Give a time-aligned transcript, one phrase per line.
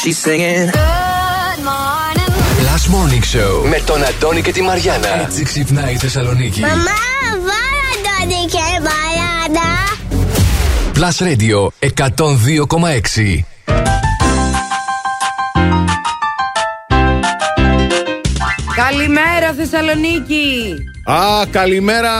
[0.00, 0.66] She's singing.
[0.70, 2.30] Good morning.
[2.68, 5.20] Last Morning Show με τον Αντώνη και τη Μαριάνα.
[5.22, 6.60] Έτσι ξυπνάει η Θεσσαλονίκη.
[6.60, 6.74] Μαμά,
[7.30, 9.68] βάλα Αντώνη και Μαριάνα.
[10.94, 13.44] Plus Radio 102,6.
[18.76, 20.74] Καλημέρα Θεσσαλονίκη!
[21.06, 22.10] Α, καλημέρα.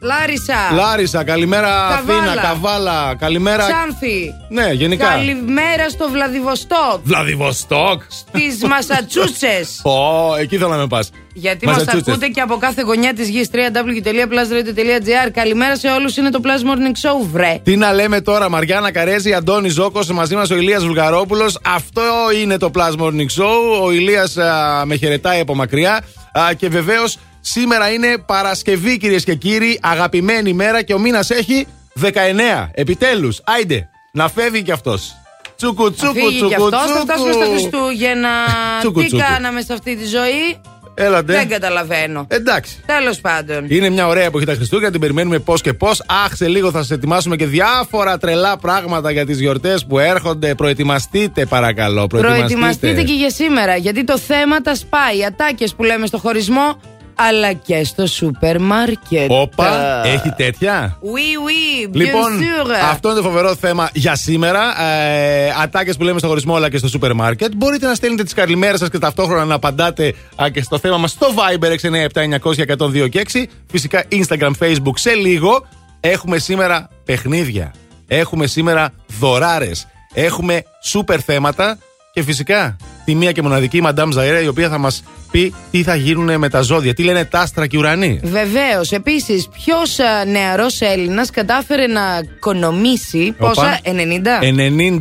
[0.00, 0.54] Λάρισα.
[0.74, 2.20] Λάρισα, καλημέρα Καβάλα.
[2.22, 3.14] Αθήνα, Καβάλα.
[3.18, 3.66] Καλημέρα.
[3.66, 4.34] Ξάνθη.
[4.48, 5.06] Ναι, γενικά.
[5.08, 7.00] Καλημέρα στο Βλαδιβοστόκ.
[7.02, 8.02] Βλαδιβοστόκ.
[8.08, 9.80] Στις Μασατσούτσες.
[9.84, 11.10] Ω, εκεί θέλω να με πας.
[11.34, 12.08] Γιατί μας τα Massachusetts.
[12.08, 15.30] ακούτε και από κάθε γωνιά της γης www.plusradio.gr.
[15.32, 17.60] Καλημέρας σε όλους, είναι το Plus Morning Show, βρε.
[17.62, 21.58] Τι να λέμε τώρα, Μαριάννα Καρέζη, Αντώνη Ζώκος, μαζί μας ο Ηλίας Βουλγαρόπουλος.
[21.64, 22.02] Αυτό
[22.42, 23.82] είναι το Plus Morning Show.
[23.82, 26.00] Ο Ηλίας α, με χαιρετάει από μακριά.
[26.32, 29.78] Α, και βεβαίως σήμερα είναι Παρασκευή, κυρίες και κύριοι.
[29.82, 31.66] Αγαπημένη μέρα και ο μήνας έχει
[32.00, 32.70] 19.
[32.74, 35.16] Επιτέλους, άιντε, να φεύγει κι αυτός.
[35.56, 36.48] Τσούκου, τσούκου, Φύγει τσούκου.
[36.48, 37.00] κι αυτός, θα τσούκου.
[37.04, 38.28] φτάσουμε στα Χριστούγεννα.
[38.80, 39.22] Τσούκου, Τι τσούκου.
[39.32, 40.60] κάναμε σε αυτή τη ζωή,
[40.94, 41.32] Έλατε.
[41.32, 42.26] δεν καταλαβαίνω.
[42.28, 42.76] Εντάξει.
[42.86, 43.66] Τέλος πάντων.
[43.68, 46.02] Είναι μια ωραία εποχή τα Χριστούγεννα, την περιμένουμε πώς και πώς.
[46.24, 50.54] Αχ, σε λίγο θα σας ετοιμάσουμε και διάφορα τρελά πράγματα για τις γιορτές που έρχονται.
[50.54, 52.06] Προετοιμαστείτε, παρακαλώ.
[52.06, 52.46] Προετοιμαστείτε.
[52.58, 55.18] Προετοιμαστείτε και για σήμερα, γιατί το θέμα τα σπάει.
[55.18, 56.80] Οι ατάκες που λέμε στο χωρισμό,
[57.14, 59.30] αλλά και στο σούπερ μάρκετ.
[59.30, 62.74] Όπα, έχει τέτοια; Oui, oui, bien Λοιπόν, sûr.
[62.90, 64.82] αυτό είναι το φοβερό θέμα για σήμερα.
[64.82, 67.52] Ε, Ατάκες που λέμε στο χωρισμό αλλά και στο σούπερ μάρκετ.
[67.56, 71.10] Μπορείτε να στέλνετε τις καλημέρες σας και ταυτόχρονα να απαντάτε α, και στο θέμα μας
[71.10, 73.44] στο Viber 697 και 6.
[73.70, 75.66] Φυσικά Instagram, Facebook σε λίγο.
[76.00, 77.74] Έχουμε σήμερα παιχνίδια.
[78.08, 79.86] Έχουμε σήμερα δωράρες.
[80.14, 81.78] Έχουμε σούπερ θέματα.
[82.12, 85.94] Και φυσικά τη μία και μοναδική Madame Ζαέρα η οποία θα μας πει τι θα
[85.94, 86.94] γίνουν με τα ζώδια.
[86.94, 88.90] Τι λένε τα άστρα και οι ουρανοί; Βεβαίως.
[88.92, 93.48] Επίσης, ποιος νεαρός Έλληνας κατάφερε να οικονομήσει Όπα.
[93.48, 94.40] πόσα, 90.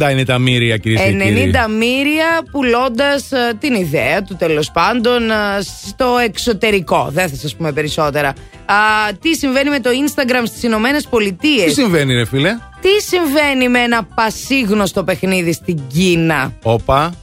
[0.08, 1.52] 90 είναι τα μύρια, κυρίες και 90 κύριοι.
[1.78, 3.30] μοίρια πουλώντας
[3.60, 5.36] την ιδέα του τέλος πάντων ε,
[5.88, 7.08] στο εξωτερικό.
[7.12, 8.28] Δεν θα σας πούμε περισσότερα.
[8.66, 8.76] Α,
[9.22, 12.50] τι συμβαίνει με το Instagram στις Ηνωμένες Πολιτείες; Τι συμβαίνει, ρε φίλε;
[12.82, 17.14] Τι συμβαίνει με ένα πασίγνωστο παιχνίδι στην Κίνα; Όπα.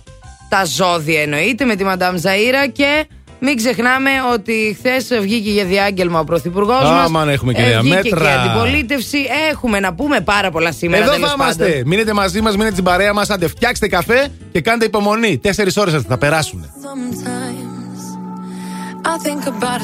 [0.49, 3.07] Τα ζώδια εννοείται με τη Μαντάμ Ζαΐρα και
[3.41, 7.07] μην ξεχνάμε ότι χθες βγήκε για διάγγελμα ο Πρωθυπουργός μας.
[7.07, 8.21] Άμαν, έχουμε και νέα Βγήκε μέτρα.
[8.21, 9.19] και αντιπολίτευση.
[9.51, 11.03] Έχουμε να πούμε πάρα πολλά σήμερα.
[11.03, 11.65] Εδώ τέλος θα είμαστε.
[11.65, 11.83] πάντων.
[11.87, 13.31] Μείνετε μαζί μας, μείνετε στην παρέα μας.
[13.31, 15.39] Άντε, φτιάξτε καφέ και κάντε υπομονή.
[15.39, 16.65] Τέσσερις ώρες θα περάσουν.
[16.65, 17.59] Sometimes
[19.13, 19.79] I think about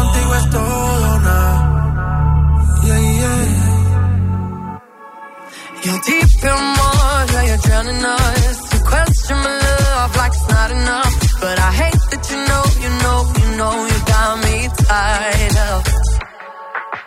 [0.00, 1.38] contigo es todo nada.
[2.86, 3.44] Yeah, yeah.
[5.84, 8.58] You're deep in water, you're drowning us.
[8.72, 12.90] You question my love like it's not enough, but I hate that you know, you
[13.02, 14.56] know, you know you got me
[14.88, 15.84] tied up.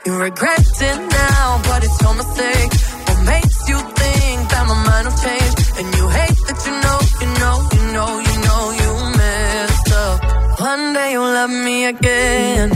[0.06, 2.72] You regret it now, but it's your mistake.
[3.08, 5.54] What makes you think that my mind will change?
[5.80, 10.18] And you hate that you know, you know, you know, you know you messed up.
[10.60, 12.73] One day you'll love me again.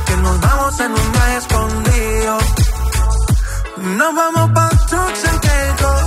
[0.00, 2.38] Que nos vamos en un viaje escondido.
[3.98, 6.02] Nos vamos pa' trucks and Caicos,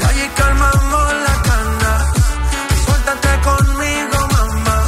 [0.00, 2.02] y allí calmamos las ganas.
[2.84, 4.78] Suéltate conmigo, mamá,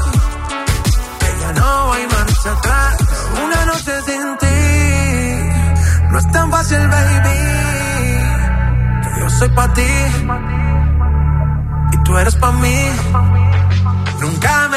[1.21, 2.97] que ya no hay marcha atrás.
[3.45, 4.61] Una noche sin ti,
[6.11, 7.39] no es tan fácil, baby.
[9.03, 9.93] Que yo soy pa' ti
[11.93, 12.79] y tú eres pa' mí.
[14.21, 14.74] Nunca me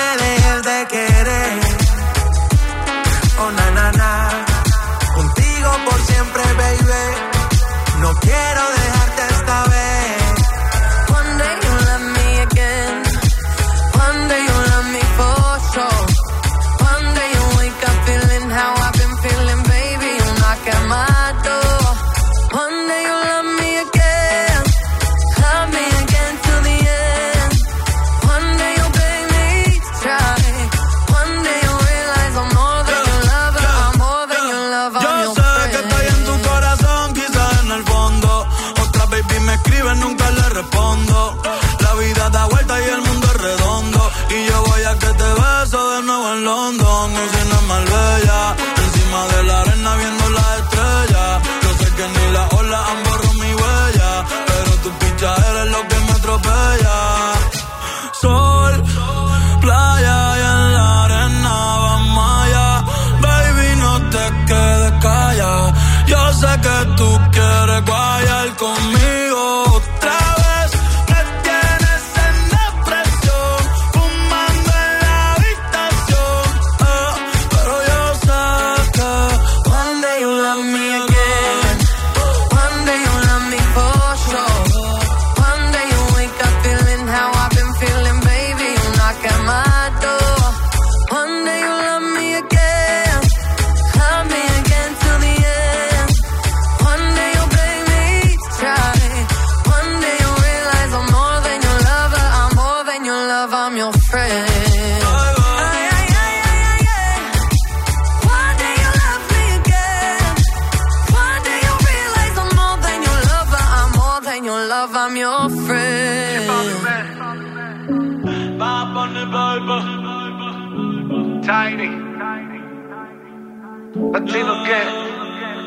[124.27, 124.83] Latino che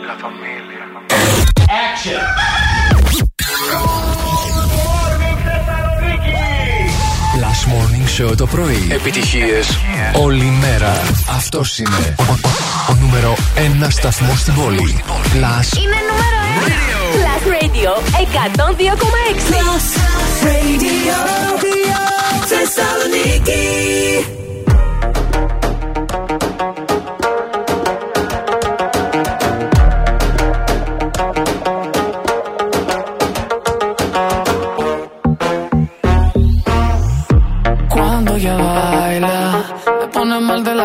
[0.06, 0.84] la familia.
[7.40, 8.88] Last Morning Show το πρωί.
[8.90, 9.78] Επιτυχίες
[10.14, 10.92] όλη μέρα.
[11.36, 12.32] Αυτός είναι ο,
[12.90, 15.04] ο νούμερο ένα σταθμός στην πόλη.
[15.08, 16.80] Last Είναι νούμερο 1.
[17.16, 19.50] Plus Radio 102,6.
[19.50, 19.86] Plus
[20.44, 21.16] Radio
[22.46, 24.39] Θεσσαλονίκη.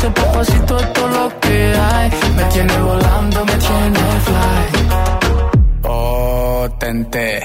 [0.00, 2.10] Dice papacito es lo que hay.
[2.34, 4.88] Me tiene volando, me tiene fly.
[5.82, 7.42] Oh, tente,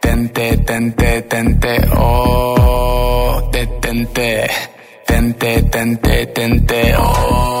[0.00, 4.48] tente, tente, tente, oh, detente,
[5.08, 7.60] tente, tente, tente, oh,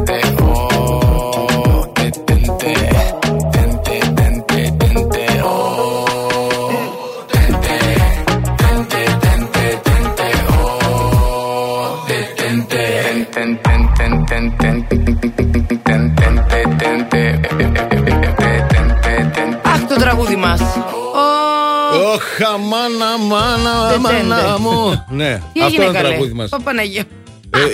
[22.43, 24.23] Ωχ, αμάνα, μάνα, Τετέντε.
[24.35, 25.05] μάνα μου.
[25.09, 26.49] Ναι, Τι αυτό έγινε είναι το καλέ; τραγούδι μας.
[26.49, 27.03] Παπαναγία.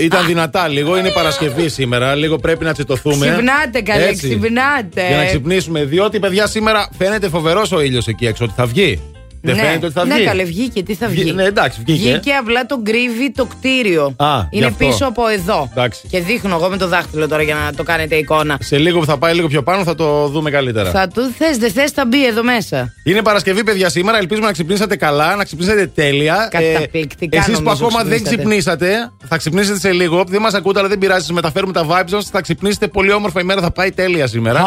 [0.02, 2.16] ήταν δυνατά λίγο, είναι Παρασκευή σήμερα.
[2.16, 3.28] Λίγο πρέπει να τσιτωθούμε.
[3.28, 4.28] Ξυπνάτε καλέ, Έτσι.
[4.28, 5.08] ξυπνάτε.
[5.08, 5.84] Για να ξυπνήσουμε.
[5.84, 9.02] Διότι, παιδιά, σήμερα φαίνεται φοβερός ο ήλιος εκεί έξω ότι θα βγει.
[9.48, 9.62] Δεν ναι.
[9.68, 10.24] φαίνεται ότι θα ναι, βγει.
[10.26, 10.84] καλέ, βγήκε.
[10.84, 12.10] Τι θα βγει; Ναι, εντάξει, βγήκε.
[12.10, 14.14] Βγήκε απλά το γκρίβι το κτίριο.
[14.18, 14.86] Α, γι' Είναι αυτό.
[14.86, 15.70] πίσω από εδώ.
[15.72, 16.02] Εντάξει.
[16.10, 18.58] Και δείχνω εγώ με το δάχτυλο τώρα για να το κάνετε εικόνα.
[18.62, 20.90] Σε λίγο που θα πάει λίγο πιο πάνω θα το δούμε καλύτερα.
[20.90, 22.94] Θα του θες, δεν θες, θα μπει εδώ μέσα.
[23.04, 24.18] Είναι Παρασκευή, παιδιά, σήμερα.
[24.18, 26.48] Ελπίζουμε να ξυπνήσατε καλά, να ξυπνήσατε τέλεια.
[26.52, 28.36] Καταπληκτικά Εσείς που νομίζω ακόμα δεν ξυπνήσατε.
[28.38, 30.24] ξυπνήσατε, θα ξυπνήσετε σε λίγο.
[30.28, 31.26] Δεν μας ακούτε, αλλά δεν πειράζει.
[31.26, 32.22] Σας μεταφέρουμε τα vibes μα.
[32.32, 33.40] Θα ξυπνήσετε πολύ όμορφα.
[33.42, 34.66] Η μέρα θα πάει τέλεια σήμερα.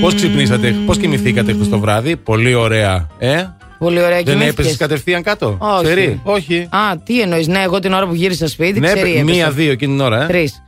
[0.00, 3.06] Πώς ξυπνήσατε, πώς κοιμηθήκατε χθες το βράδυ; Πολύ ωραία.
[3.18, 3.44] Ε;
[3.80, 4.52] Πολύ ωραία Δεν κοιμήθηκες.
[4.52, 5.56] έπεσε κατευθείαν κάτω.
[5.60, 5.84] Όχι.
[5.84, 6.20] Ξερή.
[6.22, 6.68] Όχι.
[6.70, 9.22] Α, τι εννοείς, ναι, εγώ την ώρα που γύρισα σπίτι, Ναι, ξέρει.
[9.24, 10.26] μία-δύο εκείνη την ώρα, ε.
[10.26, 10.62] Τρεις.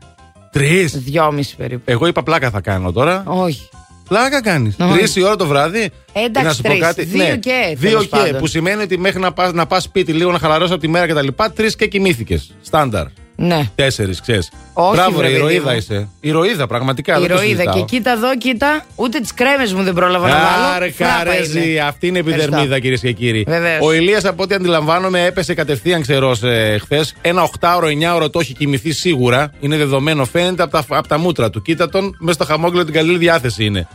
[0.53, 1.83] Τρεις; Δυόμιση περίπου.
[1.85, 3.23] Εγώ είπα πλάκα θα κάνω τώρα.
[3.27, 3.69] Όχι.
[4.09, 4.77] Πλάκα κάνεις.
[4.81, 4.93] Όχι.
[4.99, 5.91] Τρεις η ώρα το βράδυ.
[6.13, 6.81] Εντάξει, Και να σου πω τρεις.
[6.81, 7.05] κάτι.
[7.05, 8.09] Δύο ναι, και, Δύο τέλος και.
[8.17, 8.39] πάντων.
[8.41, 11.07] Που σημαίνει ότι μέχρι να πας να πας σπίτι λίγο να χαλαρώσει από τη μέρα
[11.07, 11.29] κτλ.
[11.55, 12.55] Τρεις και κοιμήθηκες.
[12.63, 13.07] Στάνταρ.
[13.37, 13.69] Ναι.
[13.75, 14.51] Τέσσερις, ξέρεις.
[14.73, 15.77] Όχι, Μπράβο, βρε, ρε, παιδί ηρωίδα μου.
[15.77, 16.09] είσαι.
[16.21, 17.13] Ηρωίδα, πραγματικά.
[17.21, 17.47] δεν το Ηρωίδα.
[17.49, 17.75] συζητάω.
[17.75, 18.85] Και κοίτα εδώ, κοίτα.
[18.97, 20.75] Ούτε τις κρέμες μου δεν πρόλαβα να βάλω.
[20.75, 21.81] Άρε, Φράπα καρέζι, είναι.
[21.81, 22.79] αυτή είναι η επιδερμίδα, Ευχαριστώ.
[22.79, 23.45] κυρίες και κύριοι.
[23.49, 23.79] Βεβαίως.
[23.87, 27.15] Ο Ηλίας, από ό,τι αντιλαμβάνομαι, έπεσε κατευθείαν ξερό ε, χθες.
[27.21, 27.85] Ένα 8ωρο,
[28.23, 29.53] 9ωρο το έχει κοιμηθεί σίγουρα.
[29.61, 31.63] Είναι δεδομένο, φαίνεται από τα, απ' τα μούτρα του.
[31.63, 33.89] Κοίτα τον, μέσα στο χαμόγελο την καλή διάθεση είναι.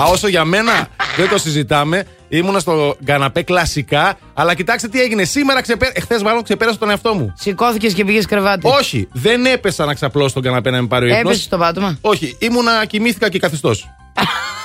[0.00, 5.24] Α, όσο για μένα δεν το συζητάμε, ήμουνα στο καναπέ κλασικά, αλλά κοιτάξτε τι έγινε.
[5.24, 5.90] Σήμερα ξεπέ...
[5.94, 7.32] εχθές μάλλον ξεπέρασα τον εαυτό μου.
[7.38, 8.66] Σηκώθηκες και πήγες κρεβάτι.
[8.68, 11.20] Όχι, δεν έπεσα να ξαπλώσω στον καναπέ να με πάρει ο ύπνος.
[11.24, 13.88] Έπεσες στο πάτωμα; Όχι, ήμουνα, κοιμήθηκα και καθιστός.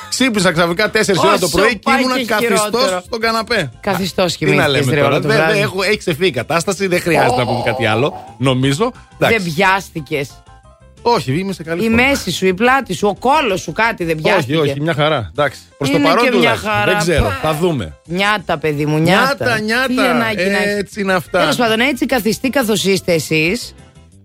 [0.09, 0.91] Ξύπνησα ξαφνικά 4
[1.23, 3.01] ώρα το Όσο πρωί και πάει ήμουνα και καθιστός χειρότερο.
[3.05, 3.71] στον καναπέ.
[3.79, 5.11] Καθιστός Τι να κοιμήθηκες, λέμε ρε, τώρα.
[5.13, 5.59] όλο το Δεν- δεν βράδυ.
[5.61, 8.35] έχω- Έχει ξεφύγει η κατάσταση, δεν χρειάζεται να πούμε κάτι άλλο.
[8.37, 8.91] Νομίζω.
[9.17, 9.53] Δεν Εντάξει.
[9.53, 10.25] πιάστηκε.
[11.07, 12.03] Όχι, είμαι σε καλή Η φόρμα.
[12.07, 14.57] μέση σου, η πλάτη σου, ο κόλος σου κάτι δεν πιάστηκε.
[14.57, 15.29] Όχι, όχι, μια χαρά.
[15.37, 15.59] Εντάξει.
[15.77, 16.71] Προς το Είναι παρόν και μια τουλάχιστον.
[16.71, 16.85] χαρά.
[16.91, 17.39] Δεν ξέρω, Πα.
[17.41, 17.97] θα δούμε.
[18.05, 19.25] Νιάτα, παιδί μου, νιάτα.
[19.35, 19.87] Νιάτα, νιάτα.
[19.87, 20.75] Τι ανάγκη να έχεις.
[20.77, 21.39] Έτσι είναι αυτά.
[21.39, 23.73] Τέλος πάντων, έτσι καθιστεί καθώς είστε εσείς.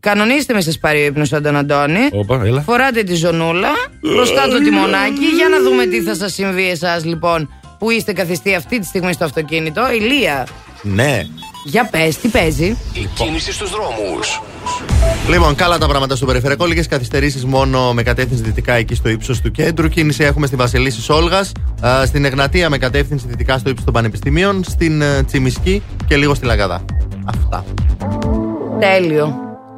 [0.01, 2.09] Κανονίστε με σας πάρει ο ύπνος σαν τον Αντώνη.
[2.13, 2.61] Όπα, έλα.
[2.61, 3.69] Φοράτε τη ζωνούλα.
[4.01, 5.25] Μπροστά το τιμονάκι.
[5.37, 9.13] Για να δούμε τι θα σας συμβεί εσάς λοιπόν που είστε καθιστοί αυτή τη στιγμή
[9.13, 9.91] στο αυτοκίνητο.
[9.93, 10.47] Ηλία,
[10.83, 11.27] Ναι.
[11.65, 14.43] Για πες, τι παίζει; Η κίνηση στους δρόμους.
[15.29, 16.65] Λοιπόν, καλά τα πράγματα στο περιφερειακό.
[16.65, 19.89] Λίγες καθυστερήσεις μόνο με κατεύθυνση δυτικά εκεί στο ύψος του κέντρου.
[19.89, 21.53] Κίνηση έχουμε στην Βασιλίση Όλγας.
[22.05, 24.65] Στην Εγνατία με κατεύθυνση δυτικά στο ύψος των Πανεπιστημίων.
[24.65, 26.85] Στην ε, Τσιμισκή και λίγο στη Λαγαδά.
[27.25, 27.65] Αυτά.
[28.81, 29.35] Τέλειο.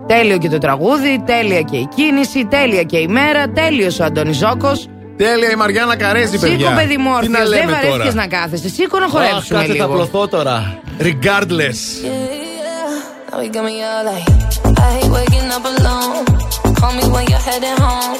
[0.07, 4.37] Τέλειο και το τραγούδι, τέλεια και η κίνηση, τέλεια και η μέρα, τέλειος ο Αντώνης
[4.37, 4.89] Ζώκος.
[5.25, 6.57] Τέλεια η Μαριάννα Καρέζη, παιδιά.
[6.59, 8.15] Σήκω, παιδί μου, Τι να όρθιος, δεν λέμε βαρέθηκε τώρα.
[8.15, 8.69] να κάθεσαι.
[8.69, 9.95] Σήκω να Αχ, χορέψουμε κάτσε, θα λίγο.
[9.97, 10.57] πλωθώ τώρα.
[11.09, 11.81] Regardless.
[13.31, 14.27] Now you got me all like,
[14.87, 16.17] I hate waking up alone.
[16.81, 18.15] Call me when you're heading home.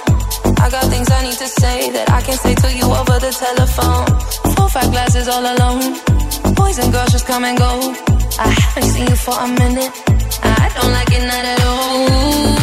[0.65, 3.33] I got things I need to say that I can say to you over the
[3.45, 4.05] telephone.
[4.55, 5.83] Four, five glasses all alone.
[6.61, 7.71] Boys and girls just come and go.
[8.47, 9.93] I haven't seen you for a minute.
[10.65, 12.62] I don't like it not at all.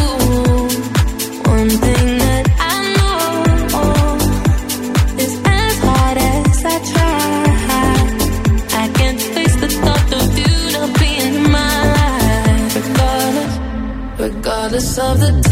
[14.98, 15.49] Of the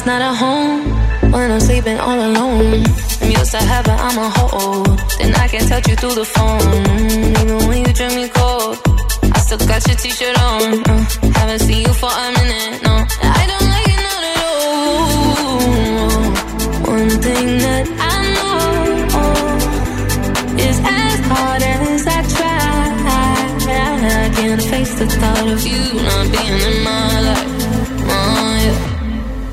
[0.00, 0.80] is not a home
[1.32, 2.84] when I'm sleeping all alone.
[3.22, 4.98] I'm used to having I'm a hold.
[5.18, 6.60] Then I can touch you through the phone.
[7.40, 8.78] Even when you drink me cold,
[9.36, 10.62] I still got your t-shirt on.
[10.88, 11.04] Uh,
[11.38, 12.94] haven't seen you for a minute, no.
[13.40, 14.90] I don't like it not at all.
[16.96, 18.60] One thing that I know
[20.68, 22.58] is as hard as I try.
[24.02, 27.50] I can't face the thought of you not being in my life.
[28.12, 28.99] Oh, yeah.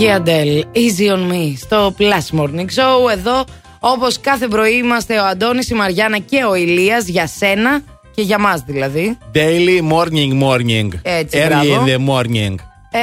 [0.00, 3.10] Μοναδική Αντέλ, Easy on Me, στο Plus Morning Show.
[3.12, 3.44] Εδώ,
[3.80, 7.80] όπως κάθε πρωί, είμαστε ο Αντώνης, η Μαριάννα και ο Ηλίας για σένα
[8.14, 9.18] και για μας δηλαδή.
[9.34, 10.88] Daily morning morning.
[11.02, 11.84] Έτσι, Early μπράβο.
[11.84, 12.54] in the morning.
[12.90, 12.98] Ε,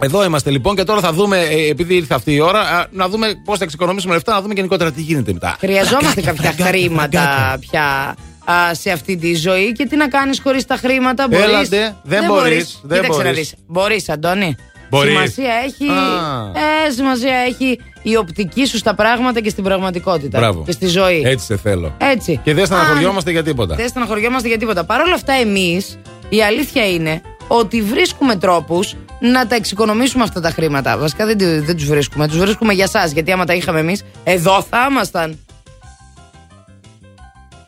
[0.00, 3.08] Εδώ είμαστε λοιπόν και τώρα θα δούμε, ε, επειδή ήρθε αυτή η ώρα, α, να
[3.08, 5.56] δούμε πώς θα εξοικονομήσουμε λεφτά, να δούμε γενικότερα τι γίνεται μετά.
[5.58, 10.76] χρειαζόμαστε κάποια χρήματα πια α, σε αυτή τη ζωή και τι να κάνεις χωρίς τα
[10.76, 11.44] χρήματα μπορείς.
[11.46, 13.38] Έλατε, δεν μπορείς, δεν Κοίταξε να μπορείς.
[13.38, 13.54] δεις.
[13.66, 14.56] Μπορείς Αντώνη.
[14.90, 15.12] Μπορείς.
[15.12, 16.86] Σημασία έχει, Α.
[16.86, 20.38] ε, σημασία έχει η οπτική σου στα πράγματα και στην πραγματικότητα.
[20.38, 20.62] Μπράβο.
[20.66, 21.22] Και στη ζωή.
[21.24, 21.94] Έτσι σε θέλω.
[21.98, 22.40] Έτσι.
[22.44, 23.74] Και δεν Αν- στεναχωριόμαστε για τίποτα.
[23.74, 24.84] Δεν στεναχωριόμαστε για τίποτα.
[24.84, 25.98] Παρ' όλα αυτά, εμείς
[26.28, 30.98] η αλήθεια είναι ότι βρίσκουμε τρόπους να τα εξοικονομήσουμε αυτά τα χρήματα.
[30.98, 32.28] Βασικά δεν, του- δεν τους βρίσκουμε.
[32.28, 33.06] Τους βρίσκουμε για εσά.
[33.06, 35.38] Γιατί άμα τα είχαμε εμείς, εδώ θα ήμασταν.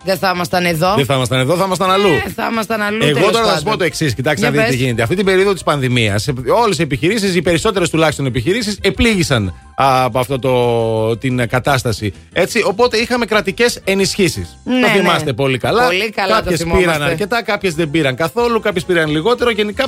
[0.04, 0.94] Δεν θα ήμασταν εδώ.
[0.94, 2.08] Δεν θα ήμασταν εδώ, θα ήμασταν αλλού.
[2.08, 3.04] Ε, θα ήμασταν αλλού.
[3.04, 3.72] Εγώ τέλος τώρα θα σα πάντων.
[3.72, 4.14] πω το εξής.
[4.14, 4.86] Κοιτάξτε να Για δείτε τι πες.
[4.86, 5.02] γίνεται.
[5.02, 6.28] Αυτή την περίοδο της πανδημίας,
[6.62, 12.12] όλες οι επιχειρήσεις, οι περισσότερες τουλάχιστον επιχειρήσεις, επλήγησαν α, από αυτό το, την κατάσταση.
[12.32, 14.58] Έτσι, οπότε είχαμε κρατικές ενισχύσεις.
[14.64, 14.92] Ναι, το ναι.
[14.92, 15.84] θυμάστε πολύ καλά.
[15.86, 16.86] Πολύ καλά το Κάποιες θυμόμαστε.
[16.92, 19.50] πήραν αρκετά, κάποιες δεν πήραν καθόλου, κάποιες πήραν λιγότερο.
[19.50, 19.86] Γενικά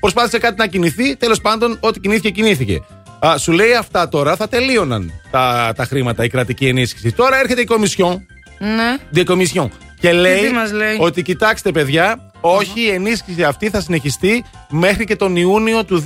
[0.00, 1.16] προσπάθησε κάτι να κινηθεί.
[1.16, 2.82] Τέλος πάντων, ό,τι κινήθηκε, κινήθηκε.
[3.26, 7.12] Α, σου λέει αυτά τώρα θα τελείωναν τα, τα χρήματα, η κρατική ενίσχυση.
[7.12, 8.26] Τώρα έρχεται η Κομισιόν
[8.62, 8.96] Ναι.
[9.14, 9.68] de Commission.
[10.00, 15.16] Και λέει, μας λέει; ότι κοιτάξτε παιδιά, όχι η ενίσχυση αυτή θα συνεχιστεί μέχρι και
[15.16, 16.04] τον Ιούνιο του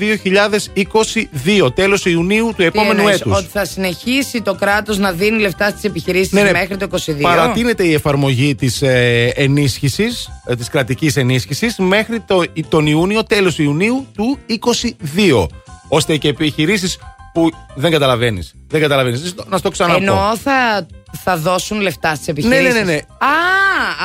[1.64, 3.36] 2022, τέλος Ιουνίου του Τι επόμενου εννοείς, έτους.
[3.36, 6.50] Ότι θα συνεχίσει το κράτος να δίνει λεφτά στις επιχειρήσεις Ναι, ναι.
[6.50, 7.20] μέχρι το 22.
[7.20, 13.58] Παρατείνεται η εφαρμογή της ε, ενίσχυσης, ε, της κρατικής ενίσχυσης μέχρι το, τον Ιούνιο, τέλος
[13.58, 15.46] Ιουνίου του 2022.
[15.88, 16.98] Ώστε και επιχειρήσεις
[17.36, 18.54] που δεν καταλαβαίνεις.
[18.68, 19.34] Δεν καταλαβαίνεις.
[19.46, 19.98] Να στο ξαναπώ.
[19.98, 20.86] Εννοώ θα,
[21.22, 22.64] θα δώσουν λεφτά στις επιχειρήσεις.
[22.64, 22.96] Ναι, ναι, ναι, ναι.
[22.96, 23.34] Α,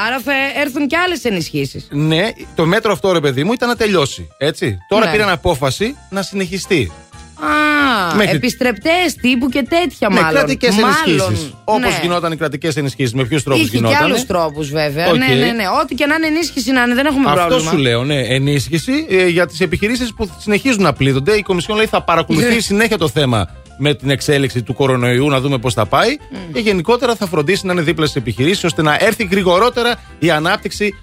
[0.08, 1.88] άρα θα έρθουν και άλλες ενισχύσεις.
[1.92, 4.28] Ναι, το μέτρο αυτό, ρε παιδί μου, ήταν να τελειώσει.
[4.38, 4.78] Έτσι.
[4.90, 5.12] Τώρα Ναι.
[5.12, 6.92] πήραν απόφαση να συνεχιστεί.
[7.46, 10.32] Α, Μέχρι- επιστρεπτές τύπου και τέτοια Ναι, μάλλον.
[10.38, 11.54] κρατικές Μάλλον, ενισχύσεις.
[11.64, 12.00] Όπως ναι.
[12.02, 14.04] γινόταν οι κρατικές ενισχύσεις, με ποιους τρόπους Είχε και γινόταν.
[14.04, 15.08] άλλους τρόπους βέβαια.
[15.10, 15.16] Οκ.
[15.18, 15.64] Ναι, ναι, ναι.
[15.82, 17.72] Ό,τι και να είναι ενίσχυση να είναι, δεν έχουμε Αυτό πρόβλημα.
[17.72, 18.20] σου λέω, ναι.
[18.22, 21.34] Ενίσχυση ε, για τις επιχειρήσεις που συνεχίζουν να πλήττονται.
[21.36, 22.60] Η Κομισιόν λέει θα παρακολουθεί Ναι.
[22.72, 23.50] συνέχεια το θέμα
[23.84, 26.18] με την εξέλιξη του κορονοϊού, να δούμε πώς θα πάει.
[26.54, 30.96] Και γενικότερα θα φροντίσει να είναι δίπλα στις επιχειρήσεις ώστε να έρθει γρηγορότερα η ανάπτυξη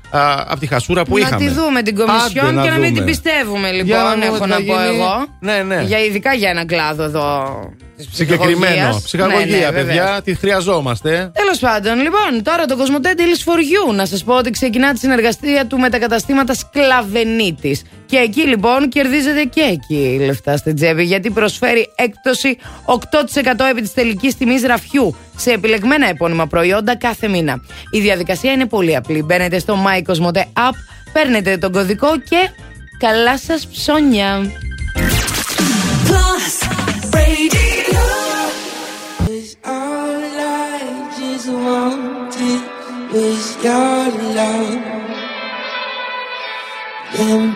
[0.47, 1.45] από τη χασούρα που να είχαμε.
[1.47, 2.91] τη δούμε την Κομισιόν Άντε, και να μην δούμε.
[2.91, 4.97] την πιστεύουμε, Για να λοιπόν, δούμε έχω τι να θα πω γίνει.
[4.97, 5.27] εγώ.
[5.41, 5.83] Ναι, ναι.
[5.87, 7.59] Για, ειδικά για έναν κλάδο εδώ.
[7.97, 8.67] της Συγκεκριμένο.
[8.75, 9.03] ψυχαγωγίας.
[9.03, 10.21] Ψυχαγωγία, Ναι, ναι, παιδιά, βεβαίως.
[10.25, 11.31] τη χρειαζόμαστε.
[11.35, 13.57] Τέλος πάντων, λοιπόν, τώρα το Κοσμοτέ Deals for
[13.93, 13.95] You.
[13.95, 17.83] Να σας πω ότι ξεκινά τη συνεργασία του με τα καταστήματα Σκλαβενίτης.
[18.07, 23.93] Και εκεί λοιπόν κερδίζετε και εκεί λεφτά στην τσέπη, γιατί προσφέρει έκπτωση 8% επί της
[23.93, 27.61] τελικής τιμής ραφιού σε επιλεγμένα επώνυμα προϊόντα κάθε μήνα.
[27.91, 29.23] Η διαδικασία είναι πολύ απλή.
[29.23, 30.75] Μπαίνετε στο My Cosmote App,
[31.13, 32.51] παίρνετε τον κωδικό και
[32.99, 34.53] καλά σας ψώνια.
[36.09, 36.69] Plus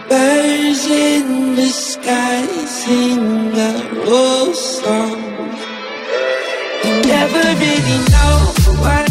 [0.09, 5.21] birds in the sky sing a old song.
[6.85, 8.39] You never really know
[8.83, 9.09] what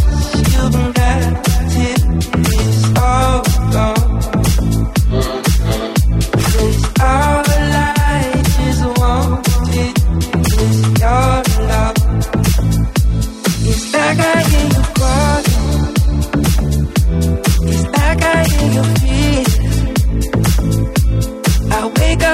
[0.52, 0.96] you've
[2.58, 4.22] it's all gone.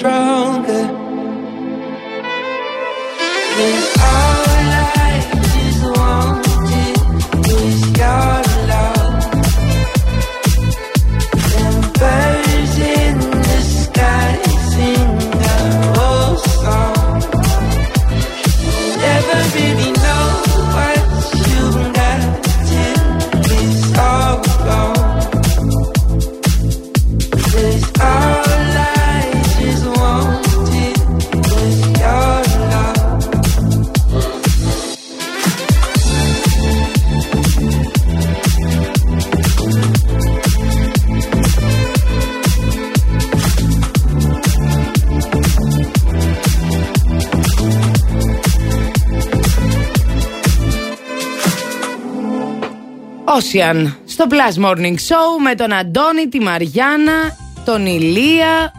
[0.00, 0.69] Strong.
[53.52, 58.72] Ocean στο Plus Morning Show με τον Αντώνη, τη Μαριάννα, τον Ηλία.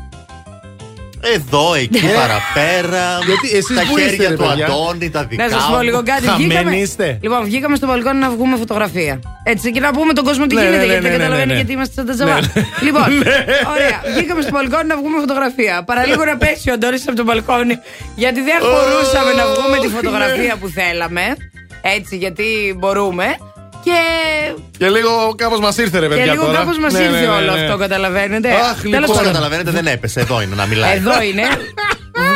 [1.35, 3.19] Εδώ, εκεί, παραπέρα.
[3.25, 5.75] Γιατί εσείς τα πού είστε, χέρια ρε, του παιδιά; Αντώνη, τα δικά Να σας πω
[5.75, 5.81] μου.
[5.81, 6.25] λίγο κάτι.
[6.27, 7.17] Χαμένοι Βγήκαμε, είστε.
[7.21, 9.19] λοιπόν, βγήκαμε στο μπαλκόνι να βγούμε φωτογραφία.
[9.43, 11.23] Έτσι, και να πούμε τον κόσμο τι Ναι, γίνεται, ναι, ναι, γιατί ναι, δεν ναι,
[11.25, 11.55] καταλαβαίνει ναι.
[11.55, 12.33] γιατί είμαστε σαν τα τζαβά.
[12.39, 12.47] Ναι.
[12.85, 13.35] Λοιπόν, Ναι.
[13.73, 14.01] ωραία.
[14.15, 15.83] Βγήκαμε στο μπαλκόνι να βγούμε φωτογραφία.
[15.85, 17.75] Παραλίγο να πέσει ο Αντώνης από το μπαλκόνι,
[18.15, 21.25] γιατί δεν μπορούσαμε να βγούμε τη φωτογραφία που θέλαμε.
[21.81, 23.25] Έτσι, γιατί μπορούμε.
[23.83, 23.91] Και,
[24.77, 26.23] Και λίγο κάπως μας ήρθε, ρε παιδιά.
[26.23, 26.57] και λίγο τώρα.
[26.57, 27.61] κάπως μας Ναι, ήρθε ναι, ναι, όλο ναι.
[27.63, 28.49] αυτό, καταλαβαίνετε.
[28.51, 30.19] Αχ, Τέλος λοιπόν, Όπω πάντων, καταλαβαίνετε, δεν έπεσε.
[30.19, 30.95] Εδώ είναι να μιλάει.
[30.97, 31.43] Εδώ είναι.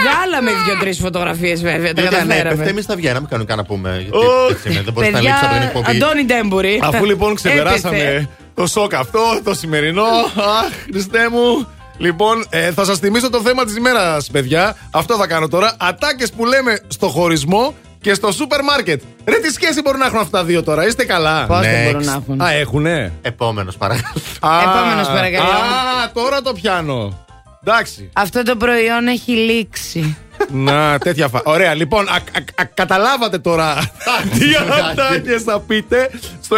[0.01, 1.93] Βγάλαμε δύο-τρει φωτογραφίες βέβαια.
[1.93, 2.69] Τα Γιατί αν έπεφτε, καταφέραμε.
[2.69, 3.89] εμείς θα βγαίναμε κανονικά να πούμε.
[4.01, 4.51] Γιατί Όχι.
[4.51, 5.89] έτσι είναι, δεν μπορείς να Παιδιά, λείψει από την εκπομπή.
[5.89, 6.79] Αντώνη Ντέμπουρη.
[6.83, 7.49] Αφού λοιπόν Έπεθε.
[7.49, 10.03] ξεπεράσαμε το σοκ αυτό, το σημερινό.
[10.35, 11.67] Αχ, Χριστέ μου.
[11.97, 14.75] Λοιπόν, ε, θα σας θυμίσω το θέμα της ημέρας, παιδιά.
[14.91, 15.73] Αυτό θα κάνω τώρα.
[15.77, 17.73] Ατάκες που λέμε στο χωρισμό
[18.05, 19.01] και στο σούπερ μάρκετ.
[19.25, 21.91] Ρε, τι σχέση μπορούν να έχουν αυτά τα δύο τώρα, είστε καλά; Πώς δεν Next.
[21.91, 22.41] μπορούν να έχουν.
[22.41, 24.21] Α, έχουνε; Επόμενος παρακαλώ.
[24.39, 25.49] Α, Επόμενος, παρακαλώ.
[25.49, 27.25] Α, τώρα το πιάνω.
[27.63, 28.09] Εντάξει.
[28.13, 30.17] Αυτό το προϊόν έχει λήξει.
[30.49, 31.41] Να, τέτοια φα...
[31.43, 32.15] Ωραία, λοιπόν, α, α,
[32.61, 33.91] α, καταλάβατε τώρα
[34.39, 34.45] τι
[34.91, 36.09] ατάκες θα πείτε
[36.41, 36.55] στο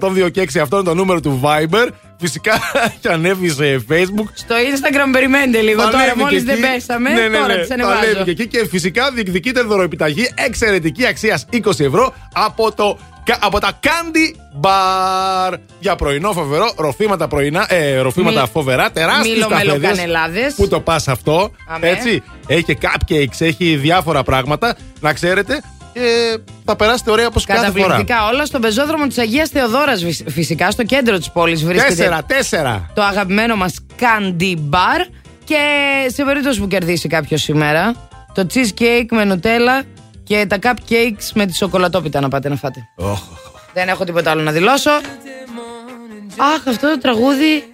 [0.00, 0.58] 697-900-102 και 6.
[0.58, 1.88] Αυτό είναι το νούμερο του Viber.
[2.22, 2.52] Φυσικά
[2.86, 4.28] έχει ανέβει σε Facebook.
[4.34, 6.72] Στο Instagram περιμένετε λίγο Θα τώρα, ανέβει μόλις και δεν εκεί.
[6.72, 7.10] πέσαμε.
[7.10, 7.56] Ναι, ναι, Τώρα ναι.
[7.58, 7.98] τις Θα ανεβάζω.
[7.98, 12.98] ανέβει και εκεί και φυσικά διεκδικείτε δωροεπιταγή εξαιρετική αξίας 20 ευρώ από, το,
[13.40, 15.54] από τα Candy Bar.
[15.80, 19.72] Για πρωινό φοβερό, ροφήματα πρωινά, ε, ροφήματα Μη- φοβερά, τεράστιες Μήλο καφέδες.
[19.78, 20.54] μελοκανελάδες.
[20.54, 21.88] Πού το πας αυτό, Αμέ.
[21.88, 22.22] έτσι.
[22.46, 24.76] Έχει και cupcakes, έχει διάφορα πράγματα.
[25.00, 27.72] Να ξέρετε, και θα περάσετε ωραία όπως κάθε φορά.
[27.82, 31.94] Καταπληκτικά όλα στον πεζόδρομο της Αγίας Θεοδόρας, φυσικά, στο κέντρο της πόλης βρίσκεται.
[31.94, 32.90] Τέσσερα, τέσσερα.
[32.94, 35.06] Το αγαπημένο μας Candy Bar.
[35.44, 35.56] Και
[36.06, 37.94] σε περίπτωση που κερδίσει κάποιος σήμερα,
[38.34, 39.82] το cheesecake με νουτέλα
[40.24, 42.88] και τα cupcakes με τη σοκολατόπιτα να πάτε να φάτε.
[43.72, 44.90] Δεν έχω τίποτα άλλο να δηλώσω.
[46.36, 47.64] Αχ, αυτό το τραγούδι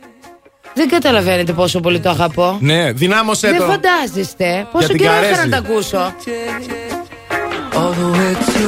[0.74, 2.58] δεν καταλαβαίνετε πόσο πολύ το αγαπώ.
[2.60, 3.64] Ναι, δυνάμωσέ Δεν το.
[3.64, 5.48] φαντάζεστε πόσο την καιρό είχα Καρέζη.
[5.48, 6.14] να τα ακούσω.
[7.78, 8.67] All the way to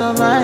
[0.00, 0.39] of my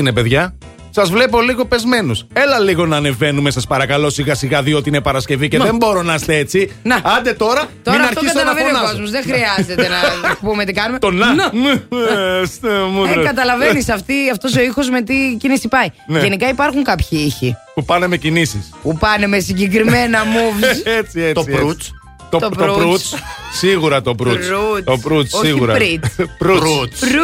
[0.00, 0.54] έγινε, παιδιά;
[0.90, 2.26] Σας βλέπω λίγο πεσμένους.
[2.32, 5.64] Έλα λίγο να ανεβαίνουμε, σας παρακαλώ, σιγά σιγά, διότι είναι Παρασκευή και Μα.
[5.64, 6.72] δεν μπορώ να είστε έτσι.
[6.82, 6.94] Να.
[7.16, 8.90] Άντε τώρα, Τώρα μην αυτό αρχίσω να καταλαβαίνει ο φωνάζω.
[8.92, 9.10] κόσμος.
[9.10, 9.98] Δεν χρειάζεται να
[10.48, 10.98] πούμε τι κάνουμε.
[10.98, 11.26] Το να.
[11.26, 13.20] Ε, στο μούτρο.
[13.20, 13.88] Ε, καταλαβαίνεις
[14.32, 15.86] αυτός ο ήχος με τι κίνηση πάει.
[16.06, 16.20] Ναι.
[16.20, 18.70] Γενικά υπάρχουν κάποιοι ήχοι Που πάνε με κινήσεις.
[18.82, 20.86] που πάνε με συγκεκριμένα moves.
[20.98, 21.32] έτσι, έτσι.
[21.32, 21.52] Το έτσι.
[21.52, 21.92] προύτς.
[22.30, 22.78] Το, Το το προύτς.
[22.78, 23.14] προύτς.
[23.52, 24.46] Σίγουρα το προύτς.
[24.46, 24.84] Προύτς.
[24.84, 25.72] Το προύτς, Όχι σίγουρα.
[25.74, 26.08] πρίτς.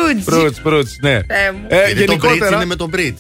[0.07, 0.25] Προύτς.
[0.25, 0.43] Προύτς.
[0.43, 1.11] Προύτς, προύτς, ναι.
[1.11, 1.65] Θεέ μου.
[1.69, 2.57] Ε, Γιατί το bridge γενικότερα.
[2.57, 3.19] είναι με το bridge.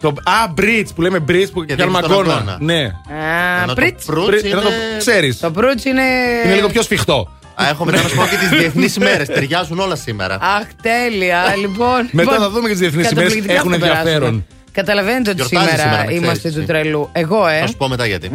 [0.00, 2.38] Το, α, μπριτς που λέμε μπριτς που Γιατί πιάνουμε είναι στον αγκώνα.
[2.38, 2.58] αγκώνα.
[2.60, 2.82] Ναι.
[2.84, 4.04] Α, Ενώ το πριτς.
[4.04, 4.54] προύτς Πρι- είναι...
[4.54, 4.68] να το
[4.98, 5.38] ξέρεις.
[5.38, 6.02] Το προύτς είναι.
[6.44, 7.28] Είναι λίγο πιο σφιχτό.
[7.54, 9.26] Α, έχω μετά να σου πω και τις διεθνείς ημέρες.
[9.28, 10.34] Ταιριάζουν όλα σήμερα.
[10.40, 11.42] Αχ, τέλεια.
[11.62, 12.08] λοιπόν.
[12.10, 13.28] Μετά Λοιπόν, θα δούμε και τις διεθνείς ημέρες.
[13.32, 14.10] καταπληκτικά Έχουν θα περάσουμε.
[14.10, 14.46] ενδιαφέρον.
[14.72, 16.58] Καταλαβαίνετε ότι Γιορτάζεις σήμερα, σήμερα, να ξέρεις, είμαστε εσύ.
[16.58, 17.08] του τρελού.
[17.12, 17.58] Εγώ, ε.
[17.60, 18.30] Θα σου πω μετά γιατί.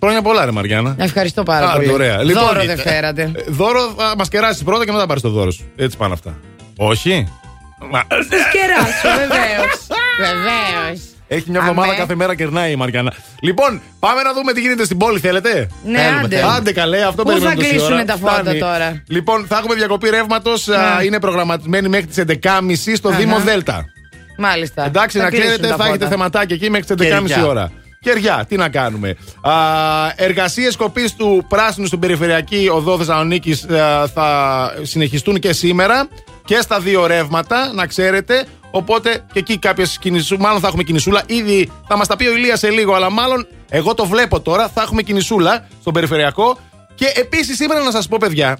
[0.00, 0.94] Χρόνια πολλά, ρε Μαριάννα.
[0.98, 1.92] Ευχαριστώ πάρα Α, πολύ.
[1.92, 2.22] ωραία.
[2.22, 3.22] Λοιπόν, Δώρο ε, δεν φέρατε.
[3.34, 5.64] Ε, Δώρο θα μας κεράσει πρώτα και μετά πάρεις το δώρο σου.
[5.76, 6.38] Έτσι πάνε αυτά.
[6.82, 7.26] Όχι.
[7.90, 9.86] Μα- Σα κεράσω, βεβαίως.
[10.18, 11.00] Βεβαίως.
[11.28, 11.98] Έχει μια εβδομάδα Αμέ.
[11.98, 13.12] κάθε μέρα κερνάει η Μαριάννα.
[13.40, 16.36] Λοιπόν, πάμε να δούμε τι γίνεται στην πόλη, θέλετε; Ναι, Θέλουμε, άντε.
[16.36, 16.54] θέλουμε.
[16.54, 18.04] Άντε καλέ, αυτό Πού περιμένουμε θα τόση κλείσουνε ώρα.
[18.04, 18.58] τα φώτα Φτάνει.
[18.58, 20.66] τώρα; Λοιπόν, θα έχουμε διακοπή ρεύματος.
[20.66, 21.04] Ναι.
[21.04, 23.18] Είναι προγραμματισμένη μέχρι τις 11.30 στο Αχα.
[23.18, 23.84] Δήμο Δέλτα.
[24.38, 24.84] Μάλιστα.
[24.84, 26.16] Εντάξει, Θα να κλείσουν ξέρετε, τα θα έχετε φώτα.
[26.16, 27.46] θεματάκια εκεί μέχρι τις 11.30 Κεριά.
[27.46, 27.70] ώρα.
[28.00, 29.16] Κεριά, τι να κάνουμε.
[30.16, 33.66] Εργασίες κοπή του πράσινου στην περιφερειακή οδό Θεσσαλονίκης
[34.14, 36.08] θα συνεχιστούν και σήμερα
[36.44, 38.46] και στα δύο ρεύματα, να ξέρετε.
[38.70, 41.22] Οπότε και εκεί κάποιε κινησού, μάλλον θα έχουμε κινησούλα.
[41.26, 44.68] Ήδη θα μας τα πει ο Ηλίας σε λίγο, αλλά μάλλον εγώ το βλέπω τώρα.
[44.74, 46.58] Θα έχουμε κινησούλα στον περιφερειακό.
[46.94, 48.58] Και επίσης σήμερα να σας πω, παιδιά,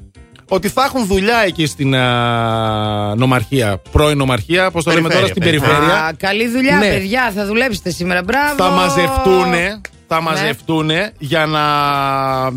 [0.48, 5.42] ότι θα έχουν δουλειά εκεί στην α, νομαρχία, πρώην νομαρχία, πώς το λέμε τώρα, στην
[5.42, 6.04] Περιφέρεια, περιφέρεια.
[6.04, 6.88] Α, καλή δουλειά, Ναι.
[6.88, 7.32] παιδιά.
[7.34, 8.22] Θα δουλέψετε σήμερα.
[8.22, 8.54] Μπράβο.
[8.56, 9.80] θα μαζευτούνε.
[10.06, 10.22] Θα Ναι.
[10.22, 11.60] μαζευτούνε για να.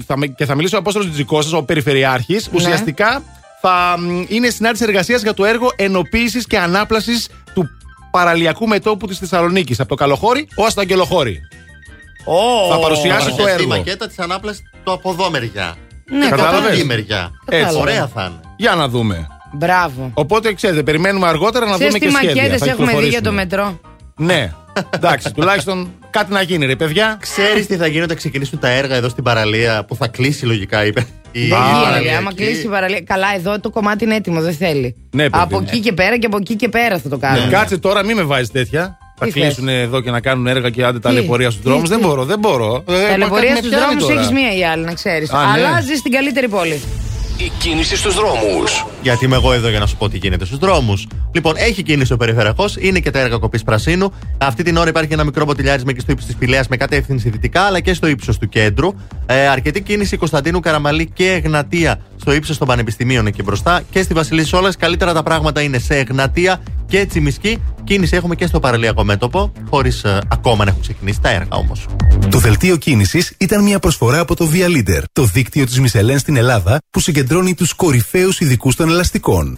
[0.05, 2.47] Θα, με- και θα μιλήσει ο Απόστολος Τζικώστα, ο Περιφερειάρχης.
[2.51, 2.57] Ναι.
[2.57, 3.21] Ουσιαστικά
[3.67, 7.69] θα μ, είναι συνάντηση εργασίας για το έργο ενοποίησης και ανάπλασης του
[8.11, 9.79] παραλιακού μετόπου της Θεσσαλονίκης.
[9.79, 11.39] Από το Καλοχώρι ω το Αγγελοχώρι.
[12.71, 13.67] Θα παρουσιάσει το Παρουσιαστεί η έργο.
[13.77, 15.75] μακέτα της ανάπλασης το από εδώ μεριά.
[16.11, 16.77] Ναι, από κατάλαβες.
[16.77, 17.31] εκεί μεριά.
[17.49, 17.75] Έτσι.
[17.77, 18.39] Ωραία θα είναι.
[18.57, 19.27] Για να δούμε.
[19.53, 20.11] Μπράβο.
[20.13, 22.41] Οπότε ξέρετε, περιμένουμε αργότερα να Ξέρεις δούμε τι και σχέδια.
[22.41, 23.33] μακέτες Θα έχουμε δει για το κυκλοφορήσουν.
[23.35, 23.79] μετρό;
[24.15, 24.51] Ναι.
[24.89, 27.17] Εντάξει, τουλάχιστον κάτι να γίνει, ρε παιδιά.
[27.19, 30.85] Ξέρεις τι θα γίνει όταν ξεκινήσουν τα έργα εδώ στην παραλία που θα κλείσει λογικά
[30.85, 30.93] η, η
[31.33, 32.15] Δεν παραλία γίνεται.
[32.15, 32.43] Άμα εκεί.
[32.43, 33.01] κλείσει η παραλία.
[33.01, 34.95] Καλά, εδώ το κομμάτι είναι έτοιμο, δεν θέλει.
[35.11, 35.65] Ναι, παιδί από μου.
[35.67, 37.51] εκεί και πέρα και από εκεί και πέρα θα το κάνουμε.
[37.51, 38.97] Κάτσε τώρα, μην με βάζεις τέτοια.
[39.17, 41.89] Θα Τι κλείσουν εδώ και να κάνουν έργα και άντε ταλαιπωρία στους Τι, δρόμους.
[41.89, 41.95] τι.
[41.95, 42.83] Δεν μπορώ, δεν μπορώ.
[42.87, 44.19] Ε, μα Ταλαιπωρία κάτι στους με πιάνει δρόμους τώρα.
[44.19, 45.29] έχεις μία ή άλλη, να ξέρεις.
[45.31, 45.51] Α, ναι.
[45.65, 46.81] Αλλά ζεις στην καλύτερη πόλη.
[47.37, 48.85] Η κίνηση στους δρόμους.
[49.01, 51.07] Γιατί είμαι εγώ εδώ για να σου πω τι γίνεται στους δρόμους.
[51.31, 54.13] Λοιπόν, έχει κίνηση ο περιφερειακό, είναι και τα έργα κοπής πρασίνου.
[54.37, 57.61] Αυτή την ώρα υπάρχει ένα μικρό μποτιλιάρισμα και στο ύψος της Πηλαία με κατεύθυνση δυτικά,
[57.61, 58.93] αλλά και στο ύψος του κέντρου.
[59.25, 63.81] Ε, αρκετή κίνηση Κωνσταντίνου Καραμαλή και Εγνατία στο ύψος των πανεπιστημίων εκεί μπροστά.
[63.91, 66.61] Και στη Βασιλή Σόλας καλύτερα τα πράγματα είναι σε Εγνατία
[66.93, 67.57] και Τσιμισκή.
[67.83, 71.85] Κίνηση έχουμε και στο παραλιακό μέτωπο, χωρίς ακόμα να έχουν ξεκινήσει τα έργα όμως.
[72.29, 76.35] Το δελτίο κίνησης ήταν μια προσφορά από το Via Leader, το δίκτυο της Μισελέν στην
[76.35, 79.57] Ελλάδα που συγκεντρώνει τους κορυφαίους ειδικούς των ελαστικών.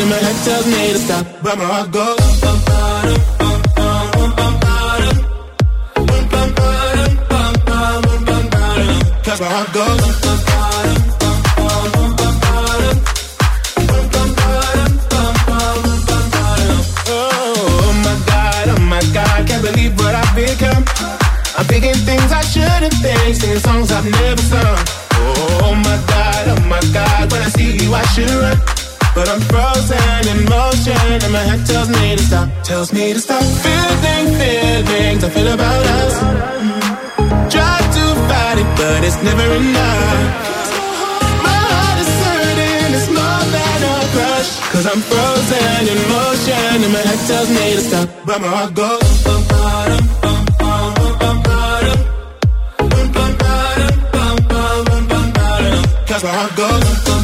[0.00, 2.18] and my head tells me to stop, but my heart goes.
[9.24, 10.00] Cause my heart goes.
[17.08, 18.02] Oh oh, oh
[20.34, 20.84] become.
[21.58, 24.78] I'm thinking things I shouldn't think, singing songs I've never sung.
[25.12, 28.71] Oh, oh my god, oh my god, when I see you I should run.
[29.14, 33.20] But I'm frozen in motion and my head tells me to stop, tells me to
[33.20, 33.44] stop.
[33.44, 36.14] Feeling feelings I feel about us.
[37.52, 40.20] Try to fight it, but it's never enough.
[41.44, 44.50] My heart is hurting, it's more than a crush.
[44.72, 48.72] Cause I'm frozen in motion and my head tells me to stop, but my heart
[48.72, 49.08] goes.
[56.08, 57.21] Cause my heart goes.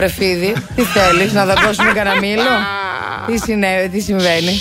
[0.00, 0.52] Βρεφίδι.
[0.74, 2.42] Τι θέλεις, να δακώσουμε κανένα μήλο;
[3.26, 4.52] τι, συνέβη, τι συμβαίνει;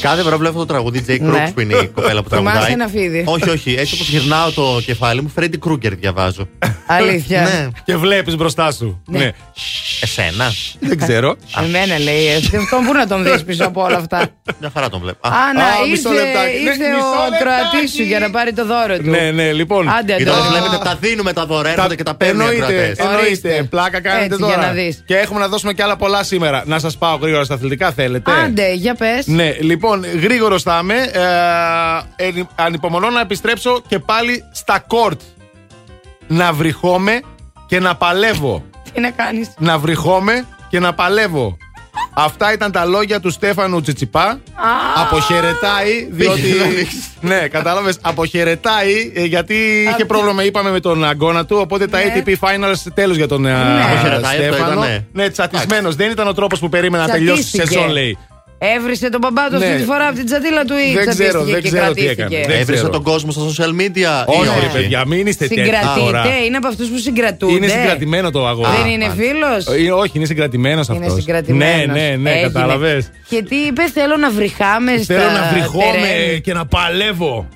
[0.00, 1.44] Κάθε φορά βλέπω το τραγούδι Jake Ναι.
[1.44, 2.72] Crooks που είναι η κοπέλα που Θυμάσαι τραγουδάει.
[2.72, 3.74] ένα φίδι; Όχι, όχι.
[3.78, 6.48] Έτσι όπως γυρνάω το κεφάλι μου, Φρέντι Κρούγκερ διαβάζω.
[6.86, 7.68] Αλήθεια; ναι.
[7.84, 9.02] Και βλέπεις μπροστά σου.
[9.08, 9.30] Ναι.
[10.00, 10.52] Εσένα.
[10.80, 11.36] Δεν ξέρω.
[11.64, 12.26] Εμένα λέει.
[12.26, 12.40] ε,
[12.70, 14.28] Τον πού να τον δεις πίσω από όλα αυτά;
[14.64, 15.28] Μια χαρά τον βλέπω.
[15.28, 16.56] Α, να, Α, μισό ήρθε, λεπτάκι.
[16.62, 17.42] Ναι, ήρθε μισό ο λεπτάκι.
[17.70, 19.10] Κροατής σου για να πάρει το δώρο του.
[19.10, 19.88] Ναι, ναι, λοιπόν.
[19.88, 20.48] Άντε, Κοίτα, Αντώνη.
[20.48, 22.98] βλέπετε, τα δίνουμε τα δώρα, έρχονται και τα παίρνουν οι Εννοείται, ακροατές.
[22.98, 23.24] εννοείται.
[23.26, 23.66] Ορίστε.
[23.70, 24.54] Πλάκα κάνετε Έτσι, τώρα.
[24.54, 25.02] για να δεις.
[25.06, 26.62] Και έχουμε να δώσουμε και άλλα πολλά σήμερα.
[26.66, 29.26] Να σας πάω γρήγορα στα αθλητικά, θέλετε; Άντε, για πες.
[29.26, 30.94] Ναι, λοιπόν, γρήγορο θα είμαι.
[32.16, 35.20] Ε, ε, ανυπομονώ να επιστρέψω και πάλι στα κόρτ.
[36.26, 37.20] Να βρυχόμαι
[37.66, 38.64] και να παλεύω.
[38.94, 41.56] Τι να κάνεις; να βρυχόμαι και να παλεύω.
[42.16, 44.40] Αυτά ήταν τα λόγια του Στέφανου Τσιτσιπά.
[44.96, 46.40] Αποχαιρετάει, διότι.
[46.40, 46.96] Πήγε να ρίξει.
[47.20, 47.98] ναι, κατάλαβες.
[48.00, 49.54] Αποχαιρετάει, ε, γιατί
[49.94, 51.56] είχε πρόβλημα, είπαμε, με τον αγώνα του.
[51.60, 52.22] Οπότε τα Ναι.
[52.26, 53.52] ATP Finals τέλος για τον ε,
[53.82, 54.72] Αποχαιρετάει, αυτό Στέφανο.
[54.72, 55.06] ήτανε.
[55.12, 55.94] Ναι, τσατισμένος.
[55.96, 57.74] Δεν ήταν ο τρόπος που περίμενα να τελειώσει η Τσατίστηκε.
[57.78, 58.18] σεζόν, λέει.
[58.76, 59.66] Έβρισε τον μπαμπά του Ναι.
[59.66, 62.00] αυτή τη φορά από την τσατίλα του ή Δεν ξέρω, τσατίστηκε δεν και ξέρω τι
[62.00, 62.22] κρατήθηκε.
[62.22, 62.46] έκανε.
[62.46, 62.88] Δεν Έβρισε ξέρω.
[62.88, 64.12] τον κόσμο στα social media.
[64.28, 65.94] ή Όχι, όχι; ρε παιδιά, μην είστε τέτοια τώρα.
[65.94, 67.52] Συγκρατείται, είναι από αυτούς που συγκρατούνται.
[67.54, 68.68] Είναι συγκρατημένο το αγώνα.
[68.70, 71.06] Δεν είναι φίλος; Ε, Όχι, είναι συγκρατημένος αυτός.
[71.06, 71.86] Είναι συγκρατημένος.
[71.86, 73.10] Ναι, ναι, ναι, κατάλαβες.
[73.28, 75.14] Και τι είπες, θέλω να βρυχάμε στα.
[75.14, 76.40] Θέλω να βρυχόμαι τερέν.
[76.40, 77.48] και να παλεύω.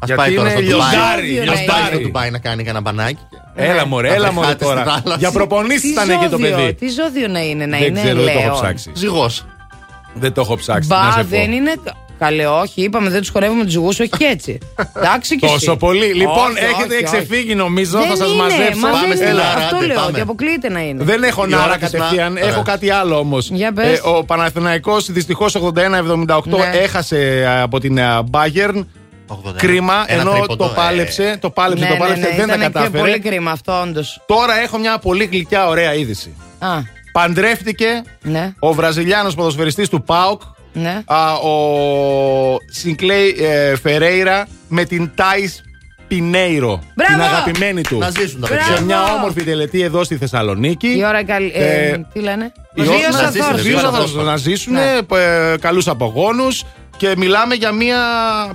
[0.00, 0.90] Α Γιατί πάει τώρα είναι στο Ντουμπάι.
[0.90, 1.94] λιοντάρι, Ας πάει λιοντάρι.
[1.94, 3.18] στο Ντουμπάι να κάνει κανένα μπανάκι.
[3.60, 4.80] Έλα μωρέ, Να έλα μωρέ βρεχάτε τώρα.
[4.80, 5.16] στη θάλασσα.
[5.18, 6.74] Για προπονήσεις Τι ήταν εκεί το ζώδιο, παιδί.
[6.74, 8.00] Τι ζώδιο να είναι, να Δεν είναι.
[8.00, 8.54] ξέρω, δεν το έχω λέων.
[8.60, 8.90] ψάξει.
[8.94, 9.44] Ζυγός.
[10.14, 10.88] Δεν το έχω ψάξει.
[10.88, 11.26] να Μπα, σε πω.
[11.28, 11.72] δεν είναι.
[12.18, 14.58] Καλέ, όχι, είπαμε δεν τους χορεύουμε τους ζυγούς, όχι και έτσι.
[14.96, 15.54] Εντάξει και εσύ.
[15.54, 16.06] Τόσο πολύ.
[16.14, 17.14] Λοιπόν, Όχι, έχετε όχι, όχι.
[17.16, 18.78] εξεφύγει νομίζω, Δεν θα σας είναι, μαζέψω.
[18.80, 19.40] μα Πάμε δεν στην είναι.
[19.40, 20.08] Άρα, Αυτό άντε, λέω, πάμε.
[20.10, 21.04] ότι αποκλείεται να είναι.
[21.04, 22.44] Δεν έχω Η νάρα ώρα της να- κατευθείαν, Ωραία.
[22.48, 23.48] έχω κάτι άλλο όμως.
[23.50, 24.00] Για πες.
[24.04, 26.78] ο Παναθηναϊκός δυστυχώς 81-78 Ναι.
[26.82, 28.84] έχασε ε, από την ε, Bayern.
[29.28, 29.54] 81.
[29.56, 32.46] Κρίμα, Ένα ενώ τρίποντο, το ε, πάλεψε, το πάλεψε, Ναι, το ναι, πάλεψε, ναι, δεν
[32.46, 32.98] τα ήταν και κατάφερε.
[32.98, 34.22] Πολύ κρίμα αυτό, όντως.
[34.26, 36.34] Τώρα έχω μια πολύ γλυκιά ωραία είδηση.
[36.58, 36.68] Α,
[37.12, 40.40] Παντρεύτηκε ναι, ο Βραζιλιάνος ποδοσφαιριστής του ΠΑΟΚ
[40.72, 41.02] ναι.
[41.06, 45.62] α, ο Σινκλέι ε, Φερέιρα με την Τάις
[46.08, 46.80] Πινέιρο.
[46.94, 47.12] Μπράβο!
[47.12, 47.98] Την αγαπημένη του.
[47.98, 48.62] Να ζήσουν τα Μπράβο!
[48.64, 48.76] παιδιά.
[48.76, 50.88] Σε μια όμορφη τελετή εδώ στη Θεσσαλονίκη.
[50.96, 51.52] Η ώρα καλή.
[51.54, 53.62] Ε, Ε, τι λένε; Οι Δύο όσοι να θα ζήσουν, δώσουν.
[53.62, 54.24] δύο Δύο θα θα δώσουν.
[54.24, 54.98] να ζήσουν Ναι.
[55.52, 56.64] ε, καλούς απογόνους
[56.98, 57.96] και μιλάμε για μια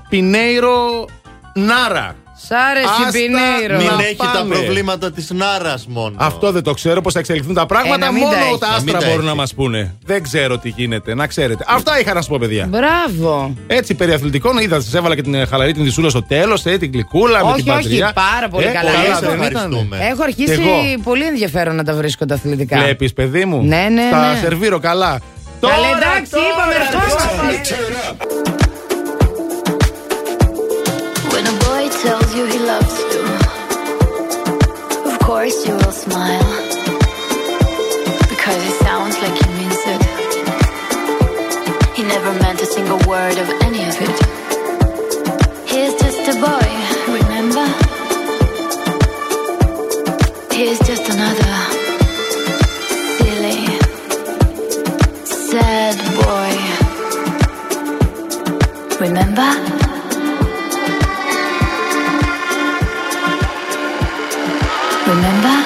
[0.10, 1.06] Πινέιρο
[1.54, 2.16] Νάρα.
[2.48, 3.78] Σ' άρεσε η Άστα, Πινέιρο.
[3.78, 4.56] Μην Να έχει τα πάμε.
[4.56, 6.16] προβλήματα της Νάρας μόνο.
[6.20, 7.96] Αυτό δεν το ξέρω πώ θα εξελιχθούν τα πράγματα.
[7.96, 8.58] Ε, να μην Μόνο τα έχει.
[8.60, 9.28] τα Να μην άστρα τα μπορούν έχει.
[9.30, 9.96] να μας πούνε.
[10.06, 11.64] Δεν ξέρω τι γίνεται, να ξέρετε.
[11.68, 12.68] Αυτά είχα να σου πω, παιδιά.
[12.70, 13.54] Μπράβο.
[13.68, 16.78] Έτσι, περί αθλητικών, είδα, σας έβαλα και την ε, χαλαρή την δισούλα στο τέλος, ε,
[16.78, 18.12] την γλυκούλα με Όχι, την όχι, πατριά.
[18.14, 18.78] πάρα πολύ καλά.
[18.92, 19.46] καλά, Έχω- δεν ήταν.
[19.46, 19.98] Ευχαριστούμε.
[20.12, 21.02] Έχω αρχίσει Κι εγώ.
[21.04, 22.78] πολύ ενδιαφέρον να τα βρίσκω τα αθλητικά.
[22.78, 23.62] Βλέπεις, παιδί μου.
[23.64, 24.40] Ναι, ναι, Τα ναι.
[24.40, 25.20] σερβίρω καλά.
[25.63, 27.29] Καλέ, εντάξει, είπαμε, ερχόμαστε.
[31.33, 33.23] When a boy tells you he loves you,
[35.11, 36.51] of course you will smile.
[38.33, 40.03] Because it sounds like he means it.
[41.97, 43.49] He never meant a single word of
[59.04, 59.50] Remember?
[65.06, 65.63] Remember?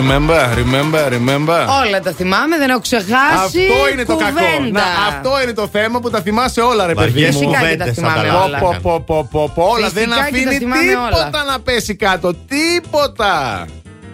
[0.00, 1.60] Remember, remember, remember.
[1.84, 3.10] Όλα τα θυμάμαι, δεν έχω ξεχάσει.
[3.44, 4.30] Αυτό είναι το κακό.
[4.30, 4.80] κουβέντα.
[4.80, 7.40] Να, αυτό είναι το θέμα που τα θυμάσαι όλα, ρε παιδί Βαριές μου.
[7.40, 8.58] Φυσικά και τα κουβέντες θυμάμαι θα τα όλα.
[8.58, 9.88] Πω, πω, πω, πω, πω, όλα.
[9.88, 11.44] Φυσικά Δεν και τα αφήνει θυμάμαι τίποτα όλα.
[11.52, 12.34] να πέσει κάτω.
[12.34, 13.66] Τίποτα.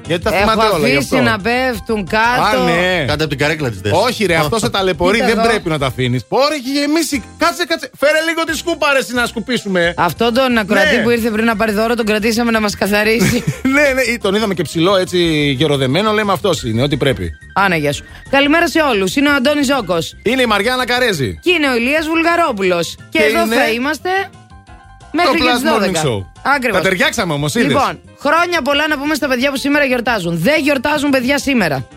[0.07, 1.31] Γιατί τα Έχω θυμάται όλα γι' αφήσει αυτό.
[1.31, 2.59] να πέφτουν κάτω.
[2.61, 3.05] Α, ναι.
[3.07, 5.15] Κάτω από την καρέκλα της Όχι, ρε, αυτό σε ταλαιπωρεί.
[5.17, 5.49] Κοίτα δεν εδώ.
[5.49, 6.25] πρέπει να τα αφήνεις.
[6.25, 7.23] Πόρε έχει γεμίσει.
[7.39, 7.91] Κάτσε, κάτσε.
[7.99, 9.95] Φέρε λίγο τη σκούπα, ρε, εσύ, να σκουπίσουμε.
[9.97, 11.03] Αυτό τον ακροατή Ναι.
[11.03, 13.45] που ήρθε πριν να πάρει δώρο, τον κρατήσαμε να μας καθαρίσει.
[13.83, 15.19] ναι, ναι, τον είδαμε και ψηλό έτσι
[15.59, 16.13] γεροδεμένο.
[16.13, 17.31] Λέμε αυτός είναι, ό,τι πρέπει.
[17.55, 18.05] Άνα, γεια σου.
[18.31, 19.17] Καλημέρα σε όλους.
[19.17, 19.99] Είναι ο Αντώνης Ζόκο.
[20.23, 21.39] Είναι η Μαριάννα Καρέζη.
[21.43, 22.95] Και είναι ο Ηλίας Βουλγαρόπουλος.
[23.11, 26.03] Και, Και εδώ είναι θα είμαστε Το μέχρι και Plus τις 12.
[26.05, 26.25] Morning Show.
[26.55, 26.81] Ακριβώς.
[26.83, 27.67] Τα ταιριάξαμε όμως, είδες.
[27.69, 30.39] Λοιπόν, χρόνια πολλά να πούμε στα παιδιά που σήμερα γιορτάζουν.
[30.39, 31.89] Δεν γιορτάζουν παιδιά σήμερα.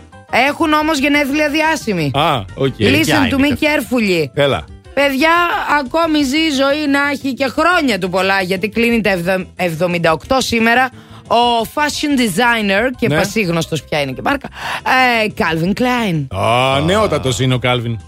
[0.48, 2.10] Έχουν όμως γενέθλια διάσημοι.
[2.14, 2.74] Α, ok.
[2.78, 4.30] Listen to me carefully.
[4.34, 4.64] Έλα.
[4.94, 5.30] Παιδιά,
[5.78, 10.36] ακόμη ζει η ζωή να έχει και χρόνια του πολλά, γιατί κλείνει τα ευδο- 78
[10.38, 10.90] σήμερα
[11.30, 13.16] ο fashion designer και Ναι.
[13.16, 14.48] πασίγνωστος πια είναι και μάρκα,
[15.22, 16.26] ε, Calvin Klein.
[16.40, 17.98] Α, νεότατος είναι ο Κάλβιν.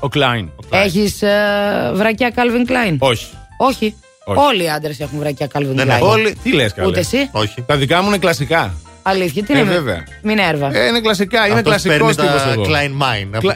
[0.00, 0.50] Ο Κλάιν.
[0.70, 2.96] Έχεις ε, βρακιά Calvin Klein?
[2.98, 3.26] Όχι.
[3.58, 3.94] Όχι.
[4.24, 4.38] Όχι.
[4.40, 5.90] Όλοι οι άντρες έχουν βρακιά Calvin Δεν Klein.
[5.90, 6.08] έχω.
[6.10, 6.36] Όλοι.
[6.42, 7.62] Τι λες, καλέ; Ούτε εσύ; Όχι.
[7.66, 8.74] Τα δικά μου είναι κλασικά.
[9.02, 10.04] Αλήθεια, τι Ε, είναι; βέβαια.
[10.22, 10.70] Μινέρβα.
[10.76, 11.46] Ε, είναι κλασικά.
[11.46, 12.64] Είναι Αυτός κλασικός παίρνει τύπος τα εγώ.
[12.66, 13.42] Klein Mine.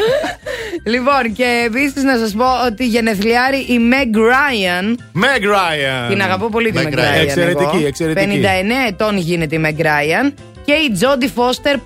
[0.00, 0.90] από Κλα- την Αγική.
[0.90, 4.86] λοιπόν, και επίσης να σας πω ότι γενεθλιάρει η Meg Ryan.
[5.22, 6.08] Meg Ryan.
[6.08, 6.98] Την αγαπώ πολύ τη Meg Meg Ryan.
[6.98, 7.22] Ryan.
[7.22, 7.86] Εξαιρετική, εγώ.
[7.86, 8.26] εξαιρετική.
[8.26, 10.32] 59 ετών γίνεται η Meg Ryan.
[10.70, 11.76] Και η Jodie Foster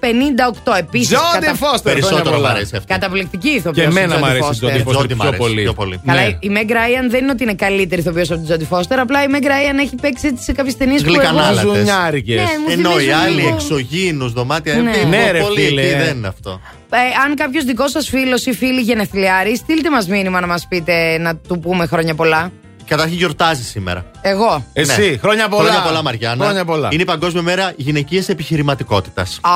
[0.75, 0.77] 58.
[0.79, 1.17] Επίσης.
[1.17, 1.81] Jodie Foster.
[1.83, 2.49] Περισσότερο μου πολλά.
[2.51, 2.93] αρέσει αυτή.
[2.93, 3.75] Καταπληκτική ηθοποιός.
[3.77, 5.63] Και εμένα μου αρέσει η Jodie Η Foster Jodie μ' πιο αρέσει πολύ.
[5.63, 6.01] πιο πολύ.
[6.07, 6.27] Καλά, Ναι.
[6.41, 8.97] η Meg Ryan δεν είναι ότι είναι καλύτερη ηθοποιός από την Jodie Foster.
[8.99, 11.17] Απλά η Meg Ryan έχει παίξει έτσι σε κάποιες ταινίες που εγώ.
[11.19, 11.61] Γλυκανάλατες.
[11.61, 12.37] Ζουνιάρικες.
[12.37, 14.75] Ναι, μου Ενώ οι θυμίζουν άλλοι λίγο- εξωγήινους δωμάτια.
[14.75, 14.91] Ναι.
[14.91, 15.81] ε, Ναι, ρε, πολύ φίλε.
[15.83, 16.61] εκεί δεν είναι αυτό.
[16.91, 21.19] Ε, αν κάποιος δικός σας φίλος ή φίλη γενεθλιάρη, στείλτε μας μήνυμα να μας πείτε
[21.19, 22.53] να του πούμε χρόνια πολλά.
[22.87, 24.05] Καταρχήν γιορτάζει σήμερα.
[24.21, 24.65] Εγώ.
[24.73, 25.17] Εσύ, Ναι.
[25.17, 25.63] χρόνια πολλά.
[25.69, 26.45] Χρόνια πολλά, Μαριάννα.
[26.45, 26.89] Χρόνια πολλά.
[26.93, 29.39] Είναι η Παγκόσμια Μέρα Γυναικείας Επιχειρηματικότητας.
[29.43, 29.51] Α,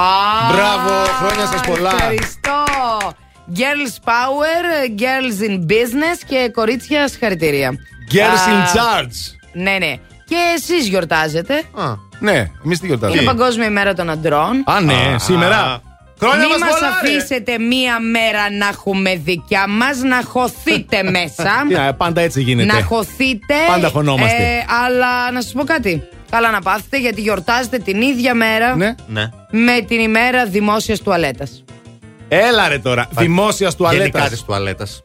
[0.53, 1.91] Μπράβο, χρόνια σας πολλά.
[1.91, 2.65] Ευχαριστώ.
[3.57, 7.71] Girls Power, Girls in Business και κορίτσια συγχαρητήρια.
[8.13, 9.37] Girls Α, in charge.
[9.53, 9.95] Ναι, ναι.
[10.25, 11.63] Και εσείς γιορτάζετε.
[12.19, 14.63] Ναι, εμείς τι γιορτάζουμε; Είναι Παγκόσμια ημέρα των αντρών.
[14.67, 15.81] Α, ναι, σήμερα.
[16.19, 17.09] Χρόνια Μην μας μας πολλά, ρε.
[17.17, 21.51] αφήσετε μία μέρα να έχουμε δικιά μας, να χωθείτε μέσα.
[21.69, 22.73] Τι, α, Πάντα έτσι γίνεται.
[22.73, 23.55] να χωθείτε.
[23.69, 24.43] Πάντα χωνόμαστε.
[24.43, 26.03] Ε, αλλά να σας πω κάτι.
[26.31, 28.95] Καλά να πάθετε γιατί γιορτάζετε την ίδια μέρα Ναι.
[29.07, 29.29] Ναι.
[29.51, 31.65] με την ημέρα δημόσιας τουαλέτας.
[32.29, 33.09] Έλα ρε τώρα.
[33.11, 34.29] Δημόσιας Γενικά τουαλέτας.
[34.31, 35.03] της τουαλέτας.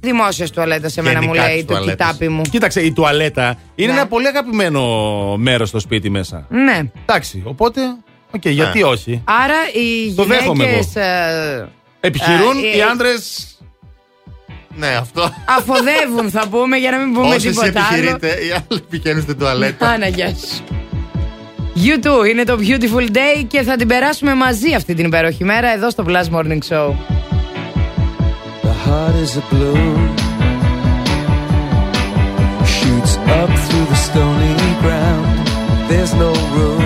[0.00, 2.06] Δημόσιας τουαλέτας σε μένα μου Γενικά λέει της το τουαλέτας.
[2.10, 2.42] κιτάπι μου.
[2.42, 3.98] Κοίταξε, η τουαλέτα είναι Ναι.
[3.98, 4.82] ένα πολύ αγαπημένο
[5.36, 6.46] μέρος στο σπίτι μέσα.
[6.48, 6.80] Ναι.
[7.06, 7.80] Εντάξει, οπότε.
[8.30, 11.68] Οκ, γιατί όχι; Άρα οι Το δέχομαι γυναίκες ε,
[12.00, 13.50] Επιχειρούν ε, οι ε, άντρες.
[14.78, 15.30] Ναι, αυτό.
[15.58, 17.98] αφοδεύουν θα πούμε για να μην πούμε Όσοι τίποτα άλλο.
[17.98, 19.88] επιχειρείτε, οι άλλοι πηγαίνουν στην τουαλέτα.
[19.88, 20.64] Άνα, γεια σου.
[21.84, 25.72] You too, είναι το Beautiful Day και θα την περάσουμε μαζί αυτή την υπέροχη μέρα
[25.72, 26.88] εδώ στο Plus Morning Show.
[28.62, 30.16] The heart is a balloon
[32.76, 35.26] shoots up through the stony ground.
[35.90, 36.85] There's no room,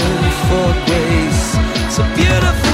[0.51, 1.55] for grace.
[1.99, 2.70] A beautiful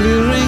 [0.00, 0.39] clearing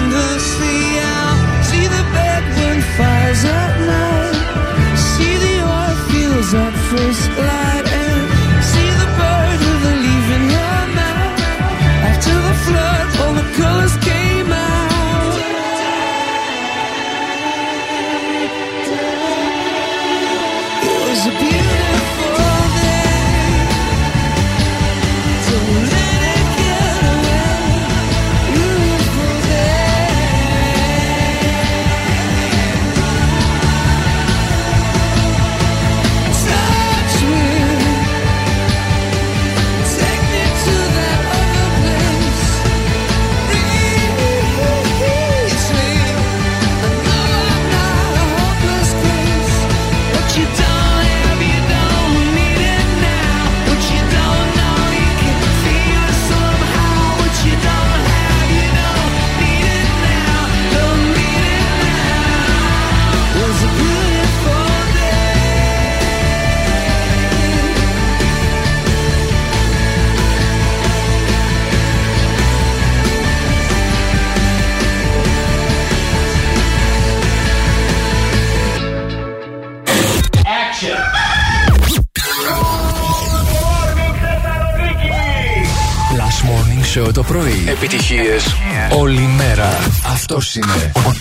[87.67, 88.55] Επιτυχίες
[88.97, 89.77] όλη μέρα.
[90.13, 91.13] Αυτός είναι ο, ο, ο,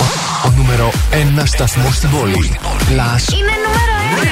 [0.47, 0.91] ο νούμερο
[1.41, 2.59] 1 σταθμό στην πόλη.
[2.63, 3.35] Plus.
[3.35, 4.23] Είναι νούμερο 1.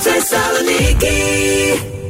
[0.02, 2.01] Θεσσαλονίκη.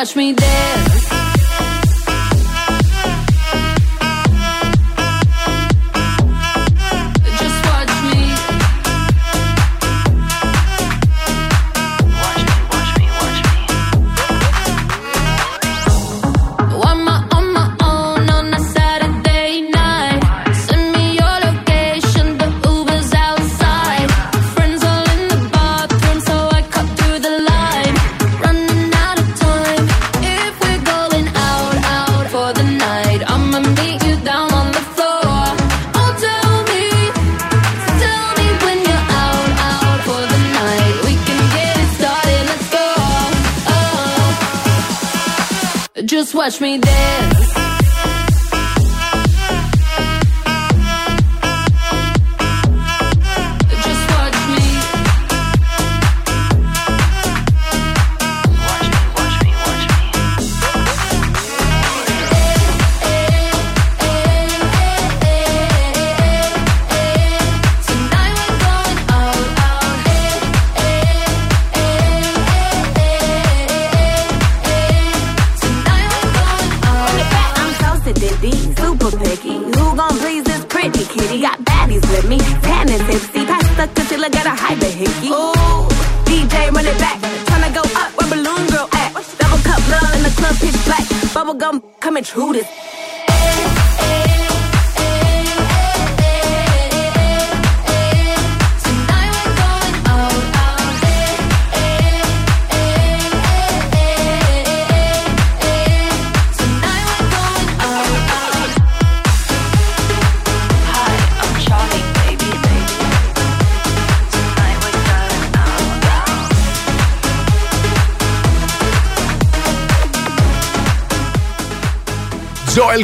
[0.00, 1.19] watch me dance.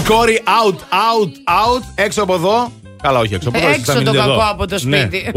[0.09, 1.83] Κόρη, out, out, out.
[1.95, 2.73] Έξω από εδώ.
[3.03, 3.49] Καλά, όχι έξω.
[3.49, 4.99] από Έξω, έξω το κακό από το ναι.
[4.99, 5.33] σπίτι.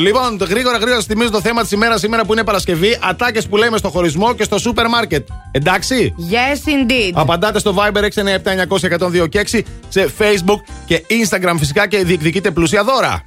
[0.00, 2.98] Λοιπόν, γρήγορα, γρήγορα θυμίζω το θέμα της ημέρας σήμερα που είναι Παρασκευή.
[3.00, 5.28] Ατάκες που λέμε στο χωρισμό και στο σούπερ μάρκετ.
[5.50, 7.12] Εντάξει; Yes, indeed.
[7.12, 9.46] Απαντάτε στο Viber 697 900 και
[9.88, 13.22] σε Facebook και Instagram φυσικά και διεκδικείτε πλούσια δώρα.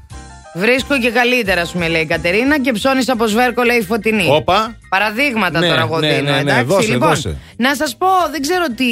[0.55, 4.28] Βρίσκω και καλύτερα, σου με λέει η Κατερίνα, και ψώνεις από σβέρκο, λέει η φωτεινή.
[4.30, 4.78] Όπα.
[4.89, 6.32] Παραδείγματα ναι, τώρα εγώ ναι, δίνω.
[6.32, 7.09] Ναι, ναι, εντάξει, δώσε, λοιπόν.
[7.09, 7.38] Δώσε.
[7.57, 8.85] Να σας πω, δεν ξέρω τι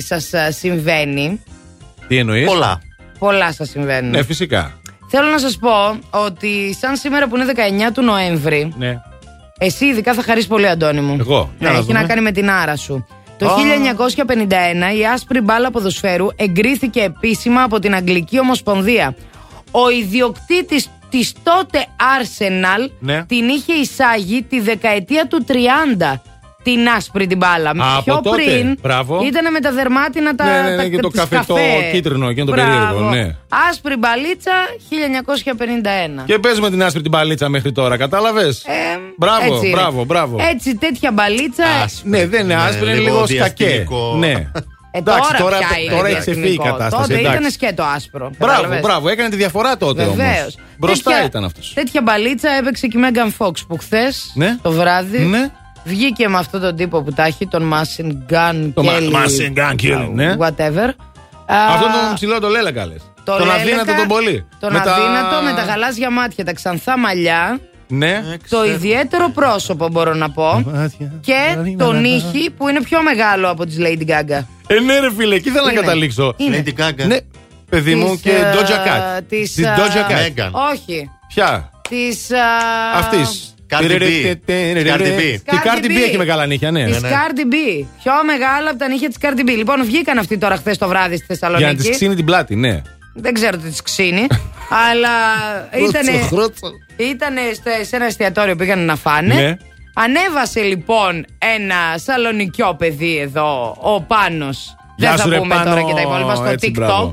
[0.00, 1.42] σας ε, συμβαίνει.
[2.08, 2.80] Τι εννοείς; Πολλά.
[3.18, 4.10] Πολλά σας συμβαίνουν.
[4.10, 4.80] Ναι, φυσικά.
[5.08, 7.52] Θέλω να σας πω ότι σαν σήμερα που είναι
[7.88, 8.72] 19 του Νοέμβρη.
[8.78, 9.00] Ναι.
[9.58, 11.16] Εσύ ειδικά θα χαρίσει πολύ, Αντώνη μου.
[11.20, 11.52] Εγώ.
[11.58, 13.06] Ναι, έχει να κάνει με την άρα σου.
[13.38, 13.56] Το
[14.26, 19.14] 1951 η άσπρη μπάλα ποδοσφαίρου εγκρίθηκε επίσημα από την Αγγλική Ομοσπονδία.
[19.70, 23.24] Ο ιδιοκτήτης της τότε Arsenal ναι.
[23.24, 26.14] την είχε εισάγει τη δεκαετία του 30
[26.62, 27.70] την άσπρη την μπάλα.
[27.70, 28.42] από Πιο τότε.
[28.42, 29.20] πριν Μπράβο.
[29.24, 31.56] ήταν με τα δερμάτινα τα, Ναι, ναι, ναι, τα, και το τις καφέ, το
[31.92, 32.70] κίτρινο, εκείνο το Μπράβο.
[32.70, 33.36] περίεργο, ναι.
[33.70, 34.52] Άσπρη μπαλίτσα
[36.20, 36.24] 1951.
[36.26, 38.64] Και παίζουμε την άσπρη την παλίτσα μέχρι τώρα, κατάλαβες;
[39.16, 39.76] μπράβο, Ε, έτσι είναι.
[39.76, 40.36] μπράβο, μπράβο.
[40.54, 41.64] Έτσι, τέτοια μπαλίτσα.
[42.02, 43.64] Ναι, δεν είναι άσπρη, είναι λίγο σκακέ.
[43.64, 44.14] διαστημικό.
[44.18, 44.30] Ναι.
[44.92, 46.76] Ε, Εντάξει, τώρα, τώρα, πια είναι τώρα έχει ξεφύγει η διαστημικό.
[46.76, 47.02] κατάσταση.
[47.08, 47.38] Τότε εντάξει.
[47.38, 48.30] ήταν σκέτο άσπρο.
[48.38, 50.16] Μπράβο, κατάλαβες; μπράβο, έκανε τη διαφορά τότε όμως.
[50.16, 50.56] Βεβαίως.
[50.78, 51.72] Μπροστά ήταν αυτός.
[51.74, 54.56] Τέτοια μπαλίτσα έπαιξε και η Μέγαν Φόξ που χθες Ναι.
[54.62, 55.50] το βράδυ Ναι.
[55.84, 59.74] Βγήκε με αυτόν τον τύπο που τα έχει, τον Machine Gun Το Kelly, Machine Gun
[59.82, 60.34] Kelly, ναι.
[60.38, 60.88] Whatever.
[61.46, 62.94] Αυτό Α, τον ψηλό το λέλεκα λε.
[62.94, 64.46] το Τον λέλεκα, αδύνατο τον πολύ.
[64.60, 67.58] Τον Με τα- αδύνατο με τα γαλάζια μάτια, τα ξανθά μαλλιά.
[67.92, 68.22] Ναι.
[68.48, 70.64] Το ιδιαίτερο πρόσωπο μπορώ να πω.
[71.20, 74.44] Και τον ήχη που είναι πιο μεγάλο από τη Lady Gaga.
[74.66, 75.80] Ε, ναι, ρε φίλε, εκεί ήθελα να Είναι.
[75.80, 76.34] καταλήξω.
[76.36, 76.62] Είναι.
[76.66, 77.06] Lady Gaga.
[77.06, 77.16] Ναι,
[77.68, 79.20] παιδί μου Της, και ε, Doja Cat.
[79.28, 80.42] της, Της ε, Doja Cat.
[80.46, 80.50] Megan.
[80.72, 81.10] Όχι.
[81.28, 82.28] Ποια; Της...
[82.96, 83.54] Αυτής.
[83.70, 84.02] Cardi B.
[84.86, 85.20] Cardi B.
[85.44, 86.84] Και η Cardi B έχει μεγάλα νύχια, ναι.
[86.84, 87.84] Της Cardi B.
[88.02, 89.56] Πιο μεγάλα από τα νύχια της Cardi B.
[89.56, 91.82] Λοιπόν, βγήκαν αυτοί τώρα χθες το βράδυ στη Για να Θεσσαλονίκη.
[91.82, 92.82] τη ξύνει την πλάτη, ναι.
[93.14, 94.26] Δεν ξέρω τι τη ξύνει.
[94.90, 95.08] αλλά
[95.88, 96.12] ήτανε,
[96.96, 99.34] ήτανε στο- σε ένα εστιατόριο που πήγαν να φάνε.
[99.34, 99.56] Ναι.
[99.94, 104.74] Ανέβασε λοιπόν ένα σαλονικιό παιδί εδώ, ο Πάνος.
[104.96, 105.70] Γεια Δεν σου, θα ρε, πούμε Πάνο.
[105.70, 107.12] τώρα και τα υπόλοιπα στο Έτσι, TikTok.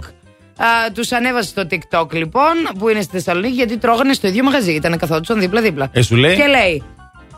[0.58, 0.92] Μπράβο.
[0.94, 4.72] Τους ανέβασε στο TikTok λοιπόν, που είναι στη Θεσσαλονίκη, γιατί τρώγανε στο ίδιο μαγαζί.
[4.72, 5.90] Ήταν καθόντουσαν δίπλα-δίπλα.
[5.92, 6.84] Ε, σου λέει; Και λέει,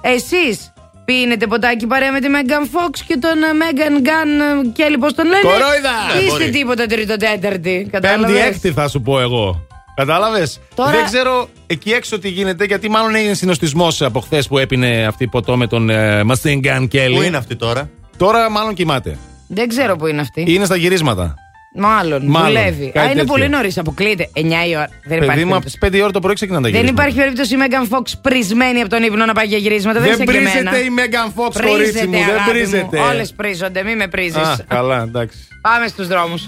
[0.02, 0.74] εσείς
[1.06, 5.14] πίνετε ποτάκι παρέα με τη Megan Fox και τον ε, Megan Gun ε, Kelly, πώς
[5.14, 5.70] τον λένε; Κορόιδα!
[6.10, 6.50] Είστε Ναι, μπορεί.
[6.50, 7.50] τίποτα τρίτο-τέταρτη.
[7.50, 9.68] Πέμπτη, Κατάλαβες; έκτη θα σου πω εγώ.
[9.96, 14.58] Κατάλαβες; Τώρα- Δεν ξέρω εκεί έξω τι γίνεται, γιατί μάλλον έγινε συνοστισμός από χθες που
[14.58, 17.12] έπινε αυτή ποτό με τον ε, Mustang Gun Kelly.
[17.16, 19.18] Πού είναι αυτή τώρα; Τώρα μάλλον κοιμάται.
[19.48, 20.46] Δεν ξέρω που είναι αυτή.
[20.48, 21.36] Είναι στα γυρίσματα.
[21.76, 22.86] Μάλλον, Μάλλον, δουλεύει.
[22.86, 23.26] κάτι Α, είναι τέτοιο.
[23.34, 23.78] πολύ νωρίς.
[23.78, 24.30] Αποκλείεται.
[24.34, 24.88] 9 η ώρα.
[25.04, 25.46] Δεν Παιδί υπάρχει.
[25.46, 25.78] μου, από περίπτωση.
[25.78, 27.02] τι 5 η ώρα το πρωί ξεκινάνε τα Δεν γυρίσματα.
[27.08, 30.00] υπάρχει περίπτωση η Megan Fox πρισμένη από τον ύπνο να πάει για γυρίσματα.
[30.00, 30.72] Δεν, Δεν είσαι και εμένα.
[30.72, 32.12] πρίζεται η Megan Fox, κορίτσι μου.
[32.12, 33.00] Δεν πρίζεται.
[33.00, 34.36] Όλες πρίζονται, μη με πρίζεις.
[34.38, 35.38] Α, καλά, εντάξει.
[35.62, 36.42] Πάμε στους δρόμους.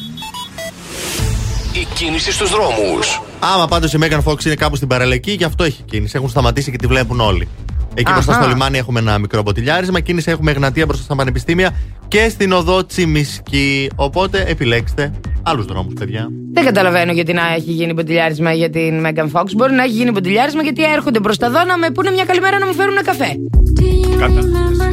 [1.73, 3.21] Η κίνηση στους δρόμους.
[3.39, 6.13] Άμα πάντως η Megan Fox είναι κάπου στην παραλική, γι' αυτό έχει κίνηση.
[6.15, 7.47] Έχουν σταματήσει και τη βλέπουν όλοι.
[7.93, 8.41] Εκεί μπροστά Αχα.
[8.41, 9.99] στο λιμάνι έχουμε ένα μικρό μποτιλιάρισμα.
[9.99, 11.75] Κίνηση έχουμε Εγνατία μπροστά στα πανεπιστήμια
[12.07, 13.89] και στην οδό Τσιμισκή.
[13.95, 15.11] Οπότε επιλέξτε
[15.43, 16.27] άλλους δρόμους, παιδιά.
[16.53, 19.45] Δεν καταλαβαίνω γιατί να έχει γίνει ποτηλιάρισμα για την Megan Fox.
[19.55, 22.59] Μπορεί να έχει γίνει ποτηλιάρισμα γιατί έρχονται προς τα εδώ να με πούνε μια καλημέρα
[22.59, 23.35] να μου φέρουν ένα καφέ.
[24.21, 24.91] Remember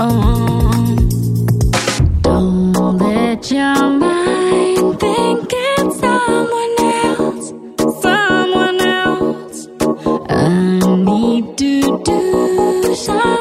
[0.00, 0.38] Uh-huh.
[8.00, 9.68] someone else.
[10.28, 13.37] I need to do something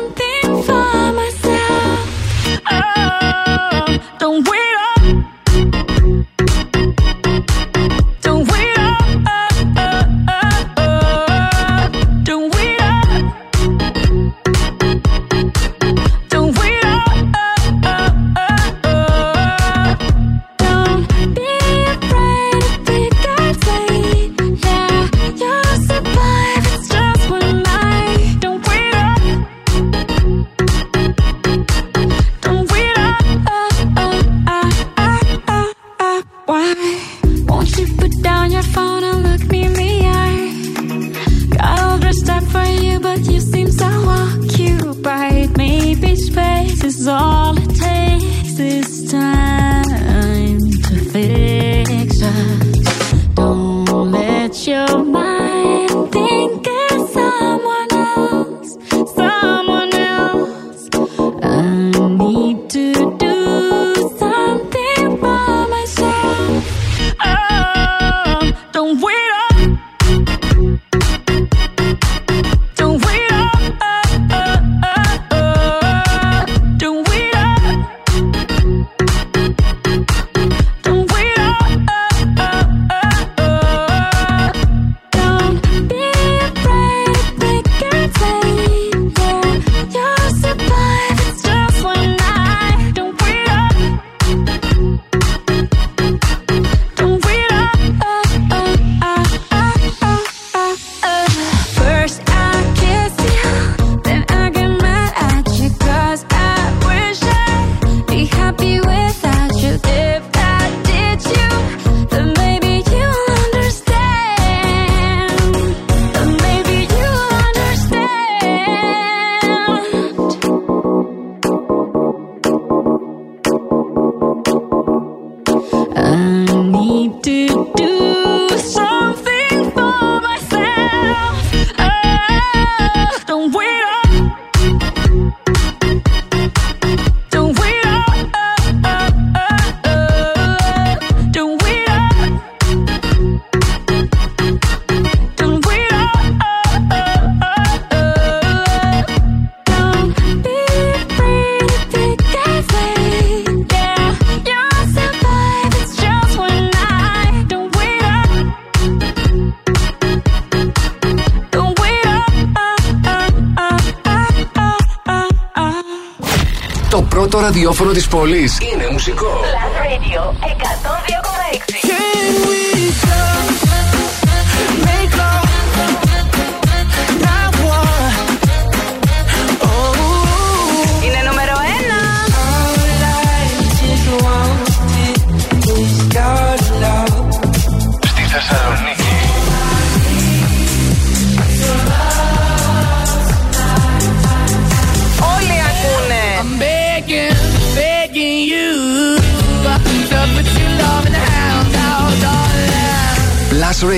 [167.68, 169.42] ραδιόφωνο της πόλης είναι μουσικό.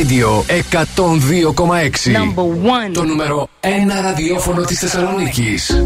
[0.10, 2.94] Radio 102,6.
[2.94, 3.68] Το νούμερο 1
[4.02, 5.84] ραδιόφωνο της Θεσσαλονίκης.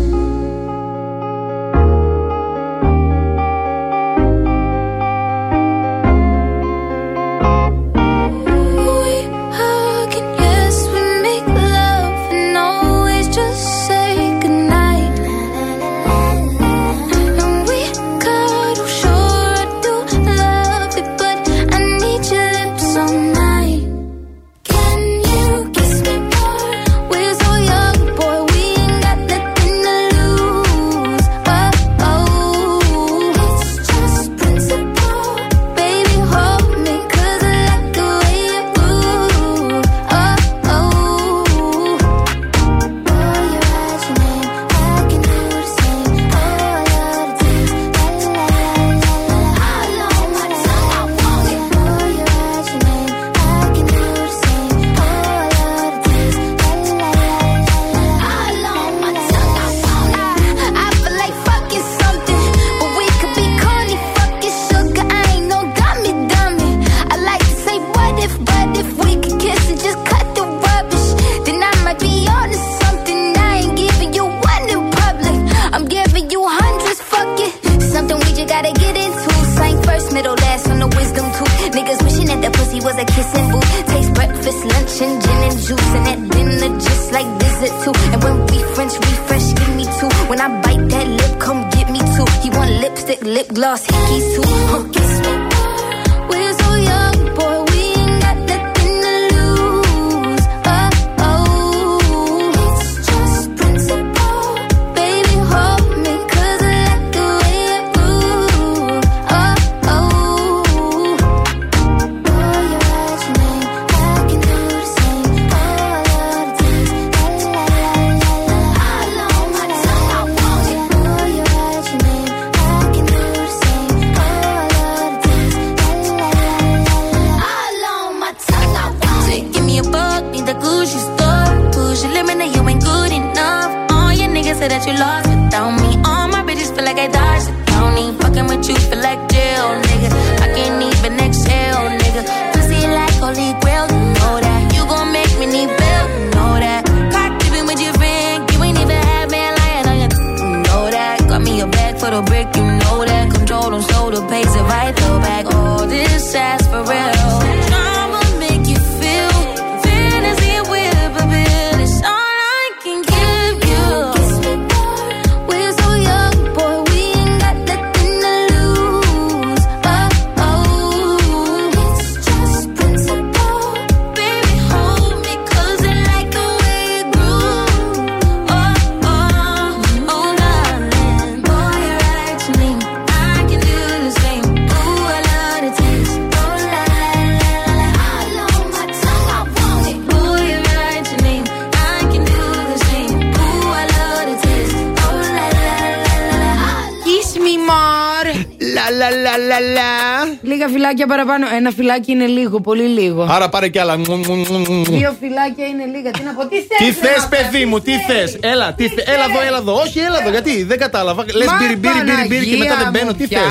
[200.69, 201.45] Φυλάκια παραπάνω.
[201.55, 203.27] Ένα φυλάκι είναι λίγο, πολύ λίγο.
[203.29, 203.95] Άρα πάρε κι άλλα.
[203.95, 206.11] Δύο φυλάκια είναι λίγα.
[206.11, 206.77] Τι να πω, τι θες.
[206.77, 208.37] Τι θες, παιδί μου, τι θες.
[208.41, 209.05] Έλα, τι θες.
[209.05, 209.73] έλα εδώ, έλα εδώ.
[209.73, 211.25] Όχι, έλα εδώ, γιατί δεν κατάλαβα.
[211.33, 213.13] Λες μπύρι, μπύρι, μπύρι, μπύρι και μετά δεν μπαίνω.
[213.13, 213.41] Τι θες;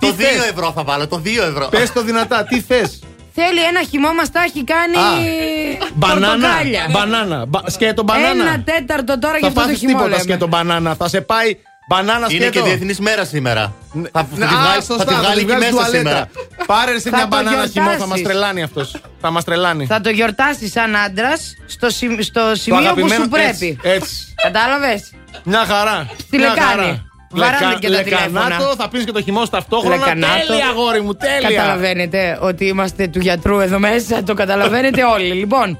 [0.00, 0.22] Το 2
[0.52, 1.68] ευρώ θα βάλω, το 2 ευρώ.
[1.70, 2.98] Πες το δυνατά, τι θες;
[3.34, 4.96] Θέλει ένα χυμό μας τα έχει κάνει.
[5.94, 6.48] Μπανάνα.
[6.90, 7.46] Μπανάνα.
[7.66, 8.30] Σκέτο μπανάνα.
[8.30, 9.98] Ένα τέταρτο τώρα για αυτό το χυμό.
[9.98, 10.94] Τίποτα σκέτο μπανάνα.
[10.94, 11.56] Θα σε πάει
[11.90, 13.74] Μπανάνα Είναι και διεθνής μέρα σήμερα.
[14.12, 14.24] Θα
[15.06, 16.28] τη βγάλει και μέσα σήμερα.
[16.66, 18.96] Πάρε σε μια μπανάνα χυμό, θα μας τρελάνει αυτός.
[19.20, 19.86] Θα μας τρελάνει.
[19.86, 21.90] Θα το γιορτάσεις σαν άντρας στο
[22.54, 23.78] σημείο που σου πρέπει.
[23.82, 24.34] Έτσι.
[24.42, 25.10] Κατάλαβες;
[25.42, 26.08] Μια χαρά.
[26.30, 27.04] Τι λεκάνη.
[27.32, 29.96] Βαράνε και τα θα πίνεις και το χυμό ταυτόχρονα.
[29.96, 30.46] Λεκανάτο.
[30.46, 31.48] Τέλεια, αγόρι μου, τέλεια.
[31.48, 34.22] Καταλαβαίνετε ότι είμαστε του γιατρού εδώ μέσα.
[34.22, 35.32] Το καταλαβαίνετε όλοι.
[35.32, 35.78] Λοιπόν,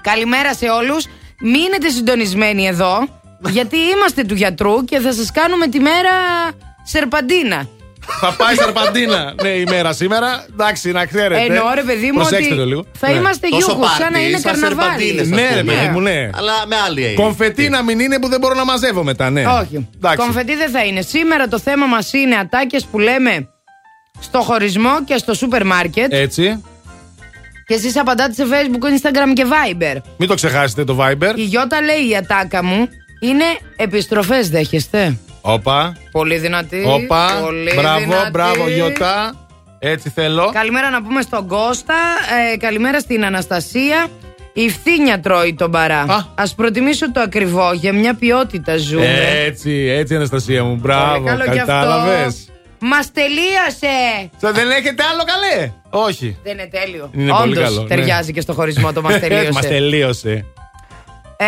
[0.00, 1.06] καλημέρα σε όλους.
[1.40, 3.08] Μείνετε συντονισμένοι εδώ.
[3.48, 6.10] Γιατί είμαστε του γιατρού και θα σας κάνουμε τη μέρα
[6.82, 7.68] σερπαντίνα.
[8.20, 9.34] Θα πάει σαρπαντίνα.
[9.42, 10.46] ναι, η μέρα σήμερα.
[10.52, 11.40] Εντάξει, να ξέρετε.
[11.40, 12.84] Εννοώ, ρε παιδί μου, Προσέξτε ότι το λίγο.
[12.98, 13.14] θα Ναι.
[13.16, 15.02] είμαστε Τόσο γιούχους, σαν να πάρτι, είναι σαν καρναβάλι.
[15.02, 15.72] σερπαντίνες, ας Ναι, ρε πούμε.
[15.72, 16.30] παιδί μου, ναι.
[16.34, 17.14] Αλλά με άλλη έννοια.
[17.24, 19.46] Κομφετή να μην είναι που δεν μπορώ να μαζεύω μετά, ναι.
[19.46, 19.88] Όχι.
[19.96, 20.16] Εντάξει.
[20.16, 21.00] Κομφετή δεν θα είναι.
[21.02, 23.48] Σήμερα το θέμα μας είναι ατάκες που λέμε
[24.20, 26.12] στο χωρισμό και στο σούπερ μάρκετ.
[26.12, 26.62] Έτσι.
[27.66, 29.96] Και εσείς απαντάτε σε Facebook, Instagram και Viber.
[30.16, 31.32] Μην το ξεχάσετε το Viber.
[31.36, 32.88] Η Γιώτα λέει η ατάκα μου
[33.20, 33.44] είναι
[33.76, 35.96] επιστροφές, δέχεστε; Όπα.
[36.10, 36.82] Πολύ δυνατή.
[36.86, 37.40] Όπα.
[37.44, 38.30] Πολύ Μπράβο, δυνατή.
[38.30, 39.46] μπράβο, Γιώτα.
[39.78, 40.50] Έτσι θέλω.
[40.52, 41.94] Καλημέρα να πούμε στον Κώστα.
[42.52, 44.06] Ε, καλημέρα στην Αναστασία.
[44.52, 46.00] Η φθήνια τρώει τον παρά.
[46.34, 47.72] Α προτιμήσω το ακριβό.
[47.72, 49.28] Για μια ποιότητα ζούμε.
[49.46, 50.74] Έτσι, έτσι, Αναστασία μου.
[50.76, 51.12] Μπράβο.
[51.14, 51.72] Πολύ καλό κι αυτό.
[51.72, 52.48] Κατάλαβες.
[52.78, 54.30] Μας τελείωσε!
[54.40, 56.36] Σα δεν έχετε άλλο καλέ; Όχι.
[56.42, 57.10] Δεν είναι τέλειο.
[57.14, 57.88] Είναι πολύ Όντως, καλό, ναι.
[57.88, 59.52] ταιριάζει και στο χωρισμό το μας τελείωσε.
[59.58, 60.44] Μας τελείωσε.
[61.38, 61.46] Ε,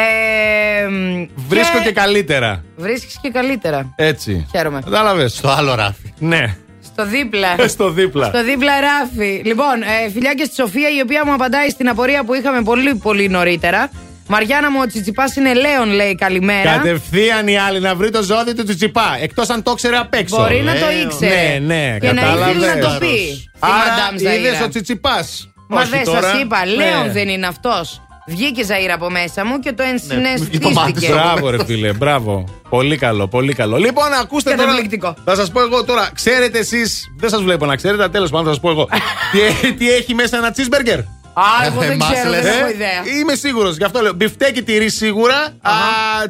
[1.49, 2.65] Βρίσκω και καλύτερα.
[2.77, 3.93] Βρίσκεις και καλύτερα.
[3.97, 4.47] Έτσι.
[4.51, 4.81] Χαίρομαι.
[4.85, 5.29] Κατάλαβε.
[5.29, 6.13] Στο άλλο ράφι.
[6.19, 6.57] Ναι.
[6.85, 7.69] Στο δίπλα.
[7.69, 8.27] Στο δίπλα.
[8.27, 9.43] Στο δίπλα ράφι.
[9.45, 12.95] Λοιπόν, ε, φιλιά και στη Σοφία η οποία μου απαντάει στην απορία που είχαμε πολύ
[12.95, 13.91] πολύ νωρίτερα.
[14.31, 16.71] Μαριάννα μου, ο Τσιτσιπάς είναι Λέων, λέει καλημέρα.
[16.77, 19.19] Κατευθείαν η άλλη να βρει το ζώδιο του Τσιτσιπά.
[19.21, 20.37] Εκτός αν το ήξερε απ' έξω.
[20.37, 21.59] Μπορεί να το ήξερε.
[21.59, 22.55] Ναι, ναι, Και να κατάλαβες.
[22.57, 23.07] ήθελε να το πει.
[23.07, 24.65] Στη Μαντάμ Άρα είδες Ζαΐρα.
[24.65, 25.53] ο Τσιτσιπάς.
[25.69, 27.13] Μα δεν σας είπα, Λέων Ναι.
[27.13, 28.03] δεν είναι αυτός.
[28.29, 31.09] Βγήκε Ζαήρα από μέσα μου και το Ναι, ενσυναισθήθηκε.
[31.11, 32.45] Μπράβο, ρε φίλε, μπράβο.
[32.69, 33.77] Πολύ καλό, πολύ καλό.
[33.77, 34.65] Λοιπόν, ακούστε τώρα.
[34.65, 35.15] Καταπληκτικό.
[35.25, 36.11] Θα σας πω εγώ τώρα.
[36.15, 37.13] Ξέρετε εσείς.
[37.17, 38.89] Δεν σας βλέπω να ξέρετε, τέλος πάντων θα σας πω εγώ.
[39.63, 40.99] τι, τι έχει μέσα ένα cheeseburger;
[41.33, 43.19] Α, εγώ δεν ξέρω, δεν έχω ιδέα.
[43.21, 44.13] Είμαι σίγουρος, γι' αυτό λέω.
[44.13, 45.37] Μπιφτέκι τυρί σίγουρα.
[45.63, 45.73] Α,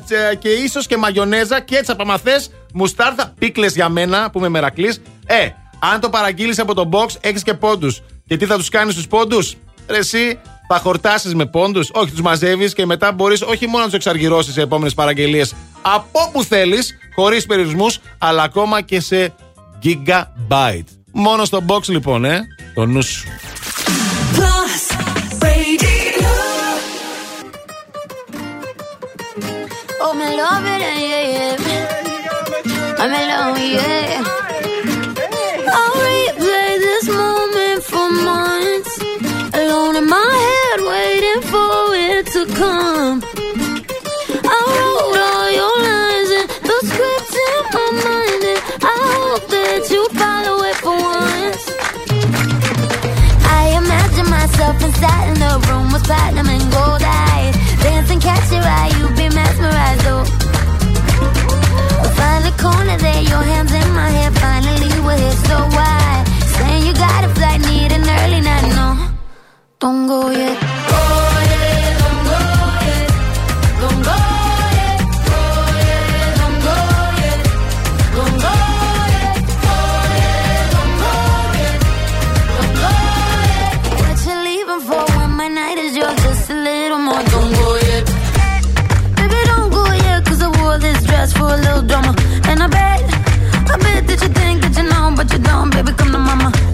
[0.06, 2.50] τσε- και ίσως και μαγιονέζα και έτσι άμα θες.
[2.74, 5.00] Μουστάρδα, πίκλες για μένα που είμαι μερακλής.
[5.26, 5.48] Ε,
[5.78, 8.02] αν το παραγγείλεις από το box, έχεις και πόντους.
[8.26, 9.54] Και τι θα τους κάνεις τους πόντους;
[9.86, 10.38] Εσύ
[10.68, 11.90] θα χορτάσεις με πόντους.
[11.92, 16.20] Όχι, τους μαζεύεις και μετά μπορείς όχι μόνο να τους εξαργυρώσεις σε επόμενες παραγγελίες από
[16.26, 19.34] όπου θέλεις, χωρίς περιορισμούς, αλλά ακόμα και σε
[19.82, 20.88] gigabyte.
[21.12, 22.46] Μόνο στο box λοιπόν, ε.
[22.74, 23.28] Το νου σου.
[24.36, 24.82] Plus
[25.44, 26.32] Radio.
[30.04, 30.80] Oh, me love it,
[31.12, 33.02] yeah, yeah.
[33.02, 34.22] I'm alone, yeah.
[35.78, 38.94] I'll replay this moment for months.
[39.60, 40.57] Alone in my head,
[42.80, 46.46] I wrote all your lines and
[47.46, 51.64] in my mind, and I hope that you follow it for once.
[53.58, 57.02] I imagine myself inside in the room with platinum and gold
[58.20, 60.24] catch your eye, you mesmerized, oh.
[62.18, 64.30] Find corner there, your hands in my hair.
[64.32, 66.24] Finally, we're here, so why?
[66.56, 67.24] Saying you got
[67.58, 68.88] need an early night, no.
[69.80, 70.58] Don't go yet.
[70.88, 71.27] Go
[95.70, 96.67] baby, come to mama.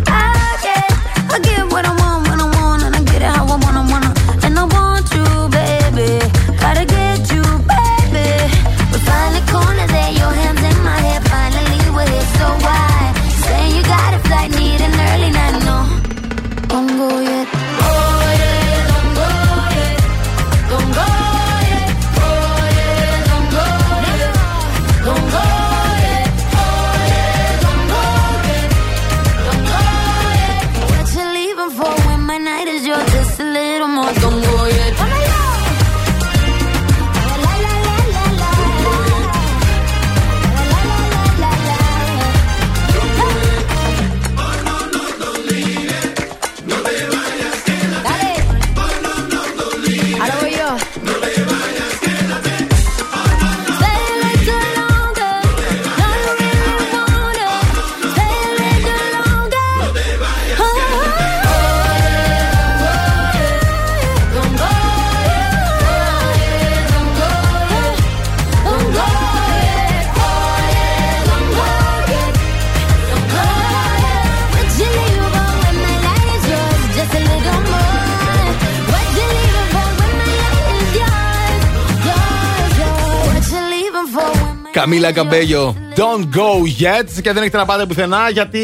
[84.85, 87.09] Καμίλα Καμπέλιο, don't go yet.
[87.23, 88.61] Και δεν έχετε να πάτε πουθενά, γιατί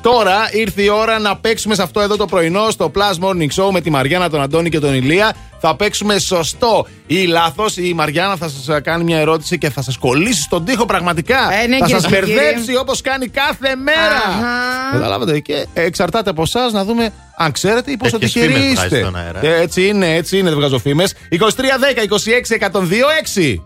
[0.00, 3.70] τώρα ήρθε η ώρα να παίξουμε σε αυτό εδώ το πρωινό στο Plus Morning Show
[3.72, 5.34] με τη Μαριάννα, τον Αντώνη και τον Ηλία.
[5.60, 7.76] Θα παίξουμε σωστό ή λάθος.
[7.76, 11.52] Η Μαριάννα θα σας κάνει μια ερώτηση και θα σας κολλήσει στον τοίχο πραγματικά.
[11.62, 12.32] Ε, ναι, θα κύριε σας και κύριοι.
[12.34, 14.16] μπερδέψει όπως κάνει κάθε μέρα.
[14.28, 14.92] Αχα.
[14.92, 15.38] Καταλάβατε.
[15.40, 18.98] Και εξαρτάται από εσάς να δούμε αν ξέρετε ή πόσο Τέτοιες τυχεροί φήμες βγάζεις είστε.
[19.00, 19.40] στον αέρα.
[19.42, 21.14] Ε, Έτσι είναι, έτσι είναι, δεν βγάζω φήμες.
[21.30, 23.62] 23, 10, 26, 102, 6.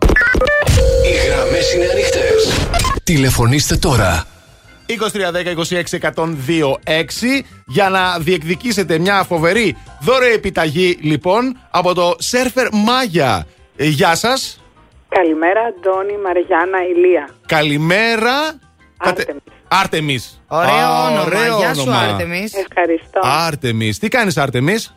[1.05, 2.57] Οι γραμμές είναι ανοιχτές.
[3.03, 4.25] Τηλεφωνήστε τώρα.
[4.85, 12.15] 23, 10, 26, 102, 6 για να διεκδικήσετε μια φοβερή δώρο επιταγή λοιπόν από το
[12.31, 13.39] Surfer Maya.
[13.75, 14.61] Ε, γεια σας.
[15.09, 17.29] Καλημέρα, Αντώνη, Μαριάννα, Ηλία.
[17.45, 18.59] Καλημέρα.
[18.97, 19.41] Άρτεμις.
[19.67, 20.41] Άρτεμις.
[20.47, 21.21] Ωραίο Α, όνομα.
[21.25, 21.97] ωραίο Γεια σου, όνομα.
[21.99, 22.53] Άρτεμις.
[22.53, 23.19] Ευχαριστώ.
[23.23, 23.99] Άρτεμις.
[23.99, 24.95] Τι κάνεις Άρτεμις;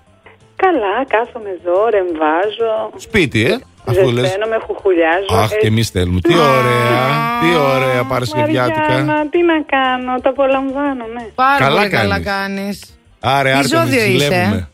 [0.57, 2.91] Καλά, κάθομαι εδώ, ρεμβάζω.
[2.97, 3.59] Σπίτι, ε.
[3.85, 4.25] Αφού λες.
[4.27, 5.35] Ζεσταίνομαι, χουχουλιάζω.
[5.43, 6.21] Αχ, Ε, και εμείς θέλουμε.
[6.21, 7.09] Τι ωραία.
[7.41, 8.81] Τι ωραία Παρασκευιάτικα.
[8.81, 11.23] Μαριάννα, τι να κάνω, το απολαμβάνω, ναι.
[11.35, 12.27] Πάρα Καλά πολύ καλά κάνεις.
[12.27, 12.99] κάνεις.
[13.21, 14.69] Άρε, Τι Άρτεμις, ζώδιο είσαι; ζηλεύουμε.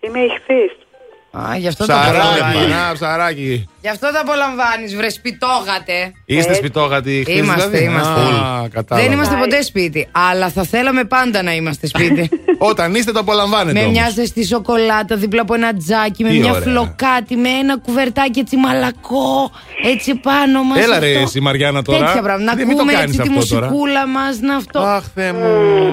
[0.00, 0.72] Είμαι ηχθής.
[1.40, 2.74] Α, γι' αυτό το Ψαράκι, απολαμβάνεις.
[2.74, 3.68] να, ψαράκι.
[3.80, 6.12] Γι' αυτό το απολαμβάνεις, βρε σπιτόγατε.
[6.24, 8.10] Είστε Ε, σπιτόγατοι χθες Είμαστε, δηλαδή; είμαστε.
[8.20, 9.06] Α, κατάλαβα.
[9.08, 10.08] Δεν είμαστε ποτέ σπίτι.
[10.12, 12.28] Αλλά θα θέλαμε πάντα να είμαστε σπίτι.
[12.70, 13.92] Όταν είστε το απολαμβάνετε με όμως.
[13.92, 16.62] μια ζεστή σοκολάτα δίπλα από ένα τζάκι, με Τι μια ωραία.
[16.62, 19.50] φλοκάτι, με ένα κουβερτάκι έτσι μαλακό,
[19.84, 20.78] έτσι πάνω μας.
[20.78, 22.06] Έλα ρε εσύ Μαριάννα τώρα.
[22.06, 22.50] Τέτοια πράγματα.
[22.50, 23.66] Να Δεν- μην το ακούμε κάνεις έτσι τη αυτό τώρα.
[23.66, 24.78] μουσικούλα μας, να αυτό.
[24.80, 25.44] Αχ, Θεέ μου.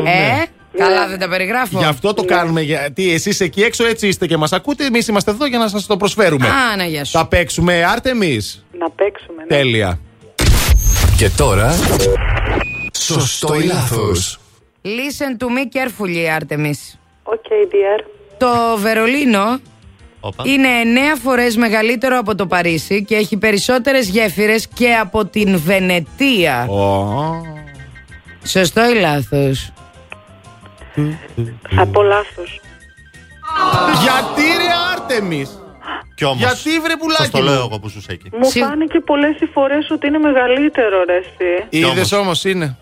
[0.06, 0.44] Ε,
[0.78, 1.78] καλά δεν τα περιγράφω.
[1.78, 2.62] Γι' αυτό το κάνουμε.
[2.62, 4.86] Γιατί εσείς εκεί έξω έτσι είστε και μας ακούτε.
[4.86, 6.48] Εμείς είμαστε εδώ για να σας το προσφέρουμε.
[6.48, 7.12] Α, να γεια σου.
[7.12, 8.40] Θα παίξουμε Άρτεμι.
[8.80, 9.48] Να παίξουμε, ναι.
[9.48, 10.00] Τέλεια.
[11.18, 11.76] Και τώρα.
[12.98, 14.40] Σωστό ή λάθος.
[14.84, 16.98] Listen to me carefully, Artemis.
[17.24, 18.06] Okay, dear.
[18.38, 19.60] Το Βερολίνο
[20.20, 20.44] Όπα.
[20.48, 20.68] είναι
[21.14, 26.68] 9 φορές μεγαλύτερο από το Παρίσι και έχει περισσότερες γέφυρες και από την Βενετία.
[28.46, 29.74] Σωστό ή λάθος;
[31.76, 32.60] Από λάθος.
[34.02, 35.46] Γιατί ρε Άρτεμι.
[36.16, 37.60] Κι όμως, Γιατί βρε Σας πουλάκι το λέω μου.
[37.70, 38.30] εγώ που ζούσα εκεί.
[38.40, 41.66] Μου φάνηκε πολλές οι φορές ότι είναι μεγαλύτερο, ρε εσύ.
[41.70, 42.78] Είδες όμως είναι.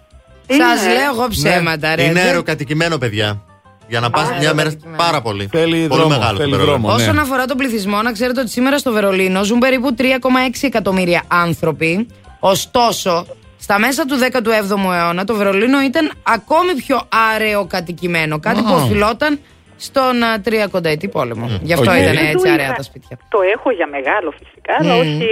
[0.47, 0.93] Σας Είναι.
[0.93, 2.03] λέω εγώ ψέματα, ρε.
[2.03, 3.41] Είναι Δεν- αεροκατοικημένο, παιδιά.
[3.87, 5.47] Για να πας μια μέρα πάρα πολύ.
[5.51, 6.79] Θέλει πολύ δρόμο, μεγάλο θέλει το Βερολίνο.
[6.81, 6.97] δρόμο.
[6.97, 7.03] ναι.
[7.03, 12.07] Όσον αφορά τον πληθυσμό, να ξέρετε ότι σήμερα στο Βερολίνο ζουν περίπου 3,6 εκατομμύρια άνθρωποι.
[12.39, 13.25] Ωστόσο,
[13.65, 16.97] στα μέσα του 17ου αιώνα το Βερολίνο ήταν ακόμη πιο
[17.33, 18.39] αραιοκατοικημένο.
[18.39, 18.81] Κάτι που Α.
[18.83, 19.39] οφειλόταν
[19.77, 21.59] στον α, τριακονταετή πόλεμο.
[21.61, 21.97] Γι' αυτό Οκ.
[21.97, 22.73] ήταν Δεν έτσι το αραιά είχα.
[22.75, 23.17] τα σπίτια.
[23.29, 24.99] Το έχω για μεγάλο φυσικά, αλλά Μμμ.
[25.01, 25.27] όχι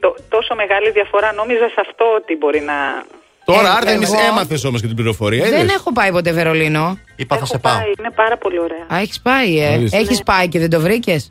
[0.00, 1.32] το- τόσο μεγάλη διαφορά.
[1.32, 2.74] Νόμιζα σε αυτό ότι μπορεί να.
[3.44, 5.44] Τώρα Ε, Άρτεμι εγώ- έμαθες όμως και την πληροφορία.
[5.44, 6.98] Δεν είδες; έχω πάει ποτέ Βερολίνο.
[7.16, 8.86] Είπα θα σε Πάει, είναι πάρα πολύ ωραία.
[8.94, 9.96] Α, έχεις πάει, ε; Ορίστε.
[9.96, 11.30] Έχεις πάει και δεν το βρήκες;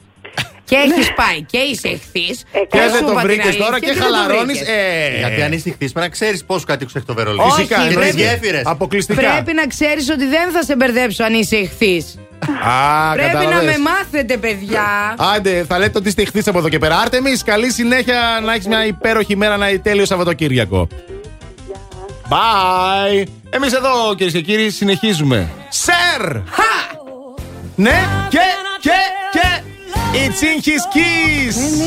[0.65, 2.43] Και έχεις πάει και είσαι εχθής.
[2.51, 4.61] Και δεν το βρήκες τώρα και χαλαρώνεις.
[4.61, 7.43] Ε, Γιατί αν είσαι χθή, πρέπει να ξέρεις πόσους κατοίκους έχει το Βερολίνο.
[7.43, 8.61] Όχι, Φυσικά, και τι πρέπει- γέφυρες.
[8.65, 9.21] Αποκλειστικά.
[9.21, 12.17] Πρέπει να ξέρεις ότι δεν θα σε μπερδέψω αν είσαι εχθής.
[12.67, 13.77] Α, Πρέπει να κατάλαβες.
[13.77, 15.15] με μάθετε, παιδιά.
[15.35, 16.97] Άντε, θα λέτε ότι είστε χθείς από εδώ και πέρα.
[16.99, 20.87] Άρτεμι, καλή συνέχεια να έχεις μια υπέροχη μέρα, ένα τέλειος Σαββατοκύριακο.
[22.29, 23.23] Bye!
[23.49, 25.49] Εμείς εδώ, κυρίες και κύριοι, συνεχίζουμε.
[25.69, 26.31] Σερ!
[27.75, 28.39] Ναι, και,
[28.81, 28.89] και,
[29.31, 29.62] και.
[30.15, 31.81] It's Inky's Kiss.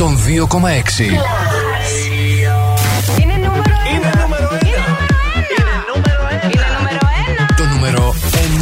[3.20, 4.48] Είναι νούμερο Είναι νούμερο
[7.56, 8.14] Το νούμερο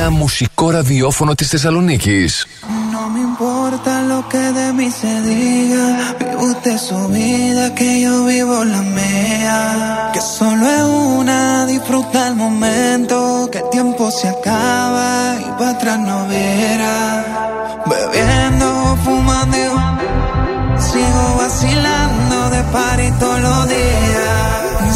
[0.06, 2.46] 1 μουσικό ραδιόφωνο της Θεσσαλονίκης.
[2.94, 5.84] No me importa lo que de mí se diga.
[6.18, 9.59] Vive usted su vida, que yo vivo la mía.
[10.14, 10.84] Que solo es
[11.18, 11.40] una,
[11.72, 13.16] disfruta el momento.
[13.52, 15.10] Que el tiempo se acaba
[15.46, 16.98] y para atrás no verá.
[17.90, 18.17] Bebiendo,
[22.60, 23.60] De party todos los.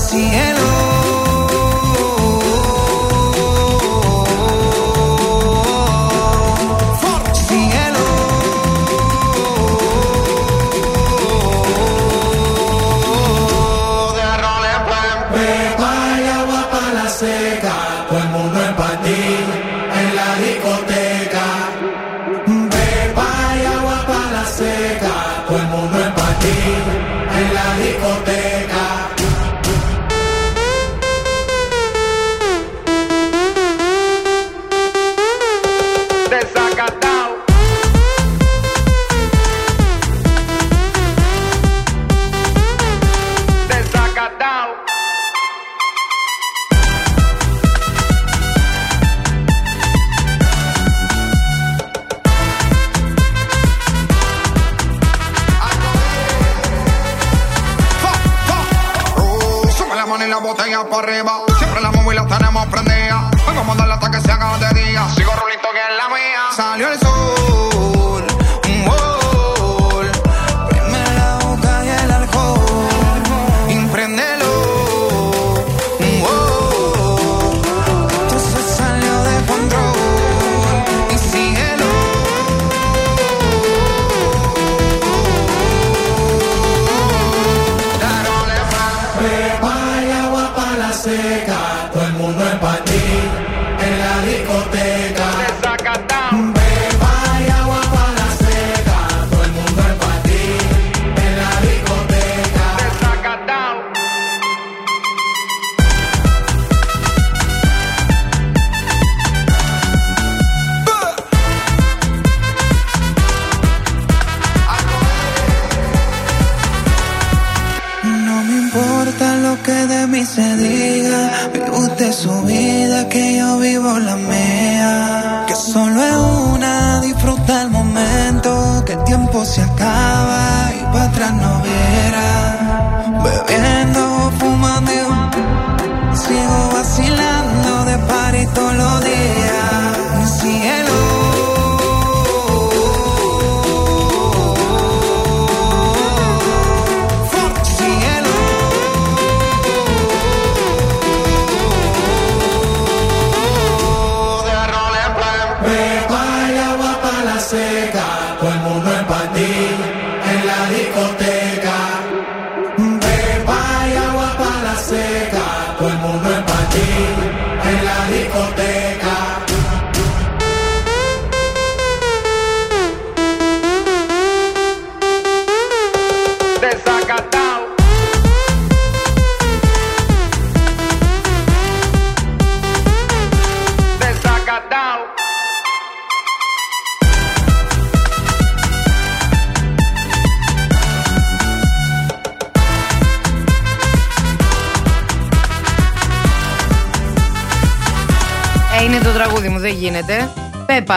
[0.09, 0.52] Cielo.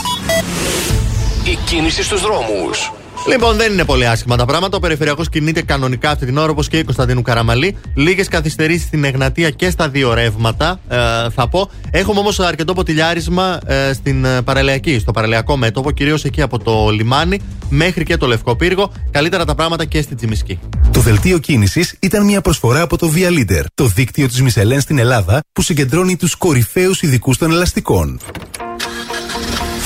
[1.43, 2.91] Η κίνηση στους δρόμους.
[3.27, 4.77] Λοιπόν, δεν είναι πολύ άσχημα τα πράγματα.
[4.77, 7.75] Ο περιφερειακός κινείται κανονικά αυτή την ώρα, όπως και η Κωνσταντίνου Καραμαλή.
[7.93, 10.95] Λίγες καθυστερήσεις στην Εγνατία και στα δύο ρεύματα, ε,
[11.29, 11.69] θα πω.
[11.91, 16.89] Έχουμε όμως αρκετό ποτηλιάρισμα ε, στην ε, παραλιακή, στο παραλιακό μέτωπο, κυρίως εκεί από το
[16.89, 17.39] λιμάνι
[17.69, 18.91] μέχρι και το Λευκό Πύργο.
[19.11, 20.59] Καλύτερα τα πράγματα και στη Τσιμισκή.
[20.91, 24.97] Το δελτίο κίνησης ήταν μια προσφορά από το Via Leader, το δίκτυο της Μισελέν στην
[24.97, 28.19] Ελλάδα που συγκεντρώνει τους κορυφαίους ειδικούς των ελαστικών.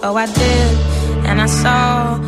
[0.00, 0.78] So I did,
[1.24, 2.18] and I saw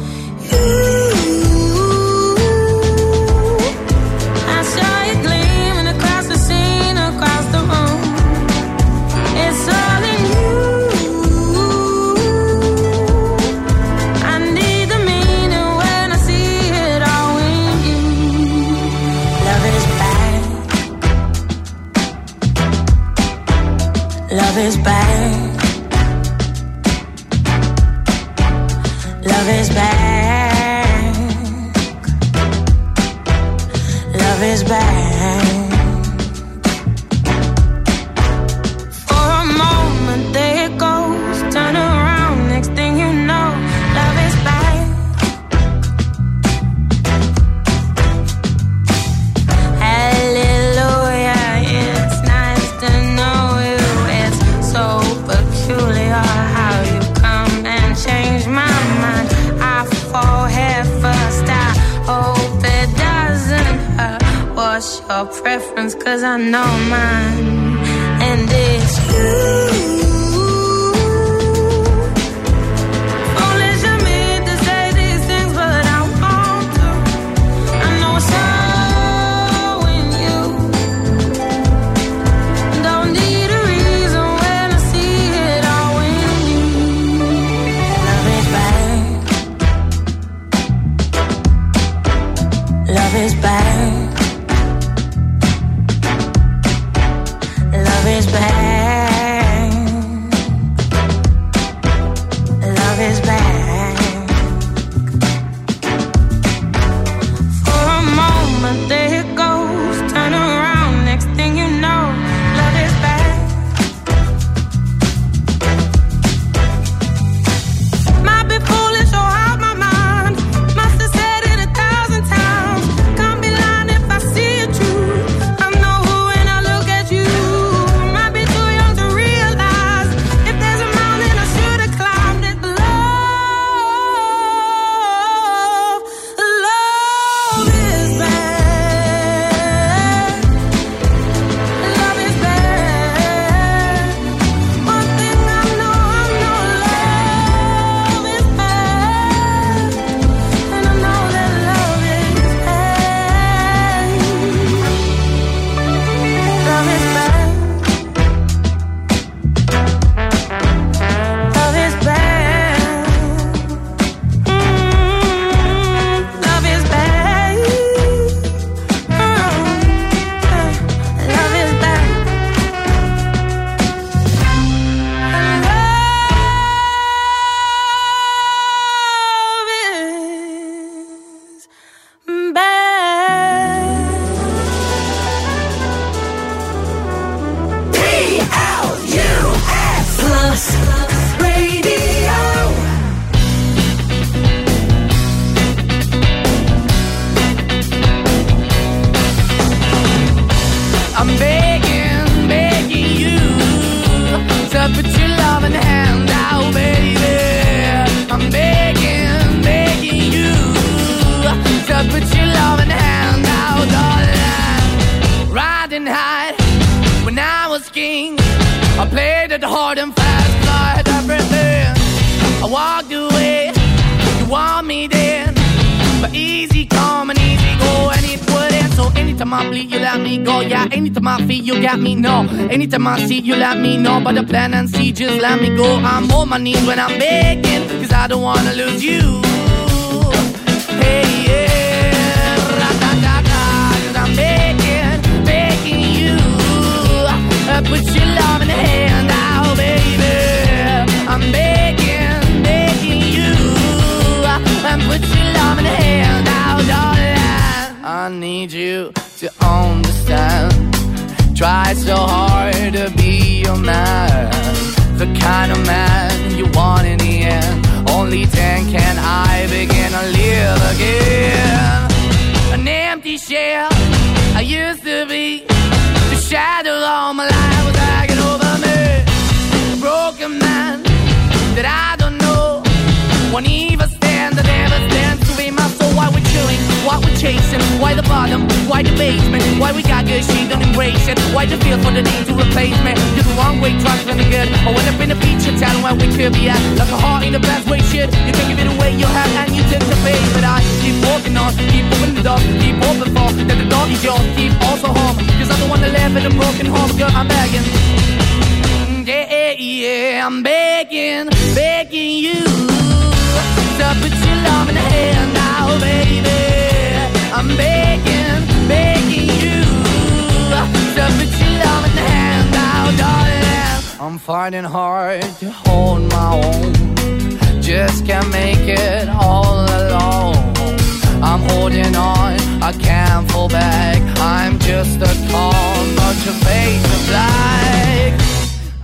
[236.58, 237.17] knees when I'm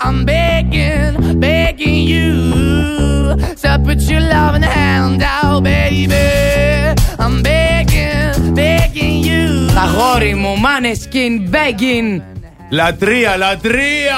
[0.00, 2.30] I'm begging, begging you.
[3.56, 6.14] So put your loving hand out, baby.
[7.24, 9.44] I'm begging, begging you.
[9.84, 12.08] Αγόρι μου, Maneskin begging.
[12.71, 14.17] Λατρεία, λατρεία!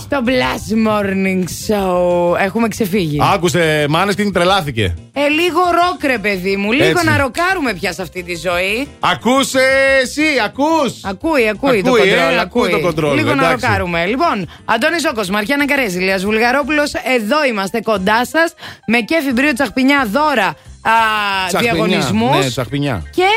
[0.00, 2.36] Στο Blast Morning Show.
[2.38, 3.18] Έχουμε ξεφύγει.
[3.34, 4.94] Άκουσε, Μάνεσκιν τρελάθηκε.
[5.12, 6.72] Ε, λίγο ροκ, ρε παιδί μου.
[6.72, 7.04] Λίγο Έτσι.
[7.06, 8.88] να ροκάρουμε πια σε αυτή τη ζωή.
[9.00, 9.60] Ακούσε
[10.02, 11.04] εσύ, ακούς!
[11.04, 12.38] Ακούει, ακούει, το Ακούει, ε, κοντρόλ.
[12.38, 13.66] ακούει το κοντρόλ, Λίγο να εντάξει.
[13.66, 14.06] ροκάρουμε.
[14.06, 18.54] Λοιπόν, Αντώνης Ζώκο, Μαριάννα Καρέζη, Λίας Βουλγαρόπουλος, εδώ είμαστε κοντά σας
[18.86, 20.54] με κέφι μπρίο τσαχπινιά δώρα α,
[21.48, 22.44] Τσαχπινιά, διαγωνισμούς.
[22.44, 23.02] Ναι, τσαχπινιά.
[23.14, 23.28] Και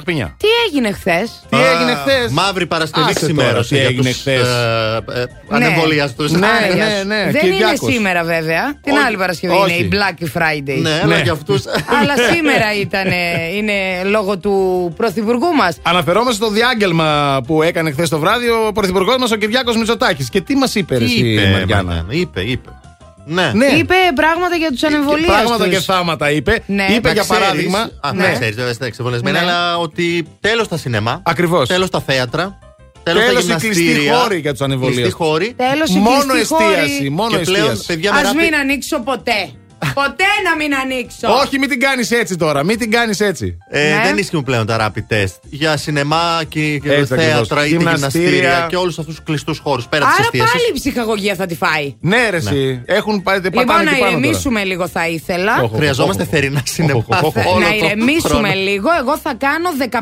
[0.00, 0.36] Τσαχπινιά.
[0.38, 3.48] τι έγινε χθες; Τι έγινε χθες; Μαύρη Παρασκευή Άσε σήμερα.
[3.50, 6.30] τώρα, τι έγινε χθες; Ε, Ανεμβολιαστούς.
[6.32, 7.04] Ναι, Άραγες.
[7.04, 7.80] ναι, ναι, Δεν Κυριάκος.
[7.80, 8.80] είναι σήμερα βέβαια.
[8.82, 9.04] Την Όχι.
[9.06, 9.74] άλλη Παρασκευή Όχι.
[9.76, 10.78] είναι η Black Friday.
[10.80, 11.62] Ναι, αλλά για αυτούς.
[12.00, 13.06] Αλλά σήμερα ήταν,
[13.56, 13.72] είναι
[14.04, 15.76] λόγω του Πρωθυπουργού μας.
[15.82, 20.30] Αναφερόμαστε στο διάγγελμα που έκανε χθες το βράδυ ο Πρωθυπουργός μας ο Κυριάκος Μητσοτάκης.
[20.30, 22.68] Και τι μας είπε, ρε, Τι εσύ, είπε, Μαριάννα; Μαριάννα, είπε, είπε.
[23.28, 23.50] Ναι.
[23.54, 23.66] Ναι.
[23.66, 25.26] Είπε πράγματα για τους ανεμβολίες.
[25.26, 26.62] Πράγματα και θάματα είπε.
[26.66, 26.82] Ναι.
[26.90, 27.78] Είπε Να για ξέρεις- παράδειγμα.
[28.00, 28.26] Α, Ναι.
[28.26, 28.32] ναι.
[28.32, 29.42] ξέρεις, βέβαια είστε εξεβολεσμένοι, Ναι.
[29.44, 31.22] αλλά ότι τέλος τα σινεμά.
[31.24, 31.68] Ακριβώς.
[31.68, 32.58] Τέλος τα θέατρα.
[33.02, 34.16] Τέλος τα Τέλος οι κλειστοί γυμναστήρια.
[34.18, 34.96] χώροι για τους ανεμβολίες.
[34.96, 35.54] Κλειστοί χώροι.
[35.56, 36.94] Τέλος η Μόνο κλειστή εστίαση.
[36.96, 37.10] χώρη.
[37.10, 37.86] Μόνο Και πλέον, εστίαση.
[37.86, 39.50] παιδιά, με Α ράπη- μην ανοίξω ποτέ.
[39.94, 41.28] Ποτέ να μην ανοίξω.
[41.42, 42.64] Όχι, μην την κάνεις έτσι τώρα.
[42.64, 43.56] Μην την κάνεις έτσι.
[43.70, 44.00] Ε, Ναι.
[44.04, 47.64] Δεν ισχύουν πλέον τα rapid test για σινεμά και, και Έτσι θέατρα ακριβώς.
[47.66, 48.28] είτε Γυμναστήρια.
[48.28, 50.52] γυμναστήρια και όλους αυτούς τους κλειστούς χώρους πέρα της Άρα εστίασης.
[50.52, 51.94] πάλι η ψυχαγωγία θα τη φάει.
[52.00, 52.82] Ναι, ρε, εσύ.
[52.86, 54.26] Έχουν πάει Λοιπόν, πατάνε να εκεί πάνω τώρα.
[54.26, 55.62] ηρεμήσουμε λίγο θα ήθελα.
[55.62, 57.04] Οχ, Χρειαζόμαστε οχ, θερινά σινεμά.
[57.08, 57.46] οχ, οχ, οχ.
[57.54, 58.52] όλο να τον ηρεμήσουμε χρόνο.
[58.54, 58.88] λίγο.
[59.00, 59.96] Εγώ θα κάνω 15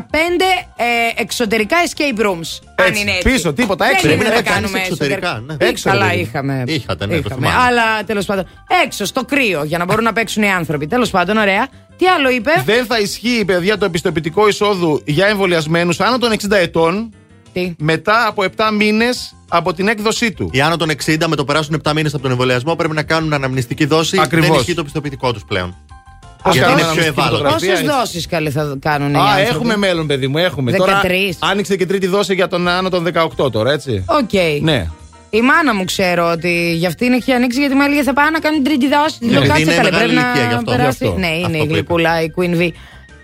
[0.75, 2.49] ε, εξωτερικά escape rooms.
[2.75, 3.29] Αν Έτσι, είναι έτσι.
[3.29, 4.07] πίσω, τίποτα, Δεν έξω.
[4.07, 5.55] είναι Πρέπει να να κάνεις κάνουμε εξωτερικά, εσωτερικά.
[5.63, 5.69] ναι.
[5.69, 6.21] Έξω, Καλά, ρε παιδί.
[6.21, 6.63] είχαμε.
[6.67, 7.47] Είχατε, ναι, το είχαμε.
[7.47, 7.63] θυμάμαι.
[7.67, 8.45] Αλλά τέλος πάντων.
[8.85, 10.87] Έξω, στο κρύο, για να μπορούν να παίξουν οι άνθρωποι.
[10.87, 11.67] Τέλος πάντων, ωραία.
[11.97, 16.51] Τι άλλο είπε; Δεν θα ισχύει, παιδιά, το επιστοποιητικό εισόδου για εμβολιασμένους άνω των 60
[16.51, 17.09] ετών
[17.53, 20.49] Τι; μετά από 7 μήνες από την έκδοσή του.
[20.53, 23.33] Οι άνω των 60 με το περάσουν 7 μήνες από τον εμβολιασμό πρέπει να κάνουν
[23.33, 24.19] αναμνηστική δόση.
[24.21, 24.49] Ακριβώς.
[24.49, 25.75] Δεν ισχύει το πιστοποιητικό τους πλέον.
[26.45, 27.35] Πώς Γιατί κάνουμε είναι να πιο μην στείλει ευάλωτο.
[27.37, 27.97] φωτογραφία, Πόσες έτσι.
[27.99, 30.71] δόσεις καλέ θα κάνουν οι Α, άνθρωποι; έχουμε μέλλον, παιδί μου, έχουμε.
[30.71, 30.77] 13.
[30.77, 31.01] Τώρα
[31.39, 33.03] άνοιξε και τρίτη δόση για τον άνω των
[33.37, 34.05] 18 τώρα, έτσι.
[34.07, 34.61] Οκ.
[34.61, 34.87] Ναι.
[35.29, 38.39] Η μάνα μου ξέρω ότι για αυτήν έχει ανοίξει γιατί μου έλεγε θα πάω να
[38.39, 39.17] κάνει τρίτη δόση.
[39.19, 40.71] Ναι, Λέω επειδή κάτσε είναι καλέ, μεγάλη πρέπει να ηλικία γι' αυτό.
[40.71, 40.97] περάσει.
[41.01, 41.19] Γι' αυτό.
[41.19, 41.73] Ναι, είναι Αυτό η που είπε.
[41.73, 42.69] γλυκούλα, η Queen V.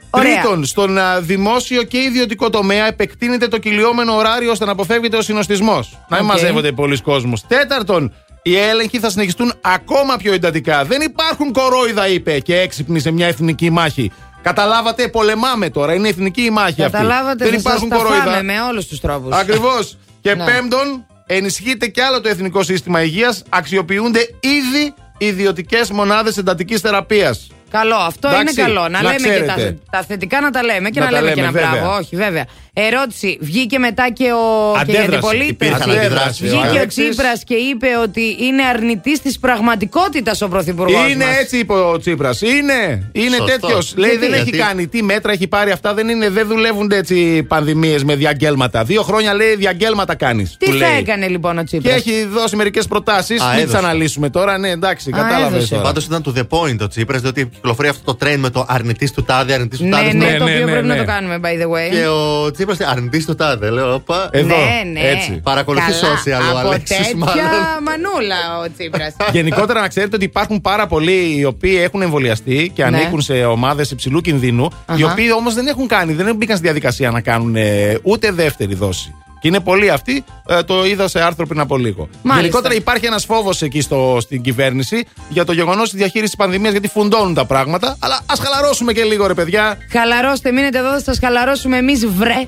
[0.10, 0.42] Ωραία.
[0.42, 5.22] Τρίτον, στον α, δημόσιο και ιδιωτικό τομέα επεκτείνεται το κυλιόμενο ωράριο ώστε να αποφεύγεται ο
[5.22, 6.00] συνοστισμός.
[6.10, 6.32] Να μην Οκ.
[6.32, 7.34] μαζεύονται πολλοί κόσμοι.
[7.48, 8.14] Τέταρτον,
[8.44, 10.84] οι έλεγχοι θα συνεχιστούν ακόμα πιο εντατικά.
[10.86, 14.12] Δεν υπάρχουν κορόιδα, είπε και έξυπνοι σε μια εθνική μάχη.
[14.42, 15.94] Καταλάβατε, πολεμάμε τώρα.
[15.94, 16.98] Είναι εθνική η μάχη αυτή.
[16.98, 18.24] Καταλάβατε, Δεν θα υπάρχουν σας τα κορόιδα.
[18.24, 19.36] φάμε με όλους τους τρόπους.
[19.36, 19.98] Ακριβώς.
[20.22, 20.44] και Ναι.
[20.46, 23.44] πέμπτον, ενισχύεται κι άλλο το εθνικό σύστημα υγείας.
[23.50, 27.48] Αξιοποιούνται ήδη ιδιωτικές μονάδες εντατικής θεραπείας.
[27.70, 28.82] Καλό, αυτό Εντάξει, είναι καλό.
[28.82, 29.78] Να, να λέμε και τα, ξέρετε.
[29.92, 31.82] τα θετικά να τα λέμε και Να να, τα λέμε και λέμε, ένα βέβαια.
[31.82, 31.98] μπράβο.
[31.98, 32.46] Όχι, βέβαια.
[32.74, 33.38] Ερώτηση.
[33.42, 35.08] Βγήκε μετά και ο και οι Αντέδραση.
[35.16, 35.50] αντιπολίτες.
[35.50, 36.06] Υπήρχαν Αντέδραση.
[36.06, 36.40] αντιδράσεις.
[36.50, 37.04] Βγήκε ο Αλέξης.
[37.10, 41.12] Τσίπρας και είπε ότι είναι αρνητής της πραγματικότητας ο πρωθυπουργός.
[41.12, 42.42] Είναι έτσι, είπε ο Τσίπρας.
[42.42, 43.10] Είναι.
[43.12, 43.46] Είναι Σωστό.
[43.46, 43.94] τέτοιος.
[43.98, 44.88] Λέει Γιατί; δεν έχει Γιατί; κάνει.
[44.88, 45.94] Τι μέτρα έχει πάρει αυτά.
[45.94, 48.84] Δεν, είναι, δεν δουλεύουν έτσι πανδημίες με διαγγέλματα.
[48.84, 50.56] Δύο χρόνια λέει διαγγέλματα κάνεις.
[50.60, 51.94] Τι θα έκανε λοιπόν ο Και Τσίπρα.
[51.94, 53.42] έχει δώσει μερικές προτάσεις.
[53.42, 53.78] Α, Μην τι έδωσε.
[53.78, 54.58] αναλύσουμε τώρα.
[54.58, 55.70] Ναι, εντάξει, κατάλαβες έδωσε.
[55.74, 55.84] τώρα.
[55.86, 59.12] Πάντως ήταν to the point ο Τσίπρας, διότι κυκλοφορεί αυτό το trend με το αρνητής
[59.12, 60.14] του τάδε, αρνητής του Ναι, τάδε.
[60.14, 60.94] ναι, ναι, το ναι, οποίο ναι, πρέπει ναι.
[60.94, 61.92] να το κάνουμε, by the way.
[61.92, 63.70] Και ο Τσίπρα αρνητή του τάδε.
[63.70, 64.30] Λέω, όπα.
[64.32, 65.08] Εδώ, ναι, ναι.
[65.08, 65.40] έτσι.
[65.44, 67.44] Παρακολουθείς Καλά, social ο Από Αλέξης, τέτοια μάλλον.
[67.84, 69.16] μανούλα ο Τσίπρας.
[69.38, 72.98] Γενικότερα να ξέρετε ότι υπάρχουν πάρα πολλοί οι οποίοι έχουν εμβολιαστεί και Ναι.
[72.98, 75.12] ανήκουν σε ομάδες υψηλού κινδύνου, οι Αχα.
[75.12, 79.14] οποίοι όμως δεν έχουν κάνει, δεν μπήκαν στη διαδικασία να κάνουν ε, ούτε δεύτερη δόση.
[79.42, 82.10] Και είναι πολλοί αυτοί, ε, το είδα σε άρθρο πριν από λίγο.
[82.22, 82.40] Μάλιστα.
[82.40, 86.72] Γενικότερα υπάρχει ένας φόβος εκεί στο, στην κυβέρνηση για το γεγονός της διαχείρισης της πανδημίας,
[86.72, 87.96] γιατί φουντώνουν τα πράγματα.
[88.00, 89.78] Αλλά ας χαλαρώσουμε και λίγο, ρε παιδιά.
[89.92, 92.48] Χαλαρώστε, μείνετε εδώ, θα σας χαλαρώσουμε εμείς, βρε.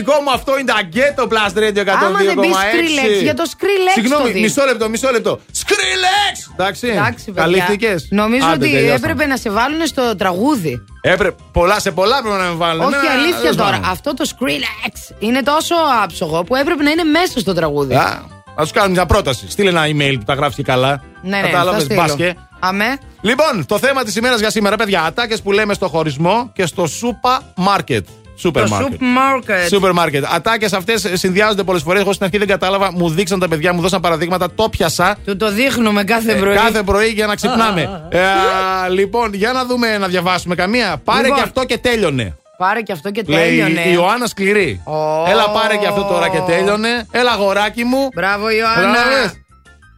[0.00, 1.88] Δικό μου, αυτό είναι τα Ghetto Blast Radio 102,6.
[2.06, 4.40] Άμα δεν πεις Skrillex, για το Skrillex το Συγγνώμη, δεις.
[4.42, 5.40] μισό λεπτό, μισό λεπτό.
[5.62, 6.34] Skrillex!
[6.52, 6.86] Εντάξει.
[6.88, 7.42] Εντάξει, παιδιά.
[7.42, 8.94] Καλύφθηκες; Νομίζω Άντε, ότι τελειώσαμε.
[8.94, 10.84] έπρεπε να σε βάλουν στο τραγούδι.
[11.00, 12.82] Έπρεπε, πολλά, σε πολλά πρέπει να με βάλουν.
[12.84, 13.70] Όχι, Ναι, αλήθεια τέλος τώρα.
[13.70, 13.90] πάντων.
[13.90, 17.94] Αυτό το Skrillex είναι τόσο άψογο που έπρεπε να είναι μέσα στο τραγούδι.
[17.94, 18.22] Α,
[18.56, 19.50] Να τους κάνουμε μια πρόταση.
[19.50, 21.02] Στείλε ένα email που τα γράφει και καλά.
[21.22, 22.00] Ναι, ναι, θα Κατάλαβες, στείλω.
[22.00, 22.34] μπάσκε.
[22.62, 22.98] Αμέ.
[23.20, 25.02] Λοιπόν, το θέμα της ημέρας για σήμερα, παιδιά.
[25.02, 28.06] Ατάκες που λέμε στο χωρισμό και στο σούπα μάρκετ.
[28.40, 29.00] Σούπερ Το μάρκετ.
[29.00, 29.68] supermarket.
[29.68, 30.24] Σούπερ μάρκετ.
[30.34, 32.00] Ατάκες αυτές συνδυάζονται πολλές φορές.
[32.00, 32.92] Εγώ στην αρχή δεν κατάλαβα.
[32.92, 34.48] Μου δείξαν τα παιδιά, μου δώσαν παραδείγματα.
[34.54, 35.16] Το πιασα.
[35.24, 36.52] Του το δείχνουμε κάθε πρωί.
[36.54, 38.08] Ε, κάθε πρωί για να ξυπνάμε.
[38.10, 41.00] Ε, α, λοιπόν, για να δούμε να διαβάσουμε καμία.
[41.04, 41.36] Πάρε Λοιπόν.
[41.36, 42.36] και αυτό και τέλειωνε.
[42.58, 43.80] Πάρε και αυτό και Λέει τέλειωνε.
[43.80, 44.80] η Ιωάννα σκληρή.
[44.84, 44.92] Ω.
[45.30, 47.06] Έλα πάρε και αυτό τώρα και τέλειωνε.
[47.10, 48.08] Έλα αγοράκι μου.
[48.14, 48.80] Μπράβο, Ιωάννα.
[48.96, 49.32] Κατάλαβες;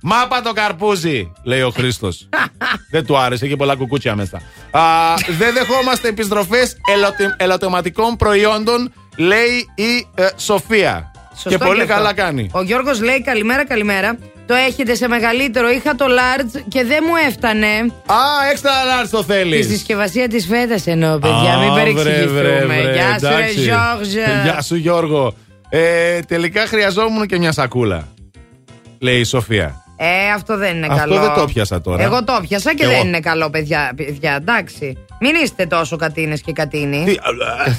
[0.03, 2.29] Μάπα το καρπούζι, λέει ο Χρήστος.
[2.93, 4.37] δεν του άρεσε, είχε πολλά κουκούτσια μέσα.
[4.71, 4.83] Α,
[5.39, 6.77] δεν δεχόμαστε επιστροφές
[7.37, 11.11] ελαττωματικών προϊόντων, λέει η ε, Σοφία.
[11.35, 11.95] Σωστό και πολύ αυτό.
[11.95, 12.51] καλά κάνει.
[12.53, 14.19] Ο Γιώργος λέει καλημέρα, καλημέρα.
[14.47, 15.71] Το έχετε σε μεγαλύτερο.
[15.71, 17.67] Είχα το large και δεν μου έφτανε.
[18.07, 19.63] Α, έξτρα large το Τη θέλει.
[19.63, 21.59] συσκευασία της φέτας εννοώ, παιδιά.
[21.59, 22.93] Μην παρεξηγηθούμε.
[22.95, 24.43] Γεια σου, ρε Γιώργο.
[24.45, 25.35] Γεια σου, Γιώργο.
[25.69, 28.09] Ε, τελικά χρειαζόμουν και μια σακούλα.
[28.99, 29.82] Λέει η Σοφία.
[30.05, 31.21] Ε, αυτό δεν είναι Αυτό καλό.
[31.21, 32.03] δεν το πιάσα τώρα.
[32.03, 32.93] Εγώ το πιάσα και Εγώ.
[32.93, 33.93] δεν είναι καλό, παιδιά.
[33.97, 34.97] παιδιά εντάξει.
[35.21, 37.05] Μην είστε τόσο κατίνες και κατίνοι.
[37.05, 37.15] Τι,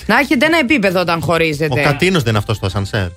[0.06, 1.82] Να έχετε ένα επίπεδο όταν Ο χωρίζετε.
[1.82, 3.08] Κατίνος δεν είναι αυτός στο ασανσέρ.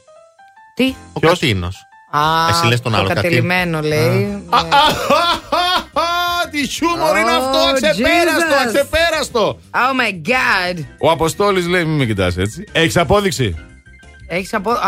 [0.74, 1.76] Τι; Ο Κατίνος.
[2.10, 2.20] Α,
[2.50, 3.22] Εσύ λες τον άλλο το Κατίνο.
[3.34, 4.42] κατελημένο λέει.
[4.50, 8.66] Α, α, α, α, Τι χιούμορ είναι Oh, αυτό, αξεπέραστο, Jesus.
[8.66, 9.58] αξεπέραστο.
[9.70, 10.84] Oh my god.
[11.00, 12.64] Ο Αποστόλης λέει: Μην με κοιτάς έτσι.
[12.72, 13.54] Έχεις απόδειξη;
[14.28, 14.70] Έχεις απο...
[14.70, 14.78] Α.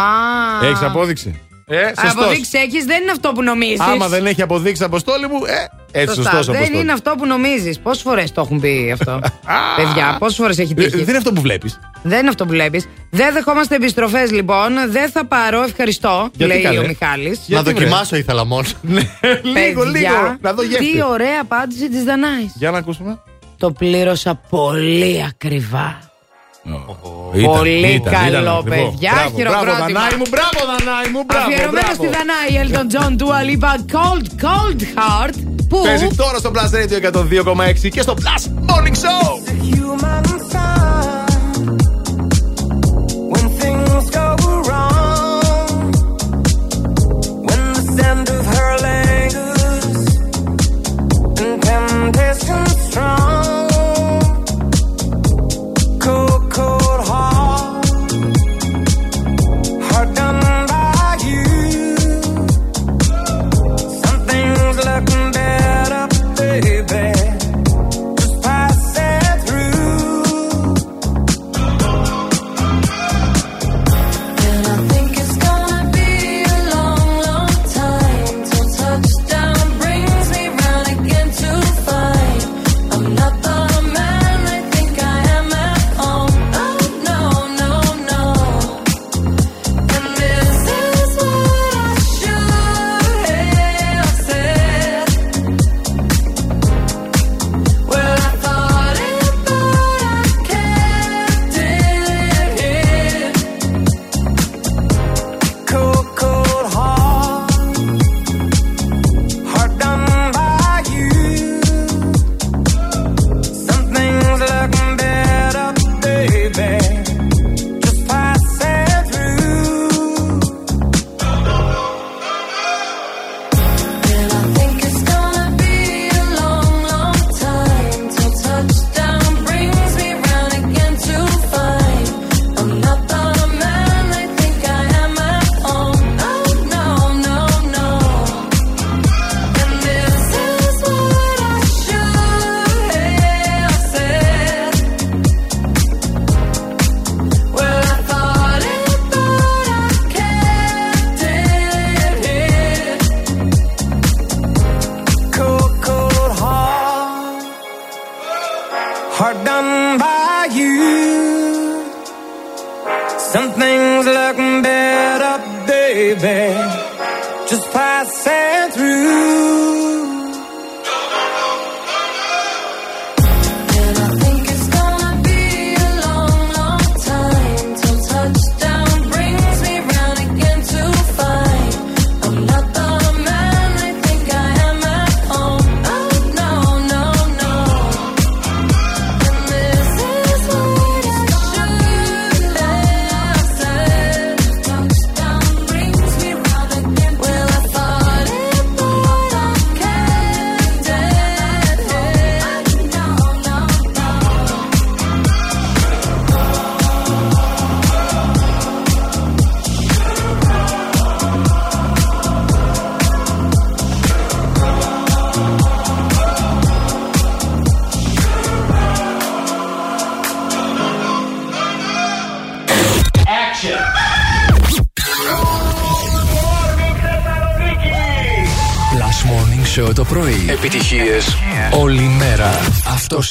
[0.63, 1.41] Έχεις απόδειξη;
[1.71, 2.11] Ε, σωστός.
[2.25, 3.81] Αποδείξεις έχεις, δεν είναι αυτό που νομίζεις.
[3.81, 6.31] Άμα δεν έχει αποδείξει, Αποστόλη μου, ε, έτσι Σωστά.
[6.31, 6.83] σωστός δεν Αποστόλης.
[6.83, 7.79] είναι αυτό που νομίζεις.
[7.79, 9.21] Πόσες φορές το έχουν πει αυτό;
[9.77, 11.79] Παιδιά, πόσες φορές έχει Ε, τύχει; Δεν είναι αυτό που βλέπεις.
[12.03, 12.87] Δεν είναι αυτό που βλέπεις.
[13.11, 14.73] Δεν δεχόμαστε επιστροφές λοιπόν.
[14.91, 15.63] Δεν θα πάρω.
[15.63, 18.67] Ευχαριστώ, Γιατί, λέει καλέ; ο Μιχάλης Να δοκιμάσω ήθελα μόνο.
[19.57, 20.37] λίγο, λίγο.
[20.41, 20.93] Να δω γεύση.
[20.93, 22.53] Τι ωραία απάντηση της Δανάης.
[22.55, 23.19] Για να ακούσουμε.
[23.57, 25.99] Το πλήρωσα πολύ ακριβά.
[27.35, 28.91] Ήταν, Πολύ ήταν, καλό, ήταν ακριβό.
[28.91, 29.13] παιδιά.
[29.15, 29.75] Μπράβο, Χειροκρότημα.
[29.75, 31.47] Μπράβο, Δανάη μου, μπράβο, Δανάη μου, μπράβο.
[31.49, 32.01] Αφιερωμένος μπράβο.
[32.01, 35.37] στη Δανάη, Elton John, Dua Lipa, Cold, Cold Heart.
[35.71, 36.99] Που Παίζει τώρα στο Plus Radio
[37.85, 39.23] 102,6 και στο Plus Morning Show.
[39.71, 40.99] human side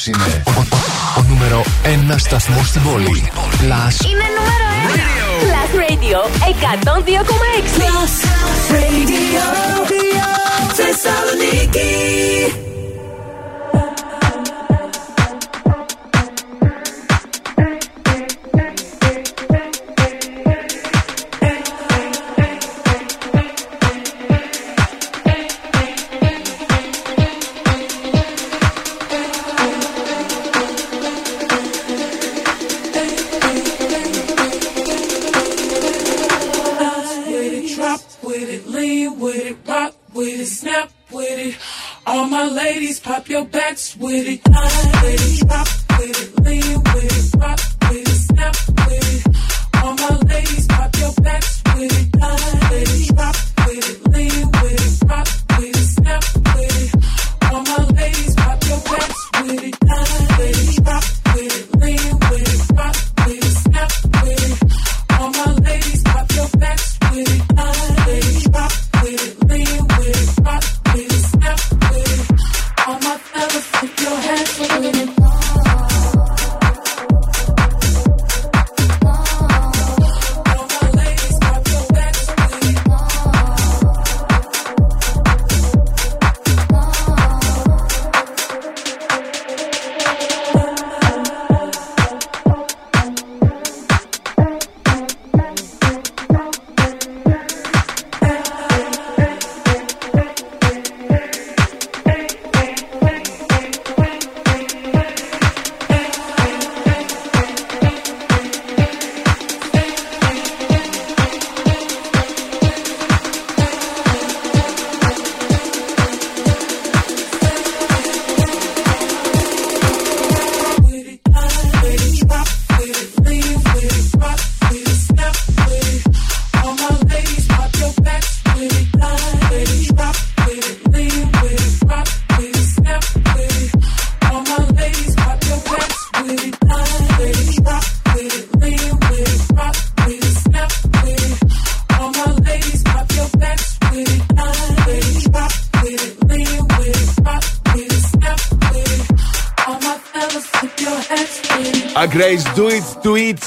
[0.06, 0.64] είναι ο, ο,
[1.18, 1.62] ο νούμερο
[2.10, 3.30] 1 σταθμός στην πόλη;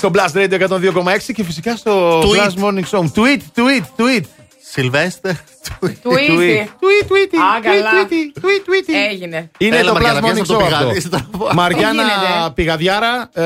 [0.01, 2.23] Στο Blast Radio 102,6 και φυσικά στο Tweet.
[2.25, 2.99] Blast Morning Show.
[3.15, 4.21] Tweet, tweet, tweet.
[4.73, 5.31] Σιλβέστερ.
[5.79, 5.85] Tweety.
[6.83, 7.33] Tweet, tweet.
[7.33, 7.89] Α, καλά.
[8.09, 8.93] Tweet, tweet, tweet.
[9.11, 9.49] Έγινε.
[9.57, 11.01] Είναι Έλα, το Μαριάννα, Blast πιάσ' Morning το Show πηγάδι, αυτό.
[11.01, 13.45] στα- Μαριάννα Τι γίνεται; Πηγαδιάρα, ε,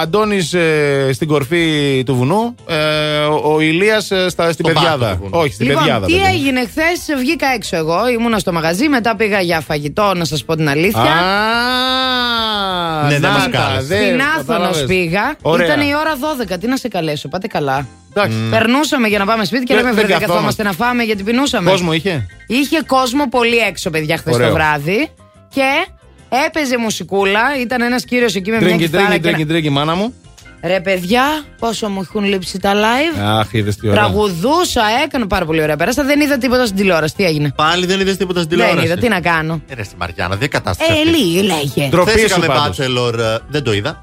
[0.00, 4.80] Αντώνης ε, στην κορφή του βουνού, ε, ο, ο Ηλίας ε, στα, στην Στο πάτο
[4.80, 5.12] Πεδιάδα.
[5.12, 5.38] του βουνού.
[5.38, 6.06] Όχι, στην Λοιπόν, Πεδιάδα.
[6.06, 6.24] τι παιδί.
[6.24, 8.08] έγινε χθες, βγήκα έξω εγώ.
[8.08, 11.00] Ήμουνα στο μαγαζί, μετά πήγα για φαγητό, να σας πω την αλήθεια.
[11.00, 12.49] Α,
[13.02, 13.86] Ναι, δεν να μας τα, κάλεσε.
[13.86, 14.84] δεν- Στην Άθωνος κατάλαβες.
[14.84, 15.34] πήγα.
[15.42, 15.66] Ωραία.
[15.66, 16.58] Ήταν η ώρα 12.
[16.58, 17.86] Τι να σε καλέσω, πάτε καλά.
[18.14, 18.36] Εντάξει.
[18.50, 20.52] Περνούσαμε για να πάμε σπίτι και Δεν- λέμε δεν βρε δεν καθόμαστε.
[20.62, 21.70] καθόμαστε να φάμε γιατί πεινούσαμε.
[21.70, 24.46] Κόσμο είχε; Είχε κόσμο πολύ έξω, παιδιά, χθες Ωραίο.
[24.48, 25.08] το βράδυ.
[25.54, 25.86] Και
[26.46, 27.40] έπαιζε μουσικούλα.
[27.60, 29.04] Ήταν ένας κύριος εκεί με μια Τρίγκι, κιθάρα.
[29.06, 30.14] τρίγκι, και ένα- τρίγκι, τρίγκι, μάνα μου.
[30.62, 31.22] Ρε παιδιά,
[31.58, 33.20] πόσο μου έχουν λείψει τα live.
[33.22, 34.00] Αχ, είδες τι ωραία.
[34.00, 36.04] Τραγουδούσα, έκανα πάρα πολύ ωραία πέρασα.
[36.04, 37.14] Δεν είδα τίποτα στην τηλεόραση.
[37.14, 38.86] Τι έγινε; Πάλι δεν είδες τίποτα στην Δεν τηλεόραση.
[38.92, 40.92] είδα, τι να κάνω; Ε, ρε, στη Μαριάννα, δεν κατάσταση.
[40.92, 41.08] Ε, αυτή.
[41.08, 41.88] λίγη λέγε.
[41.88, 42.76] Ντροπή Χθες σου είχαμε πάντως.
[42.78, 44.02] Bachelor, ε, δεν το είδα.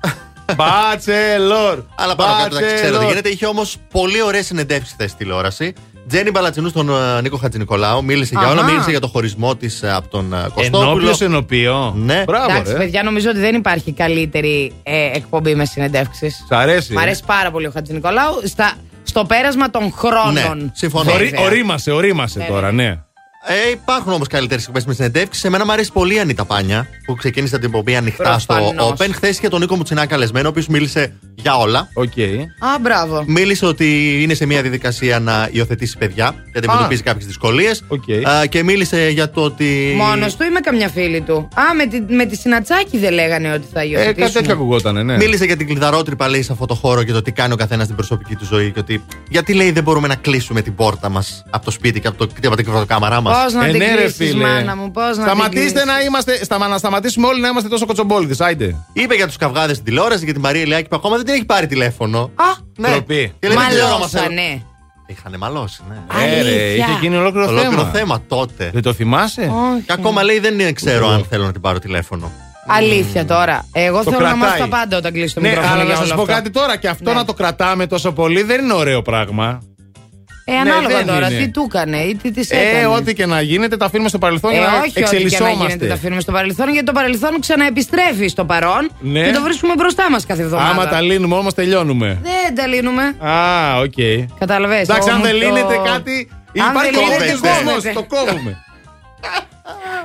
[0.56, 1.84] Μπάτσελορ.
[1.96, 3.30] Αλλά πάνω κάτω εντάξει, ξέρω τι γίνεται.
[3.30, 5.74] Είχε όμως πολύ ωραίες συνεντεύξεις χθε στη τηλεόραση.
[6.08, 8.04] Τζέννη Μπαλατσινούς στον ε, Νίκο Χατζηνικολάου.
[8.04, 8.52] Μίλησε για Αχα.
[8.52, 8.64] όλα.
[8.64, 11.08] Μίλησε για το χωρισμό της από τον ε, Κωστόπουλο.
[11.08, 11.94] Ενώπιο ενωπίο.
[11.98, 12.24] Ναι.
[12.28, 12.78] Μπράβο, Εντάξει, ρε.
[12.78, 16.36] παιδιά, νομίζω ότι δεν υπάρχει καλύτερη ε, εκπομπή με συνεντεύξεις.
[16.48, 16.94] Σ' αρέσει.
[16.94, 17.02] Μ' ε.
[17.02, 18.42] αρέσει πάρα πολύ ο Χατζη Νικολάου.
[18.44, 18.74] Στα,
[19.04, 20.58] στο πέρασμα των χρόνων.
[20.58, 21.12] Ναι, συμφωνώ.
[21.12, 21.28] Βέβαια.
[21.28, 23.00] Ορί- Ορίμασε, ορίμασε Ναι, τώρα, ναι.
[23.50, 25.44] Ε, υπάρχουν όμως καλύτερες εκπομπές με συνεντεύξεις.
[25.44, 28.94] Εμένα μου αρέσει πολύ η Ανίτα Πάνια που ξεκίνησε την εκπομπή ανοιχτά στο Προφανώς.
[29.00, 29.10] Open.
[29.14, 31.90] Χθες είχε τον Νίκο Μουτσινά καλεσμένο, ο οποίος μίλησε για όλα.
[31.94, 32.18] Οκ.
[32.60, 33.24] Α, μπράβο.
[33.28, 37.84] Μίλησε ότι είναι σε μια διαδικασία να υιοθετήσει παιδιά και αντιμετωπίζει κάποιες δυσκολίες.
[37.88, 38.04] Οκ.
[38.50, 39.94] Και μίλησε για το ότι.
[39.98, 43.54] Μόνος του ή με καμιά φίλη του; Α, με τη, με τη Συνατσάκη δεν λέγανε
[43.54, 44.16] ότι θα Ε, υιοθετήσουν.
[44.22, 45.16] κάτι τέτοιο ακουγότανε, ναι.
[45.16, 47.84] Μίλησε για την κλειδαρότρυπα, λέει, σε αυτό το χώρο και το τι κάνει ο καθένας
[47.84, 48.72] στην προσωπική του ζωή.
[48.72, 52.08] Και ότι γιατί λέει δεν μπορούμε να κλείσουμε την πόρτα μας από το σπίτι και
[52.08, 53.37] από, το, και από την κρεβατοκάμαρά μας.
[53.44, 54.44] Πώς να Ε, την ναι, ρε, κλείσεις, φίλε.
[54.48, 55.86] μάνα μου, πώς να την Σταματήστε κλείσεις.
[55.86, 56.44] να είμαστε.
[56.44, 58.46] Σταμα, να σταματήσουμε όλοι να είμαστε τόσο κοτσομπόλιδε.
[58.46, 58.76] Άιντε.
[58.94, 61.46] Είπε για τους καυγάδες στην τηλεόραση, για την Μαρία Ηλιάκη που ακόμα δεν την έχει
[61.46, 62.20] πάρει τηλέφωνο.
[62.36, 62.44] Α,
[62.78, 62.90] Ναι.
[62.90, 63.34] Ντροπή.
[63.40, 64.28] Και λέει, δεν ξέρω άμα μαλώσανε.
[64.36, 64.62] θέλω-
[65.10, 66.24] Είχανε μαλώσει, ναι.
[66.26, 66.74] Ε, ρε, Αλήθεια.
[66.76, 67.90] είχε γίνει ολόκληρο, Ολόκληρο θέμα.
[67.92, 68.70] θέμα τότε.
[68.74, 69.82] Δεν το θυμάσαι; Όχι.
[69.86, 72.32] Και ακόμα λέει δεν ξέρω αν θέλω να την πάρω τηλέφωνο.
[72.68, 73.66] Αλήθεια τώρα.
[73.74, 74.70] Εγώ Το θέλω να μάθω κρατάει.
[74.70, 75.74] τα πάντα όταν κλείσει το Ναι, μικρόφωνο.
[75.74, 76.34] αλλά για να όλο σα πω αυτό.
[76.34, 76.78] κάτι τώρα.
[76.78, 77.16] Και αυτό Ναι.
[77.16, 79.62] να το κρατάμε τόσο πολύ δεν είναι ωραίο πράγμα.
[80.50, 81.40] Ε, ανάλογα Ναι, δεν τώρα, είναι.
[81.40, 82.86] τι του έκανε ή τι της Ε, έκανε.
[82.86, 85.08] ό,τι και να γίνεται, τα αφήνουμε στο παρελθόν Ε, για να όχι ό,τι και να
[85.10, 85.92] γίνεται, τα εξελισσόμαστε.
[85.94, 89.22] αφήνουμε στο παρελθόν, γιατί το παρελθόν ξαναεπιστρέφει στο παρόν Ναι.
[89.24, 90.70] και το βρίσκουμε μπροστά μας κάθε εβδομάδα.
[90.70, 92.20] Άμα τα λύνουμε όμως, τελειώνουμε.
[92.24, 93.04] Δεν τα λύνουμε.
[93.20, 93.94] Α, οκ.
[94.40, 94.80] Κατάλαβε.
[94.80, 97.94] Εντάξει, αν δεν λύνεται κάτι, υπάρχει ο κόσμος.
[97.94, 98.58] Το κόβουμε.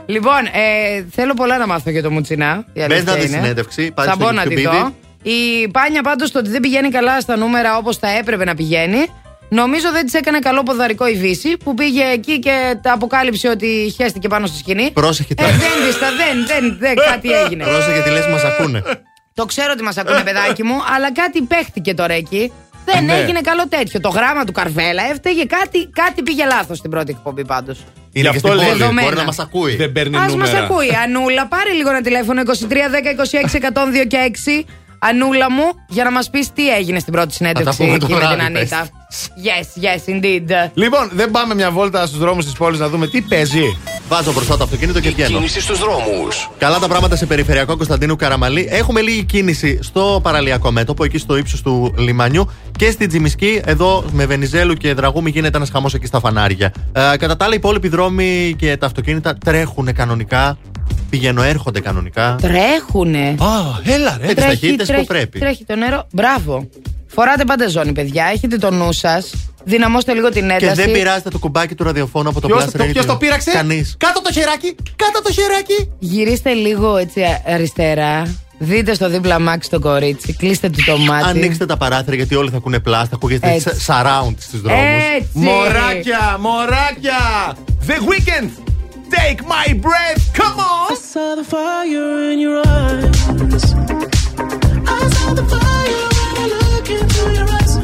[0.07, 2.65] Λοιπόν, ε, θέλω πολλά να μάθω για το Μουτσινά.
[2.73, 3.37] η Μπες αλήθεια να δεις είναι.
[3.37, 4.93] συνέντευξη, πάτε Θα στο μπω να τη YouTube δω.
[5.23, 5.37] ήδη.
[5.63, 9.07] Η Πάνια πάντως το ότι δεν πηγαίνει καλά στα νούμερα όπως θα έπρεπε να πηγαίνει.
[9.61, 13.93] Νομίζω δεν της έκανε καλό ποδαρικό η Βύση που πήγε εκεί και τα αποκάλυψε ότι
[13.97, 14.91] χέστηκε πάνω στη σκηνή.
[14.91, 15.51] Πρόσεχε Ε, τώρα.
[15.51, 17.65] δεν δίστα, δεν, δεν, δεν, κάτι έγινε.
[17.65, 18.83] Πρόσεχε τι λες μας ακούνε.
[19.35, 22.53] Το ξέρω ότι μας ακούνε, παιδάκι μου, αλλά κάτι παίχτηκε τώρα εκεί.
[22.85, 23.13] Δεν Ναι.
[23.19, 24.01] έγινε καλό τέτοιο.
[24.01, 27.79] Το γράμμα του Καρβέλα έφταιγε κάτι, κάτι πήγε λάθος στην πρώτη εκπομπή πάντως.
[28.13, 29.03] Είναι και στην πόλη, Δεδομένα.
[29.03, 29.77] μπορεί να μας ακούει.
[29.77, 30.59] Δεν παίρνει Α μας νούμερα.
[30.59, 30.89] ακούει.
[31.05, 33.11] Ανούλα, πάρε λίγο ένα τηλέφωνο 23 10
[33.51, 33.57] 26
[34.03, 34.65] 102 και 6.
[35.05, 38.19] Ανούλα μου, για να μας πεις τι έγινε στην πρώτη συνέντευξη πούμε το εκεί με
[38.19, 38.89] την βράδυ, Ανίτα.
[39.13, 40.71] Yes, yes, indeed.
[40.75, 43.77] Λοιπόν, δεν πάμε μια βόλτα στους δρόμους της πόλης να δούμε τι παίζει.
[44.09, 45.37] Βάζω μπροστά το αυτοκίνητο και βγαίνω.
[45.37, 46.51] Κίνηση στους δρόμους.
[46.59, 48.69] Καλά τα πράγματα σε περιφερειακό Κωνσταντίνου Καραμαλή.
[48.71, 52.51] Έχουμε λίγη κίνηση στο παραλιακό μέτωπο, εκεί στο ύψος του λιμανιού.
[52.79, 56.73] Και στην Τζιμισκή, εδώ με Βενιζέλου και Δραγούμη, γίνεται ένας χαμός εκεί στα φανάρια.
[56.93, 60.59] Ε, κατά τα άλλα, οι υπόλοιποι δρόμοι και τα αυτοκίνητα τρέχουν κανονικά.
[61.11, 62.37] Πηγαίνω, έρχονται κανονικά.
[62.41, 63.29] Τρέχουνε.
[63.39, 63.47] Α,
[63.85, 64.27] έλα ρε.
[64.27, 65.39] Με τι ταχύτητες που πρέπει.
[65.39, 66.07] Τρέχει το νερό.
[66.13, 66.69] Μπράβο.
[67.07, 68.25] Φοράτε πάντα ζώνη, παιδιά.
[68.33, 69.31] Έχετε το νου σας.
[69.65, 70.67] Δυναμώστε λίγο την ένταση.
[70.67, 72.91] Και δεν πειράζεται το κουμπάκι του ραδιοφώνου από το Ποιος Blast το- Radio.
[72.93, 73.95] ποιος το πείραξε; Κανείς.
[73.99, 74.75] Κάτω το χεράκι!
[74.97, 75.91] Κάτω το χεράκι!
[75.99, 78.35] Γυρίστε λίγο έτσι αριστερά.
[78.59, 80.33] Δείτε στο δίπλα μάξι το κορίτσι.
[80.33, 81.29] Κλείστε του το μάτι.
[81.29, 83.15] Ανοίξτε τα παράθυρα γιατί όλοι θα ακούνε πλάστα.
[83.15, 83.71] Ακούγεται Έτσι.
[83.87, 84.83] surround στους δρόμους.
[85.17, 85.29] Έτσι.
[85.33, 87.19] Μωράκια, μωράκια!
[87.87, 88.49] The weekend!
[89.13, 90.33] Take my breath!
[90.33, 90.93] Come on!
[90.93, 93.75] I saw the fire in your eyes.
[94.89, 96.09] I saw the fire
[96.39, 97.77] when I look into your eyes.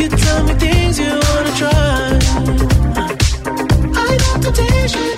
[0.00, 2.18] You tell me things you wanna try.
[3.94, 4.14] I
[4.84, 5.15] is the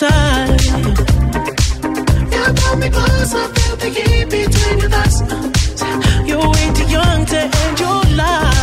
[0.00, 0.06] to
[2.32, 5.20] you got me close, I feel the heat between your thighs.
[6.26, 8.59] You're way too young to end your life.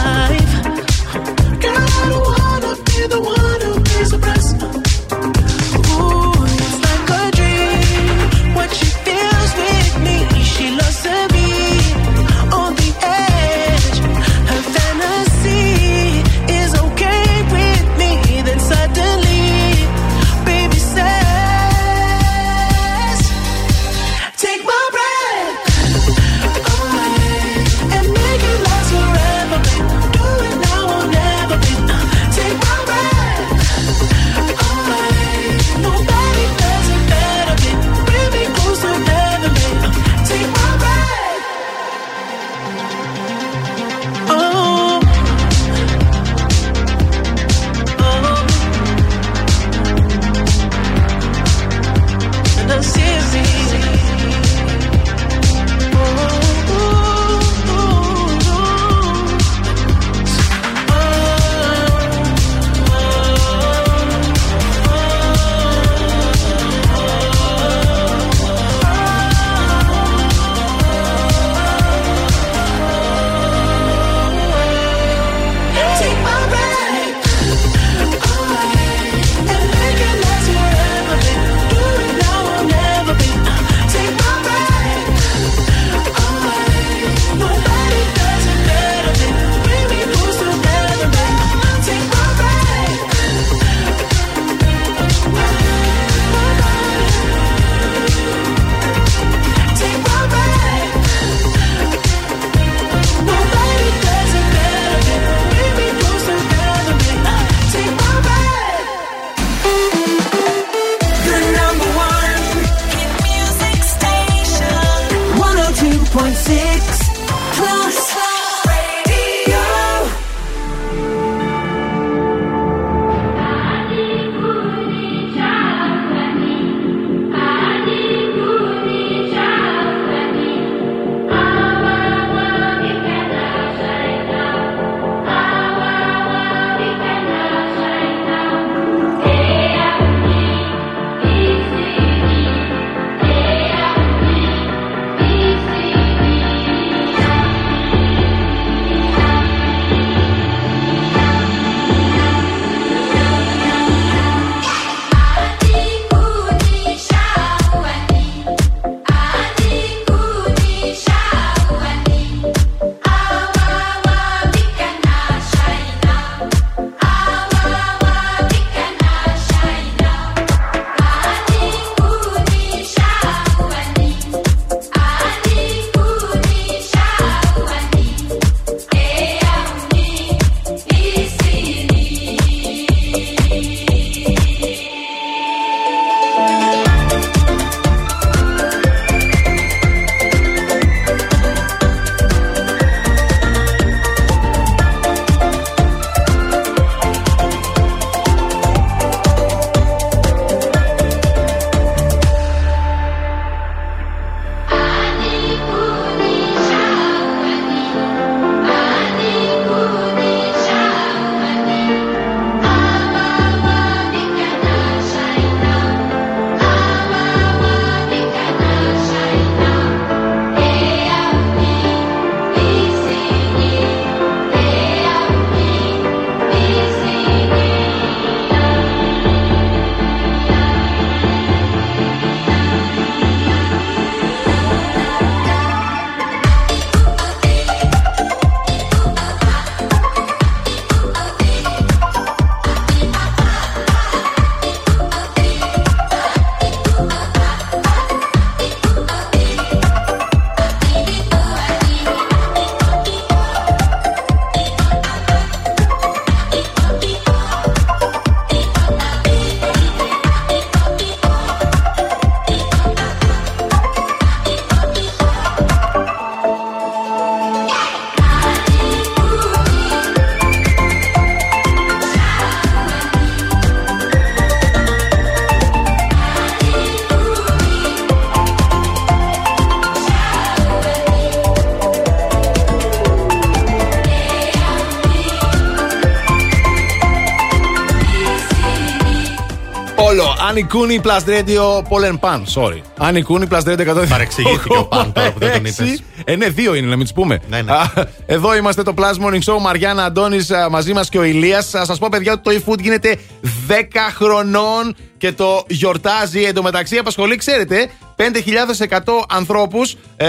[290.58, 292.46] Άννη Κούνη plus radio Πολεν Παν.
[292.56, 292.82] Sorry.
[292.98, 294.08] Άννη Κούνη plus radio 102.
[294.10, 296.04] Παρεξηγήθηκε ο Παν τώρα που δεν τον είπες.
[296.24, 297.40] Ε, ναι, δύο είναι, να μην τους πούμε.
[297.50, 297.72] Ναι, ναι.
[297.72, 297.92] Α,
[298.26, 299.60] Εδώ είμαστε το Plus Morning Show.
[299.62, 301.70] Μαριάννα Αντώνης μαζί μας και ο Ηλίας.
[301.70, 303.20] Θα σας πω, παιδιά, ότι το eFood γίνεται
[303.68, 303.72] 10
[304.16, 306.44] χρονών και το γιορτάζει.
[306.44, 310.28] Εν τω μεταξύ, απασχολεί, ξέρετε, 5.100 ανθρώπους ε,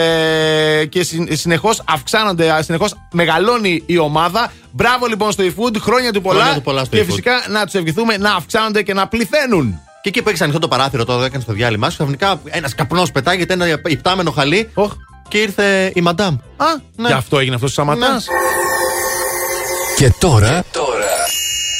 [0.89, 4.53] και συνεχώς αυξάνονται, συνεχώς μεγαλώνει η ομάδα.
[4.73, 6.39] Μπράβο λοιπόν στο eFood, χρόνια του πολλά.
[6.39, 7.07] Χρόνια του πολλά στο και eFood.
[7.07, 9.81] φυσικά να τους ευχηθούμε να αυξάνονται και να πληθαίνουν.
[10.01, 13.13] Και εκεί που έχεις ανοιχτό το παράθυρο, τώρα έκανε το διάλειμμα σου, ξαφνικά ένας καπνός
[13.13, 14.71] πετάγεται, ένα υπτάμενο χαλί.
[15.29, 16.37] Και ήρθε η μαντάμ.
[16.57, 16.67] Α,
[16.97, 17.09] ναι.
[17.09, 18.13] Και αυτό έγινε αυτός ο Σαματά.
[18.13, 18.19] Ναι.
[19.97, 20.65] Και τώρα,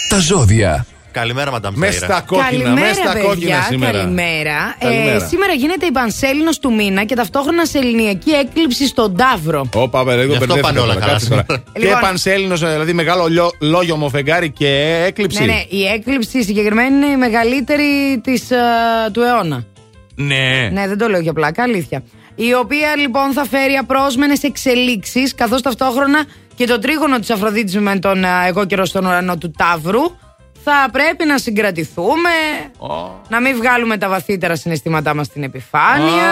[0.09, 0.87] τα ζώδια.
[1.19, 1.75] Καλημέρα, μαντάμ.
[1.77, 2.05] Μες Ζαΐρα.
[2.05, 3.63] στα κόκκινα, Καλημέρα, με στα κόκκινα παιδιά.
[3.69, 3.93] σήμερα.
[3.99, 4.77] Καλημέρα.
[4.79, 5.25] Καλημέρα.
[5.25, 9.69] Ε, σήμερα γίνεται η πανσέλινος του μήνα και ταυτόχρονα σεληνιακή έκλειψη στον Ταύρο.
[9.75, 11.45] Όπα, βέβαια, Γι' λίγο αυτό πάνε όλα καλά σήμερα.
[11.73, 15.41] Και Λοιπόν- πανσέλινος, δηλαδή μεγάλο λιό- λόγιο μου φεγγάρι και έκλειψη.
[15.45, 18.57] Ναι, ναι, η έκλειψη συγκεκριμένη είναι η μεγαλύτερη της, ε,
[19.13, 19.65] του αιώνα.
[20.15, 20.69] Ναι.
[20.73, 22.03] Ναι, δεν το λέω για πλάκα, αλήθεια.
[22.35, 26.25] Η οποία λοιπόν θα φέρει απρόσμενες εξελίξεις, καθώς ταυτόχρονα
[26.55, 30.01] και το τρίγωνο της Αφροδίτης με τον ε, εγώ καιρό στον ουρανό του Ταύρου
[30.71, 32.31] θα πρέπει να συγκρατηθούμε,
[33.29, 36.29] να μην βγάλουμε τα βαθύτερα συναισθήματά μας στην επιφάνεια.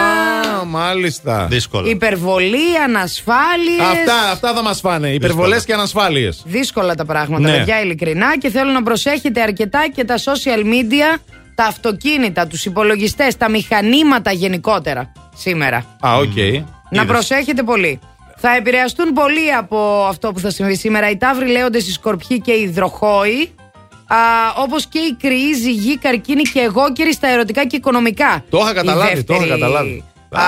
[0.59, 1.45] Α, μάλιστα.
[1.49, 1.89] Δύσκολο.
[1.89, 3.79] Υπερβολή, ανασφάλειες.
[3.91, 5.09] Αυτά, αυτά θα μας φάνε.
[5.09, 6.41] Υπερβολές και ανασφάλειες.
[6.45, 7.57] Δύσκολα τα πράγματα, Ναι.
[7.57, 8.37] παιδιά, ειλικρινά.
[8.37, 11.19] Και θέλω να προσέχετε αρκετά και τα social media,
[11.55, 15.77] τα αυτοκίνητα, τους υπολογιστές, τα μηχανήματα γενικότερα σήμερα.
[15.99, 16.63] Α, οκ.
[16.89, 17.99] Να προσέχετε πολύ.
[18.39, 21.09] Θα επηρεαστούν πολύ από αυτό που θα συμβεί σήμερα.
[21.09, 23.51] Οι ταύροι λέοντες, οι σκορπιοί και οι υδροχόοι.
[24.55, 28.43] Όπως και οι κριοί, ζυγοί, καρκίνοι και αιγόκεροι στα ερωτικά και οικονομικά.
[28.49, 30.03] Το είχα Η καταλάβει, το είχα δεύτερη- καταλάβει.
[30.31, 30.41] Α,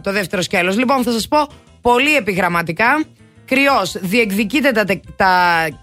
[0.00, 0.76] το δεύτερο σκέλος.
[0.78, 1.48] Λοιπόν, θα σας πω
[1.80, 3.04] πολύ επιγραμματικά.
[3.44, 5.32] Κριός, διεκδικείτε τα, τε- τα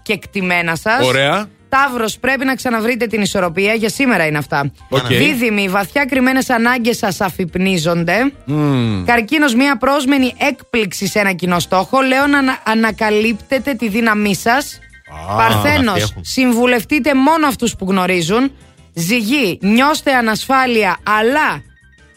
[0.02, 1.06] κεκτημένα σας.
[1.06, 1.48] Ωραία.
[1.68, 3.72] Ταύρος, πρέπει να ξαναβρείτε την ισορροπία.
[3.74, 4.70] Για σήμερα είναι αυτά.
[4.88, 5.06] Οκ.
[5.06, 8.32] Δίδυμοι, βαθιά κρυμμένες ανάγκες σας αφυπνίζονται.
[8.44, 9.04] Μμμ.
[9.04, 12.00] Καρκίνος, μία απρόσμενη έκπληξη σε ένα κοινό στόχο.
[12.00, 14.78] Λέων, να ανα- ανακαλύπτετε τη δύναμή σας.
[15.10, 16.24] Αυτοί Παρθένος, έχουν.
[16.24, 18.50] συμβουλευτείτε μόνο αυτούς που γνωρίζουν.
[18.94, 21.62] Ζυγή, νιώστε ανασφάλεια, αλλά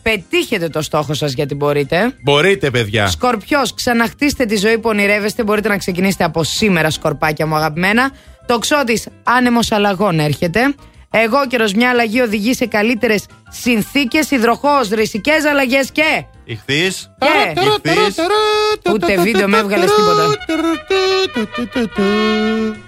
[0.01, 2.13] πετύχετε το στόχο σας γιατί μπορείτε.
[2.23, 3.07] Μπορείτε, παιδιά.
[3.07, 5.43] Σκορπιός, ξαναχτίστε τη ζωή που ονειρεύεστε.
[5.43, 8.11] Μπορείτε να ξεκινήσετε από σήμερα, σκορπάκια μου αγαπημένα.
[8.45, 10.75] Τοξότης, άνεμος αλλαγών έρχεται.
[11.11, 14.31] Εγώ καιρο, μια αλλαγή οδηγεί σε καλύτερες συνθήκες.
[14.31, 16.25] Υδροχός, ρησικές αλλαγές και.
[16.51, 18.91] Ηχθείς; Και.
[18.93, 20.23] Ούτε βίντεο με έβγαλες τίποτα.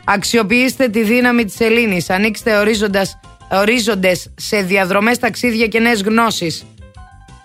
[0.04, 2.10] Αξιοποιήστε τη δύναμη της Ελλήνης.
[2.10, 3.20] Ανοίξτε ορίζοντας,
[3.52, 6.64] ορίζοντες σε διαδρομές, ταξίδια και νέες γνώσεις.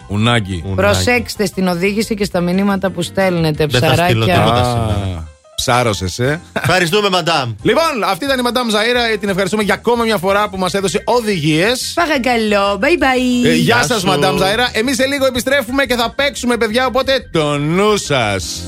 [0.09, 0.65] Ουνάκι.
[0.75, 4.35] Προσέξτε στην οδήγηση και στα μηνύματα που στέλνετε, Δεν θα στείλω ψαράκια.
[4.35, 5.29] τίποτα Α, σήμερα.
[5.67, 6.41] Ψάρωσες, ε.
[6.53, 7.55] Ευχαριστούμε, μαντάμ.
[7.63, 9.19] Λοιπόν, αυτή ήταν η Μαντάμ Ζαΐρα.
[9.21, 11.93] Την ευχαριστούμε για ακόμα μια φορά που μας έδωσε οδηγίες.
[11.95, 13.47] Παρακαλώ, bye bye.
[13.47, 14.07] Ε, γεια Γεια σας, σου.
[14.07, 14.69] Μαντάμ Ζαΐρα.
[14.73, 16.87] Εμείς σε λίγο επιστρέφουμε και θα παίξουμε, παιδιά.
[16.87, 18.63] Οπότε το νου σας.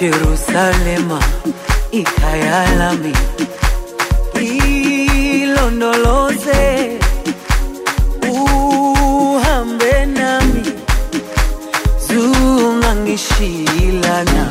[0.00, 1.20] Jerusalema
[1.92, 3.12] ikhaya lami
[5.42, 6.62] ilondoloze
[8.32, 10.62] uhambe nami
[12.08, 14.48] zungangishilana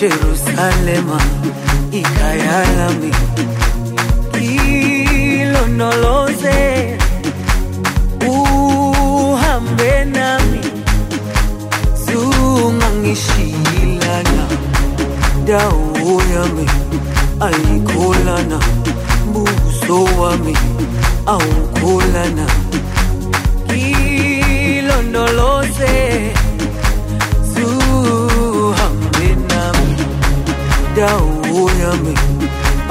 [0.00, 1.20] Jerusalema
[1.92, 3.12] ikhaya lami
[5.40, 6.98] ilondoloze
[8.28, 10.39] uhambe nami
[13.00, 14.44] zungangishilana
[15.46, 16.66] dawo yami
[17.40, 18.58] ayikholana
[19.32, 20.56] buso wami
[21.26, 22.46] awukholana.
[24.70, 25.94] Ilondoloze
[27.54, 29.94] zuhambe nami
[30.96, 32.14] dawo yami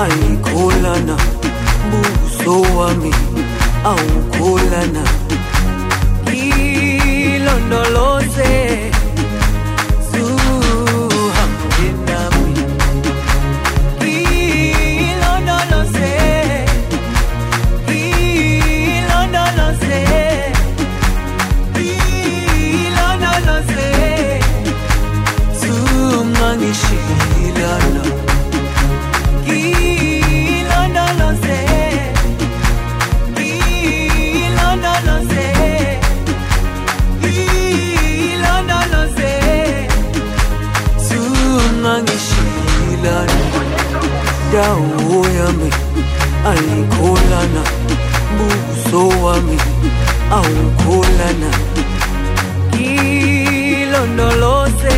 [0.04, 1.16] ayikholana
[1.92, 3.12] buso wami
[3.84, 5.04] awukholana.
[7.30, 8.52] Ilondoloze
[44.60, 45.70] indawo yami
[46.52, 47.64] ayikholana
[48.38, 49.58] buso wami
[50.38, 51.50] awukholana
[52.76, 54.89] ngilondoloze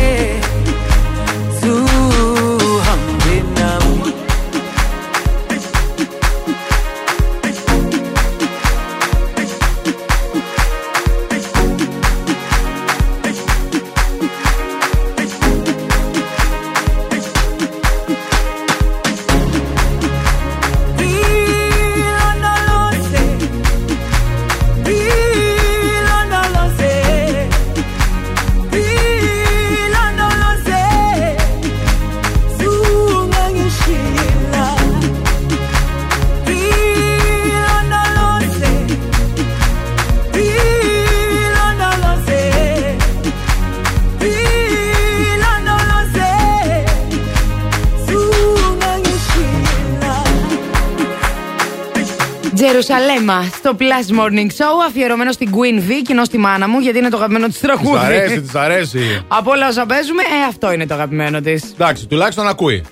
[52.76, 56.98] Τζερουσαλέμα στο Plus Morning Show αφιερωμένο στην Queen V και ενώ στη μάνα μου γιατί
[56.98, 58.04] είναι το αγαπημένο της Της τραγούδι.
[58.04, 59.24] αρέσει, της αρέσει.
[59.28, 61.62] Από όλα όσα παίζουμε, ε, αυτό είναι το αγαπημένο της.
[61.72, 62.84] Εντάξει, τουλάχιστον ακούει.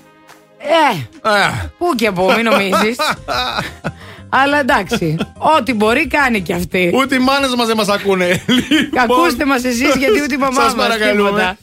[0.59, 0.97] Ε,
[1.28, 2.97] Ε, πού και πού, μην νομίζεις.
[4.32, 5.16] Αλλά εντάξει,
[5.59, 6.93] ό,τι μπορεί κάνει κι αυτή.
[6.94, 8.43] Ούτε οι μάνες μας δεν μας ακούνε.
[9.02, 11.59] Ακούστε μας εσείς, γιατί ούτε η μαμά Σας μας παρακαλούμε.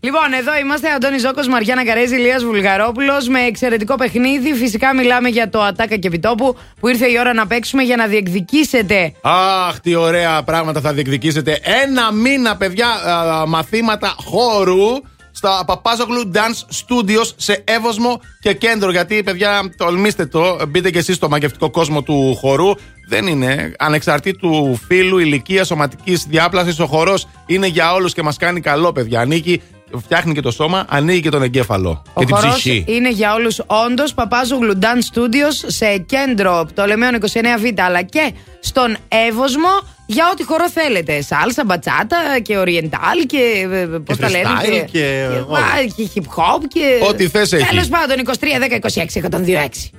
[0.00, 0.88] Λοιπόν, εδώ είμαστε.
[0.88, 3.28] Αντώνη Ζώκος, Μαριάννα Καρέζη, Ηλίας Βουλγαρόπουλος.
[3.28, 4.54] Με εξαιρετικό παιχνίδι.
[4.54, 8.06] Φυσικά μιλάμε για το Ατάκα και Επιτόπου που ήρθε η ώρα να παίξουμε για να
[8.06, 9.12] διεκδικήσετε.
[9.22, 11.60] Αχ, τι ωραία πράγματα θα διεκδικήσετε.
[11.82, 15.00] Ένα μήνα, παιδιά, α, μαθήματα χώρου
[15.32, 18.90] στα Παπάζογλου Dance Studios σε Εύωσμο και κέντρο.
[18.90, 22.70] Γιατί, παιδιά, τολμήστε το, μπείτε και εσείς στο μαγευτικό κόσμο του χορού.
[23.08, 26.78] Δεν είναι ανεξαρτήτου φύλου, ηλικίας, σωματικής διάπλασης.
[26.80, 29.20] Ο χορός είναι για όλους και μας κάνει καλό, παιδιά.
[29.20, 29.62] Ανήκει,
[30.02, 32.84] φτιάχνει και το σώμα, ανοίγει και τον εγκέφαλο Ο και την χορός ψυχή.
[32.88, 34.14] είναι για όλους όντως.
[34.14, 39.68] Παπάζογλου Dance Studios σε κέντρο Πτολεμαίων 29Β αλλά και στον Εύωσμο
[40.12, 41.20] για ό,τι χορό θέλετε.
[41.20, 43.68] Σάλσα, μπατσάτα και οριεντάλ και.
[44.04, 44.48] Πώς τα λένε.
[44.48, 47.00] freestyle και α, και hip hop και.
[47.08, 47.66] Ό,τι θες έχει.
[47.68, 49.90] Τέλος πάντων, 23, 10, 26, 102, 6.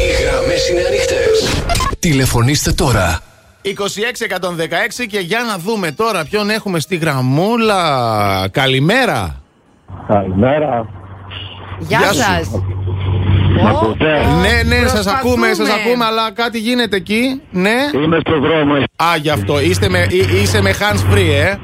[0.00, 1.62] Οι γραμμές είναι ανοιχτές.
[1.98, 3.20] Τηλεφωνήστε τώρα.
[3.64, 3.70] 26116
[5.08, 8.48] και για να δούμε τώρα ποιον έχουμε στη γραμμούλα.
[8.50, 9.42] Καλημέρα.
[10.08, 10.88] Καλημέρα.
[11.78, 12.64] Γεια Γεια σου.
[13.58, 13.62] Σα.
[13.64, 14.12] Μ' ακούτε;
[14.42, 15.46] Ναι, ναι, σας προσπαθούμε.
[15.46, 17.40] ακούμε, σας ακούμε, αλλά κάτι γίνεται εκεί.
[17.50, 17.76] Ναι.
[18.04, 18.74] Είμαι στο δρόμο.
[18.96, 19.60] Α, γι' αυτό.
[19.60, 21.54] Είστε με, εί- είσαι με hands free, ε.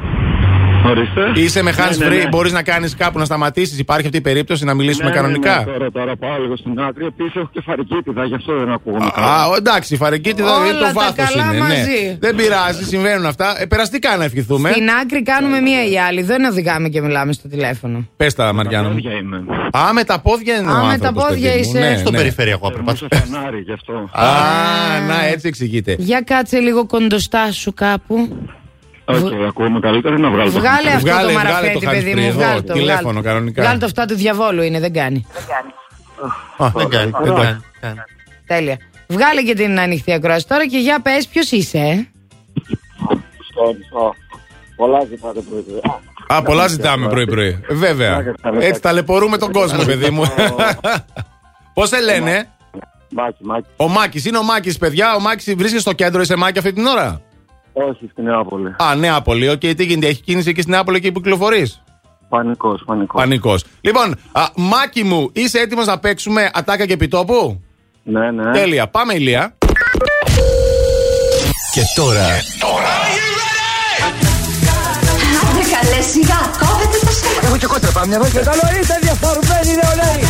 [0.87, 1.41] Ορίστε.
[1.41, 2.19] Είσαι με hands Ναι, ναι, free.
[2.23, 2.29] ναι.
[2.29, 3.79] Μπορείς να κάνεις κάπου να σταματήσεις.
[3.79, 6.81] Υπάρχει αυτή η περίπτωση να μιλήσουμε Ναι, κανονικά; Ναι, ναι, τώρα, τώρα πάω λίγο στην
[6.81, 7.05] άκρη.
[7.07, 9.11] Επίσης έχω και φαρικίτιδα, γι' αυτό δεν ακούγομαι.
[9.15, 11.53] Α, ο, εντάξει, η φαρικίτιδα Όλα είναι το τα βάθος καλά είναι.
[11.53, 11.59] Ναι.
[11.59, 12.17] μαζί.
[12.21, 13.61] Δεν πειράζει, συμβαίνουν αυτά.
[13.63, 14.71] Ε, περαστικά να ευχηθούμε.
[14.71, 16.23] Στην άκρη κάνουμε μία ή άλλη.
[16.23, 18.09] Δεν οδηγάμε και μιλάμε στο τηλέφωνο.
[18.17, 18.89] Πες τα, Μαριάννα.
[18.89, 18.95] μου.
[18.95, 19.37] Πόδια είμαι.
[19.79, 21.77] Α, με τα πόδια είναι Α, ο με τα άνθρωπος, πόδια παιδί μου.
[21.77, 21.89] είσαι.
[21.91, 22.17] Ναι, Στο ναι.
[22.17, 22.97] περιφερειακό Είμαι απρεπάτω.
[22.97, 23.93] στο φανάρι, γι' αυτό.
[24.13, 24.27] Α,
[25.09, 25.97] να έτσι εξηγείται.
[25.99, 28.29] Για κάτσε λίγο κοντοστά σου κάπου.
[29.05, 30.51] Όχι, ακούγομαι καλύτερα να βγάλω.
[30.53, 32.27] το Βγάλε αυτό Βγάλε, το βγάλε μαραφέτη, το παιδί hands-free μου.
[32.27, 32.73] εδώ, Βγάλε το.
[32.73, 33.29] τηλέφωνο βγάλε το.
[33.29, 33.63] κανονικά.
[33.63, 35.27] Βγάλε το αυτά του διαβόλου είναι, δεν κάνει.
[36.57, 37.11] Α, Δεν κάνει.
[37.11, 37.23] εντάξει.
[37.23, 37.97] δεν κάνει, κάνει.
[38.47, 38.77] Τέλεια.
[39.07, 41.79] Βγάλε και την ανοιχτή ακρόαση τώρα και για πες ποιος είσαι.
[41.79, 42.07] ε;
[44.77, 45.65] Πολλά ζητάτε πρωί.
[46.27, 47.61] Α, πολλά ζητάμε πρωί-πρωί.
[47.69, 48.23] Ε, Βέβαια.
[48.59, 50.23] Έτσι ταλαιπωρούμε τον κόσμο, παιδί μου.
[51.75, 52.49] Πώς σε λένε,
[53.11, 53.67] Μάκη, Μάκη.
[53.77, 54.25] Ο Μάκης.
[54.25, 55.15] Είναι ο Μάκης, παιδιά.
[55.15, 57.21] Ο Μάκης βρίσκεται στο κέντρο, είσαι Μάκη αυτή την ώρα;
[57.73, 58.77] Όχι, στην Νεάπολη.
[58.83, 59.49] Α, Νεάπολη.
[59.49, 61.83] Οκ, τι γίνεται, έχει κίνηση εκεί στην Νεάπολη εκεί που κυκλοφορείς;
[62.29, 63.21] Πανικός, πανικός.
[63.23, 63.65] Πανικός.
[63.81, 67.61] Λοιπόν, α, Μάκη μου, είσαι έτοιμος να παίξουμε ατάκα και επιτόπου;
[68.03, 68.53] Ναι, ναι.
[68.53, 68.89] Τέλεια.
[68.89, 69.57] Πάμε, Ηλία.
[71.75, 72.27] Και τώρα
[75.49, 77.41] Άντε καλέ σιγά, κόβετε το στόμα.
[77.43, 80.21] Έχω και κότρεπα, μια και καλό είστε διαφορμένοι νεολαίοι.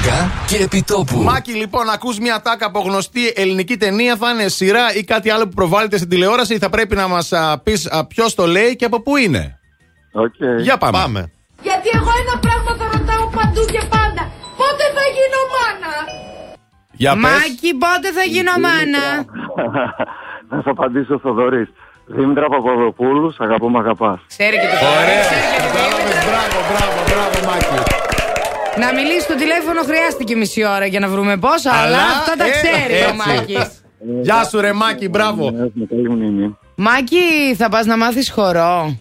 [0.00, 1.18] Ατάκα και επιτόπου.
[1.18, 4.16] Μάκη, λοιπόν, ακούς μια τάκα από γνωστή ελληνική ταινία.
[4.16, 6.58] Θα είναι σειρά ή κάτι άλλο που προβάλλεται στην τηλεόραση.
[6.58, 7.32] Θα πρέπει να μας
[7.62, 9.58] πεις ποιος το λέει και από πού είναι.
[10.22, 10.60] Okay.
[10.62, 10.98] Για πάμε.
[10.98, 11.30] Πάμε.
[11.62, 14.22] Γιατί εγώ ένα πράγμα το ρωτάω παντού και πάντα.
[14.60, 15.92] Πότε θα γίνω μάνα;
[16.92, 17.20] Για πες.
[17.22, 19.04] Μάκη, πότε θα γίνω μάνα;
[20.50, 21.68] Θα σου απαντήσω ο Θοδωρής.
[22.06, 24.20] Δήμητρα Παπαδοπούλου, αγαπούμε, αγαπάς.
[24.28, 25.20] Ξέρει και το Ωραία.
[25.20, 26.18] ξέρει και το Κατάλαβες.
[26.28, 28.09] Μπράβο, μπράβο, μπράβο, Μάκη.
[28.78, 32.44] Να μιλήσει στο τηλέφωνο χρειάστηκε μισή ώρα για να βρούμε πόσα, αλλά, Αλλά, αυτά τα
[32.44, 33.16] ε, ξέρει ο έτσι.
[33.16, 33.82] Μάκης.
[34.22, 35.46] Γεια σου, ρε Μάκη, μπράβο.
[35.46, 36.56] Έχουμε καλή μνήμη.
[36.74, 38.96] Μάκη, θα πας να μάθεις χορό.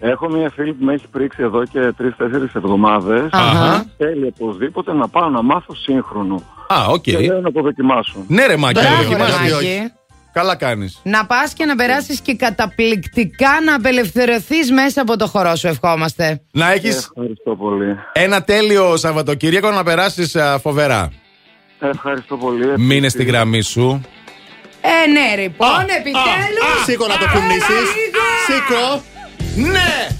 [0.00, 3.28] Έχω μια φίλη που με έχει πρήξει εδώ και τρεις-τέσσερις εβδομάδες.
[3.32, 3.84] Αχα.
[3.96, 6.42] Θέλει οπωσδήποτε να πάω να μάθω σύγχρονο.
[6.68, 7.02] Α, οκ.
[7.02, 8.24] Και λέω να το δοκιμάσω.
[8.28, 9.52] Ναι, ρε Μάκη, Μπράβο, να ρε δοκιμάσεις.
[9.52, 9.92] Μάκη.
[10.36, 11.00] Καλά κάνεις.
[11.02, 16.40] Να πας και να περάσεις και καταπληκτικά να απελευθερωθείς μέσα από το χορό σου, ευχόμαστε.
[16.50, 17.96] Να έχεις Ευχαριστώ πολύ.
[18.12, 21.12] ένα τέλειο Σαββατοκύριακο να περάσεις φοβερά.
[21.80, 22.78] Ευχαριστώ πολύ.
[22.78, 24.00] Μείνε στη γραμμή σου.
[24.80, 26.84] Ε, ναι, λοιπόν, επιτέλους.
[26.84, 27.88] Σήκω να το κουνήσεις.
[28.46, 29.02] Σήκω.
[29.70, 30.16] Ναι!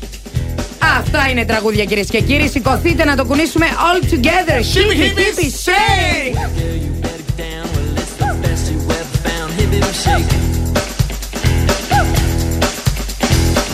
[0.99, 2.49] Αυτά είναι τραγούδια κυρίες και κύριοι.
[2.49, 4.59] Σηκωθείτε να το κουνήσουμε all together.
[4.59, 7.16] Hippie, hippie, shake!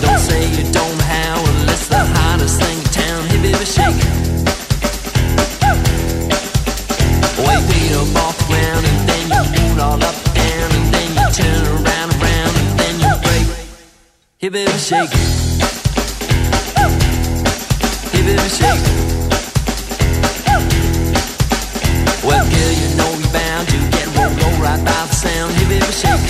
[0.00, 0.98] Don't say you don't
[1.44, 3.20] well, it's the hottest thing in town.
[3.64, 4.02] Shake.
[7.92, 9.24] Up off the ground, and then
[9.54, 12.10] you all up down, and then you turn around
[12.56, 13.46] and then you break.
[14.38, 15.12] Hey, baby, shake.
[18.12, 18.84] Hey, baby, shake.
[22.24, 25.61] Well, girl, you know you're bound to get rolled, roll right by the sound.
[25.92, 26.26] Shake.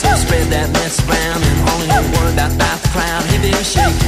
[0.00, 1.88] So spread that mess around and only
[2.78, 3.24] the crowd.
[3.26, 3.98] Hey, baby, shake.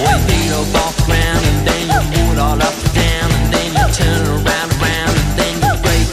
[0.00, 2.00] Wait, feet up off the ground and then you
[2.32, 5.72] it all up and down and then you turn around and around and then you
[5.82, 6.06] break.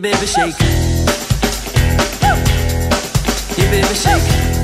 [0.00, 0.54] Baby, shake.
[3.56, 4.55] Hey, baby, shake.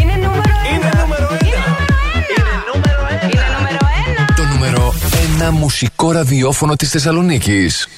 [0.00, 0.42] Είναι νούμερο
[0.74, 1.28] Είναι νούμερο
[4.36, 4.94] Το νούμερο
[5.48, 7.88] 1 μουσικό ραδιόφωνο της Θεσσαλονίκης.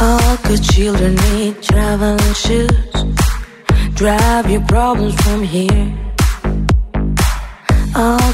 [0.00, 2.94] All good children need traveling shoes.
[4.00, 5.88] Drive your problems from here.
[7.96, 8.33] All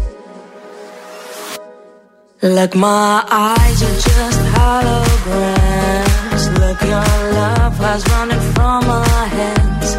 [2.43, 6.43] Like my eyes are just holograms.
[6.59, 9.95] Look, your love has running from my hands.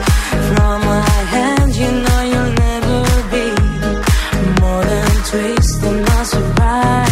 [0.56, 3.46] From my hands, you know you'll never be
[4.60, 7.11] more than twisting my sobriety.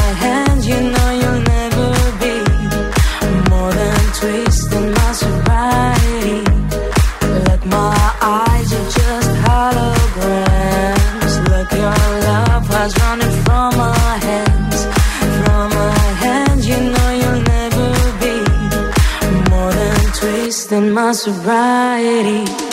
[20.71, 22.70] in my sobriety.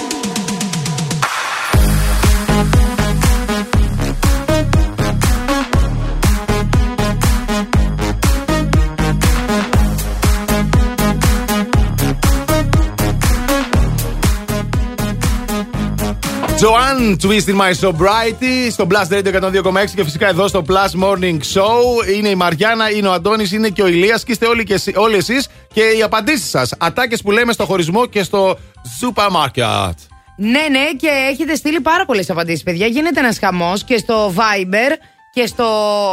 [16.60, 21.39] Joanne, Twist in My Sobriety, στο Blast Radio 102,6 και φυσικά εδώ στο Plus Morning
[21.55, 22.09] Show.
[22.16, 24.93] Είναι η Μαριάννα, είναι ο Αντώνης, είναι και ο Ηλίας και είστε όλοι, και εσεί,
[24.97, 26.72] όλοι εσείς και οι απαντήσεις σας.
[26.78, 28.59] Ατάκες που λέμε στο χωρισμό και στο
[29.01, 29.94] supermarket.
[30.36, 32.86] Ναι, ναι, και έχετε στείλει πάρα πολλές απαντήσεις, παιδιά.
[32.86, 34.93] Γίνεται ένας χαμός και στο Viber
[35.32, 35.68] και στο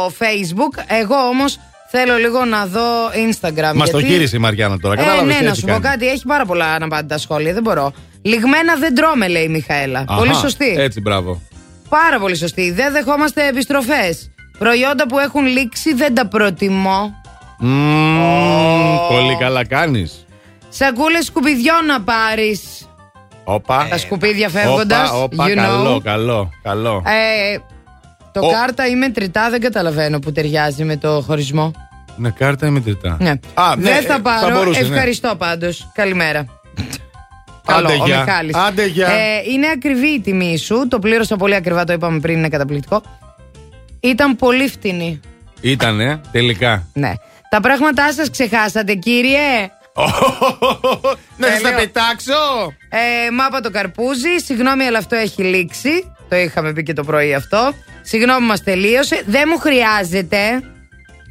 [0.06, 0.82] Facebook.
[0.86, 1.58] Εγώ όμως
[1.90, 3.72] θέλω λίγο να δω Instagram.
[3.74, 4.94] Μας το γιατί- γύρισε η Μαριάννα τώρα.
[4.94, 5.82] Ε, Κατάλαβες ναι, τι να έχει σου πω κάνει.
[5.84, 6.06] κάτι.
[6.08, 7.52] Έχει πάρα πολλά αναπάντητα σχόλια.
[7.52, 7.92] Δεν μπορώ.
[8.22, 10.04] Λιγμένα δεν τρώμε, λέει η Μιχαέλα.
[10.08, 10.74] Αχα, Πολύ σωστή.
[10.78, 11.40] Έτσι, μπράβο.
[11.88, 12.70] Πάρα πολύ σωστή.
[12.72, 14.30] Δεν δεχόμαστε επιστροφές.
[14.58, 17.14] Προϊόντα που έχουν λήξει δεν τα προτιμώ.
[17.58, 20.26] Μμμ, Πολύ καλά κάνεις.
[20.68, 22.60] Σακούλες σκουπιδιών να πάρεις.
[23.44, 23.86] Όπα.
[23.90, 25.08] Τα σκουπίδια φεύγοντας.
[25.10, 27.02] Όπα, όπα, καλό, καλό, καλό.
[27.06, 27.56] Ε,
[28.40, 31.70] το Ο- κάρτα ή μετρητά δεν καταλαβαίνω που ταιριάζει με το χωρισμό.
[32.16, 33.16] Ναι, κάρτα ή μετρητά.
[33.20, 33.30] Ναι.
[33.54, 34.56] Α, ναι, δεν θα ε, πάρω.
[34.56, 34.86] μπορούσε, ναι.
[34.86, 35.90] Ευχαριστώ πάντως.
[35.94, 36.38] Καλημέρα.
[37.68, 38.20] Άντε Καλό, ο γεια.
[38.24, 38.54] Μιχάλης.
[38.54, 39.06] Άντε γεια.
[39.08, 40.86] Ε, είναι ακριβή η τιμή σου.
[40.88, 43.02] Το πλήρωσα πολύ ακριβά, το είπαμε πριν, είναι καταπληκτικό.
[44.00, 45.20] Ήταν πολύ φτηνή.
[45.60, 46.86] Ήτανε, τελικά.
[46.92, 47.12] Ναι.
[47.48, 49.70] Τα πράγματά σας ξεχάσατε, κύριε.
[51.36, 51.78] Να σας τα Τέλειο.
[51.78, 52.72] πετάξω.
[52.88, 54.36] Ε, μάπα το καρπούζι.
[54.44, 56.12] Συγγνώμη, αλλά αυτό έχει λήξει.
[56.28, 57.72] Το είχαμε πει και το πρωί αυτό.
[58.08, 59.22] Συγγνώμη, μας τελείωσε.
[59.26, 60.62] Δεν μου χρειάζεται.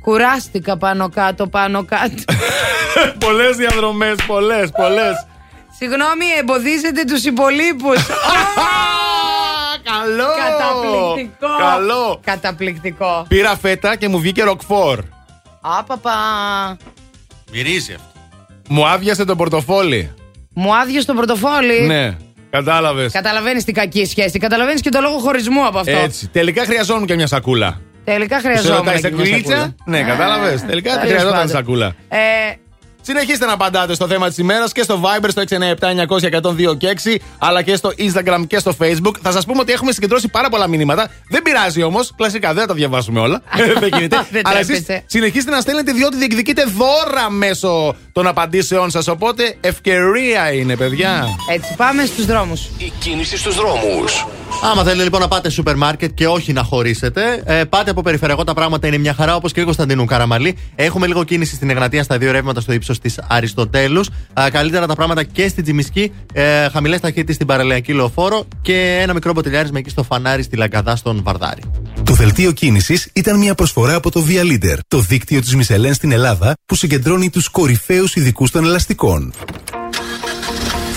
[0.01, 2.23] Κουράστηκα πάνω κάτω, πάνω κάτω.
[3.25, 5.25] πολλές διαδρομές, πολλές, πολλές.
[5.77, 7.97] Συγγνώμη, εμποδίζετε τους υπολείπους.
[9.91, 10.27] Καλό!
[10.37, 11.57] Καταπληκτικό.
[11.59, 12.19] Καλό!
[12.23, 13.25] Καταπληκτικό.
[13.27, 14.99] Πήρα φέτα και μου βγήκε ροκφόρ.
[15.61, 16.17] Άπαπα.
[17.51, 18.19] Μυρίζει αυτό.
[18.69, 20.13] Μου άδειασε το πορτοφόλι.
[20.53, 21.81] Μου άδειε το πορτοφόλι.
[21.81, 22.17] Ναι,
[22.55, 23.11] κατάλαβες.
[23.11, 24.39] Καταλαβαίνεις την κακή σχέση.
[24.39, 25.97] Καταλαβαίνεις και το λόγο χωρισμού από αυτό.
[25.97, 26.27] Έτσι.
[26.27, 27.79] Τελικά χρειαζόμουν και μια σακούλα.
[28.03, 28.77] Τελικά Σε χρειαζόμαστε.
[28.91, 29.51] ρωτάει και μια σακουλίτσα.
[29.55, 29.75] σακούλα.
[29.85, 30.61] Ναι, κατάλαβες.
[30.65, 31.49] Τελικά τέλος χρειαζόταν πάντων.
[31.49, 31.95] σακούλα.
[32.09, 32.17] Ε,
[33.07, 35.43] Συνεχίστε να απαντάτε στο θέμα της ημέρας και στο Viber στο
[36.71, 39.13] 697-900-102 και 6, αλλά και στο Instagram και στο Facebook.
[39.21, 41.09] Θα σας πούμε ότι έχουμε συγκεντρώσει πάρα πολλά μηνύματα.
[41.29, 43.41] Δεν πειράζει όμως, κλασικά δεν θα τα διαβάσουμε όλα.
[43.79, 44.25] δεν γίνεται.
[44.31, 45.03] Δεν αλλά εσείς τρέπεσαι.
[45.07, 49.07] συνεχίστε να στέλνετε διότι διεκδικείτε δώρα μέσω των απαντήσεών σας.
[49.07, 51.27] Οπότε ευκαιρία είναι, παιδιά.
[51.51, 52.69] έτσι, πάμε στους δρόμους.
[52.77, 54.25] Η κίνηση στους δρόμους.
[54.63, 58.43] Άμα θέλετε λοιπόν να πάτε σούπερ μάρκετ και όχι να χωρίσετε, ε, πάτε από περιφερειακό
[58.43, 60.57] τα πράγματα είναι μια χαρά όπως και η Κωνσταντίνου Καραμαλή.
[60.75, 64.09] Έχουμε λίγο κίνηση στην Εγνατία στα δύο ρεύματα στο ύψος της Αριστοτέλους.
[64.51, 66.11] καλύτερα τα πράγματα και στην Τζιμισκή.
[66.33, 70.95] Ε, Χαμηλές ταχύτητες στην Παραλιακή Λεωφόρο και ένα μικρό μποτιλιάρισμα εκεί στο φανάρι στη Λαγκαδά
[70.95, 71.61] στον Βαρδάρη.
[72.03, 76.11] Το δελτίο κίνησης ήταν μια προσφορά από το Via Leader, το δίκτυο της Μισελέν στην
[76.11, 79.33] Ελλάδα που συγκεντρώνει τους κορυφαίους ειδικούς των ελαστικών.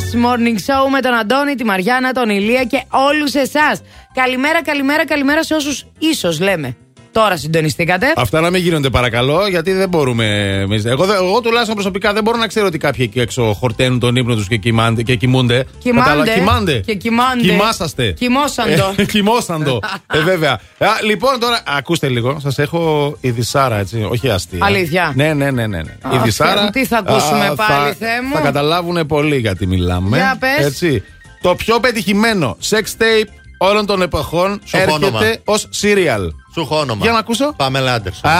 [0.00, 3.82] Στο Plus Morning Show με τον Αντώνη, τη Μαριάννα, τον Ηλία και όλους εσάς.
[4.14, 6.76] Καλημέρα, καλημέρα, καλημέρα σε όσους ίσως λέμε.
[7.20, 8.12] Τώρα συντονιστήκατε.
[8.16, 10.24] Αυτά να μην γίνονται παρακαλώ, γιατί δεν μπορούμε
[10.60, 10.84] εμείς.
[10.84, 14.16] Εγώ, δεν- εγώ τουλάχιστον προσωπικά δεν μπορώ να ξέρω ότι κάποιοι εκεί έξω χορταίνουν τον
[14.16, 15.64] ύπνο τους και, κοιμάνται- και κοιμούνται.
[15.78, 16.08] Κοιμάνται.
[16.10, 16.78] Κατάλα- κοιμάνται.
[16.86, 17.48] Και κοιμάνται.
[17.48, 18.10] Κοιμάσαστε.
[18.10, 18.92] Κοιμόσαντο.
[18.96, 19.80] Ε, Κοιμόσαντο.
[20.12, 20.52] ε, βέβαια.
[20.78, 22.38] Α, λοιπόν, τώρα ακούστε λίγο.
[22.40, 24.06] Σας έχω η Δυσάρα, έτσι.
[24.10, 24.64] Όχι αστεία.
[24.64, 25.12] Αλήθεια.
[25.16, 25.66] Ναι, ναι, ναι.
[25.66, 25.82] ναι.
[25.82, 25.90] ναι.
[26.12, 26.52] η Αχ, Δυσάρα.
[26.52, 30.16] Θεέ μου, τι θα ακούσουμε πάλι, θα, Θεέ μου; Θα καταλάβουν πολύ γιατί μιλάμε.
[30.16, 30.66] Για πες.
[30.66, 31.02] Έτσι.
[31.40, 33.28] Το πιο πετυχημένο sex tape
[33.58, 35.18] όλων των εποχών Σου έχω όνομα.
[35.20, 36.28] έρχεται ως serial.
[36.56, 37.02] Σου έχω όνομα.
[37.02, 37.52] Για να ακούσω.
[37.56, 38.30] Πάμελα Άντερσον.
[38.30, 38.34] Α,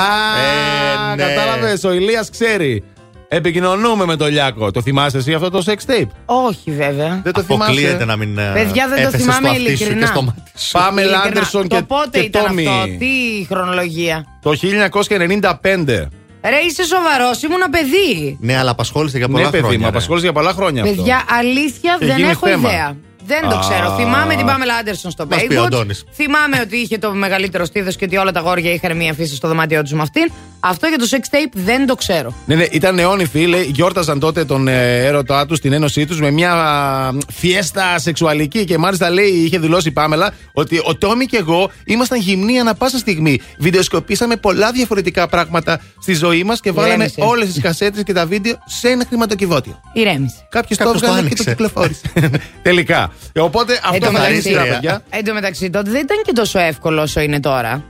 [1.12, 1.22] Ε, ναι.
[1.22, 1.84] κατάλαβες.
[1.84, 2.82] Ο Ηλίας ξέρει.
[3.28, 4.70] Επικοινωνούμε με τον Λιάκο.
[4.70, 7.20] Το θυμάσαι εσύ αυτό το sex tape; Όχι βέβαια.
[7.22, 8.04] Δεν το Αποκλείεται θυμάσαι.
[8.04, 8.38] να μην.
[8.38, 10.00] ε, Παιδιά, δεν το έθεσες θυμάμαι αυτί σου ειλικρινά.
[10.00, 10.70] Και στο μάτι σου.
[10.72, 11.24] Πάμε Ειλικρινά.
[11.24, 12.66] Λάντερσον Το και, πότε και ήταν Τόμι.
[12.66, 16.08] αυτό, τι χρονολογία; Το 1995.
[16.48, 18.36] Ρε, είσαι σοβαρός, ήμουν παιδί.
[18.40, 19.78] Ναι, αλλά απασχόλησε για πολλά ναι, παιδί, χρόνια.
[19.78, 19.90] μου ρε.
[19.90, 20.94] απασχόλησε για πολλά χρόνια αυτό.
[20.94, 22.68] Παιδιά, αλήθεια Και δεν γίνει έχω θέμα.
[22.68, 22.96] ιδέα.
[23.26, 23.60] Δεν το Α.
[23.60, 23.94] ξέρω.
[23.96, 25.66] Θυμάμαι την Πάμελα Άντερσον στο Μας πει ο Baywatch.
[25.66, 26.04] Αντώνης.
[26.12, 29.48] Θυμάμαι ότι είχε το μεγαλύτερο στήθος και ότι όλα τα γόρια είχαν μία φύση στο
[29.48, 30.30] δωμάτιό τους με αυτήν.
[30.60, 32.34] Αυτό για το sex tape δεν το ξέρω.
[32.46, 36.30] Ναι, ναι, ήταν νεόνυφοι, λέει, γιόρταζαν τότε τον ε, έρωτά τους, την ένωσή τους με
[36.30, 38.64] μια α, φιέστα σεξουαλική.
[38.64, 42.74] Και μάλιστα λέει, είχε δηλώσει η Πάμελα ότι ο Τόμι και εγώ ήμασταν γυμνοί ανα
[42.74, 43.40] πάσα στιγμή.
[43.58, 47.20] Βιντεοσκοπήσαμε πολλά διαφορετικά πράγματα στη ζωή μας και βάλαμε Ηρέμησε.
[47.20, 49.80] όλες τις κασέτες και τα βίντεο σε ένα χρηματοκιβώτιο.
[49.92, 50.46] Ηρέμησε.
[50.50, 51.50] Κάποιος το Κάποιος το έβγαλε και το άνοιξε.
[51.50, 52.00] κυκλοφόρησε.
[52.62, 53.12] Τελικά.
[53.32, 55.02] Ε, Οπότε αυτό τω θα είναι η μεταξύ- σειρά, παιδιά.
[55.10, 57.82] Εν τω μεταξύ, τότε δεν ήταν και τόσο εύκολο όσο είναι τώρα.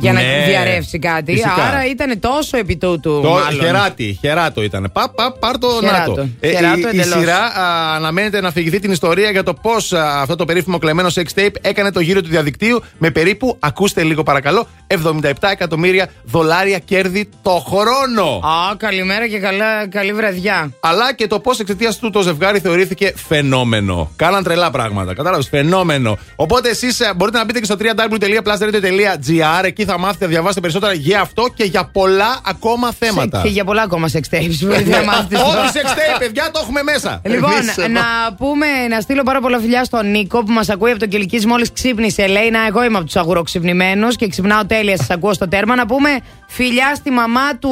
[0.00, 1.32] Για να Ναι, διαρρεύσει κάτι.
[1.32, 1.54] φυσικά.
[1.54, 3.20] Άρα ήταν τόσο επί τούτου.
[3.22, 3.64] Το μάλλον.
[3.64, 4.90] χεράτι, χεράτο ήταν.
[4.92, 6.10] Πα, πα, πάρ το Χεράτο.
[6.10, 6.28] να το.
[6.40, 7.18] Ε, Χεράτο η, η εντελώς.
[7.18, 11.38] σειρά α, αναμένεται να αφηγηθεί την ιστορία για το πώς αυτό το περίφημο κλεμμένο sex
[11.40, 17.28] tape έκανε το γύρο του διαδικτύου με περίπου, ακούστε λίγο παρακαλώ, 77 εκατομμύρια δολάρια κέρδη
[17.42, 18.24] το χρόνο.
[18.46, 20.72] Α, καλημέρα και καλά, καλή βραδιά.
[20.80, 24.10] Αλλά και το πώς εξαιτίας του το ζευγάρι θεωρήθηκε φαινόμενο.
[24.16, 25.14] Κάναν τρελά πράγματα.
[25.14, 26.18] Κατάλαβες, φαινόμενο.
[26.36, 29.64] Οπότε εσείς μπορείτε να μπείτε και στο www.plusradio.gr.
[29.64, 33.40] Εκεί θα μάθετε, διαβάσετε περισσότερα για αυτό και για πολλά ακόμα θέματα.
[33.42, 34.54] Και για πολλά ακόμα sex tapes.
[34.60, 35.36] Μπορείτε να μάθετε.
[35.36, 37.20] στο- Ό,τι sex tape, παιδιά, το έχουμε μέσα.
[37.24, 38.00] Λοιπόν, Εμείς, ε, να
[38.36, 41.72] πούμε, να στείλω πάρα πολλά φιλιά στον Νίκο που μας ακούει από τον Κυλικής μόλις
[41.72, 42.26] ξύπνησε.
[42.26, 44.96] Λέει να, εγώ είμαι από τους αγουροξυπνημένους και ξυπνάω τέλεια.
[44.96, 45.74] Σας ακούω στο τέρμα.
[45.74, 46.08] Να πούμε
[46.46, 47.70] φιλιά στη μαμά του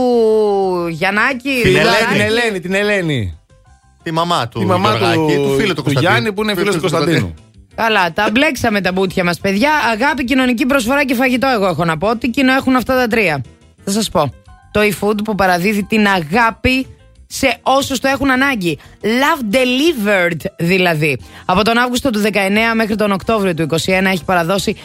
[0.89, 1.61] Γιαννάκη.
[1.63, 1.95] Την Δωράκη.
[2.13, 3.39] Ελένη, την Ελένη, την Ελένη.
[4.03, 4.59] Τη μαμά του.
[4.59, 6.13] Τη μαμά του, Γεωργάκη, του φίλου του Κωνσταντίνου.
[6.13, 7.35] Γιάννη που είναι φίλος του Κωνσταντίνου.
[7.77, 9.71] Καλά, τα μπλέξαμε τα μπούτια μας, παιδιά.
[9.93, 12.17] Αγάπη, κοινωνική προσφορά και φαγητό, εγώ έχω να πω.
[12.17, 13.45] Τι κοινό έχουν αυτά τα τρία;
[13.85, 14.33] Θα σας πω.
[14.71, 16.87] Το e-food που παραδίδει την αγάπη
[17.27, 18.79] σε όσους το έχουν ανάγκη.
[19.03, 21.19] Love delivered δηλαδή.
[21.45, 22.31] Από τον Αύγουστο του 19
[22.75, 23.69] μέχρι τον Οκτώβριο του 21
[24.05, 24.77] έχει παραδώσει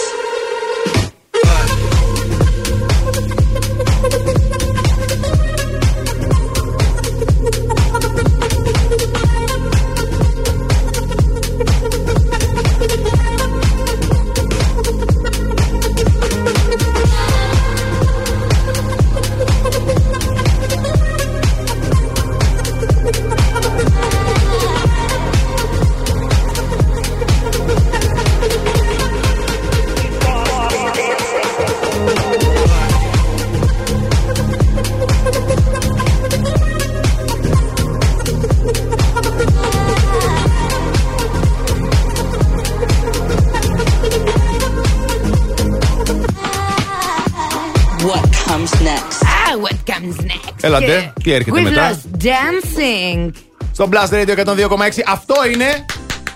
[51.21, 53.29] Τι έρχεται We've μετά; lost dancing.
[53.73, 54.67] Στο Plus Radio 102,6.
[55.05, 55.85] Αυτό είναι;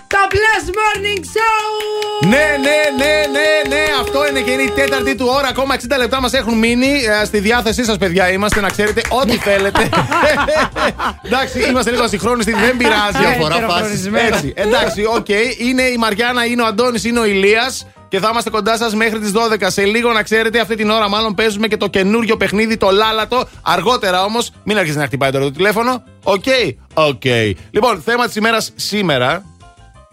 [0.06, 2.26] Το Plus Morning Show!
[2.28, 3.84] Ναι, ναι, ναι, ναι, ναι.
[4.00, 5.48] Αυτό είναι και είναι η τέταρτη του ώρα.
[5.48, 6.86] Ακόμα 60 λεπτά μας έχουν μείνει.
[7.20, 9.88] Ε, Στη διάθεσή σας, παιδιά, είμαστε να ξέρετε ό,τι θέλετε.
[11.26, 13.18] Εντάξει, είμαστε λίγο ασυγχρόνιστοι, δεν πειράζει.
[13.18, 14.10] Διαφορά φάσης.
[14.14, 15.28] Έτσι, εντάξει, οκ.
[15.58, 19.18] Είναι η Μαριάννα, είναι ο Αντώνης, είναι ο Ηλίας Και θα είμαστε κοντά σας μέχρι
[19.18, 19.70] τις 12.
[19.70, 23.44] Σε λίγο να ξέρετε, αυτή την ώρα μάλλον παίζουμε και το καινούριο παιχνίδι, το λάλατο.
[23.62, 26.02] Αργότερα όμως, μην αρχίσει να χτυπάει τώρα το τηλέφωνο.
[26.22, 26.44] Οκ,
[26.94, 27.24] οκ.
[27.70, 29.44] Λοιπόν, θέμα της ημέρας σήμερα.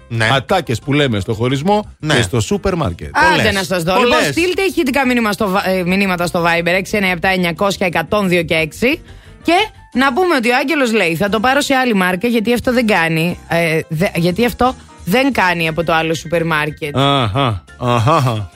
[0.07, 0.29] Ναι.
[0.33, 2.15] Ατάκες που λέμε στο χωρισμό Ναι.
[2.15, 3.09] και στο σούπερ μάρκετ.
[3.37, 3.97] Άντε να σας δω.
[3.99, 8.99] Λοιπόν, στείλτε ηχητικά μήνυμα στο, βα- ε, μηνύματα στο Viber 697-900-1002 και 6.
[9.43, 9.53] Και
[9.93, 12.87] να πούμε ότι ο Άγγελος λέει: Θα το πάρω σε άλλη μάρκα γιατί αυτό δεν
[12.87, 13.39] κάνει.
[13.47, 16.97] ε, δε- γιατί αυτό δεν κάνει από το άλλο σούπερ μάρκετ.
[16.97, 18.49] Αχα, αχα.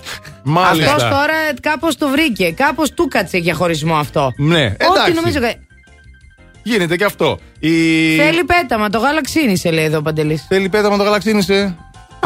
[0.43, 0.93] Μάλιστα.
[0.95, 2.51] Αυτός τώρα κάπως το βρήκε.
[2.51, 4.31] Κάπως του κάτσε για χωρισμό αυτό.
[4.37, 5.13] Ναι, Ό,τι εντάξει.
[5.13, 5.39] νομίζω.
[5.39, 5.53] κα-
[6.63, 7.37] Γίνεται και αυτό.
[7.59, 7.69] Η...
[8.15, 8.89] Θέλει πέταμα.
[8.89, 10.45] Το γάλα ξύνησε, λέει εδώ ο Παντελής.
[10.47, 11.75] Θέλει πέταμα το γάλα ξύνησε.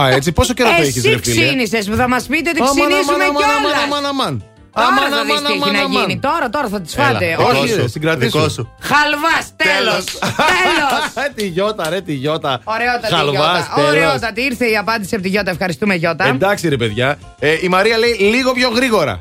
[0.02, 0.32] Α, έτσι.
[0.32, 3.14] Πόσο καιρό το έχεις, Εσύ ρε φίλε; ξύνησες που θα μας πείτε ότι Αμάν, ξυνήσουμε
[3.24, 3.84] αμάν, αμάν, κιόλας.
[3.84, 4.44] αμάν, αμάν.
[4.74, 6.02] Τώρα Αμάν, θα δεις αμάν, τι έχει αμάν, να αμάν.
[6.02, 6.20] γίνει.
[6.20, 7.26] Τώρα, τώρα θα τις Έλα, φάτε.
[7.26, 7.68] δικό Όχι.
[7.70, 8.38] σου, ρε, συγκρατήσου.
[8.38, 8.64] δικό σου.
[8.82, 10.04] Χαλβάς, τέλος.
[10.06, 11.04] Τέλος.
[11.26, 12.60] Ε, τη Γιώτα, ρε, τη Γιώτα.
[12.64, 13.72] Ωραιότατη Χαλβάς, Γιώτα.
[13.76, 13.90] τέλος.
[13.90, 14.42] Ωραιότατη.
[14.42, 15.52] Ήρθε η απάντηση από τη Γιώτα.
[15.52, 16.26] Ευχαριστούμε, Γιώτα.
[16.28, 17.18] Εντάξει, ρε παιδιά.
[17.40, 19.20] Ε, η Μαρία λέει λίγο πιο γρήγορα.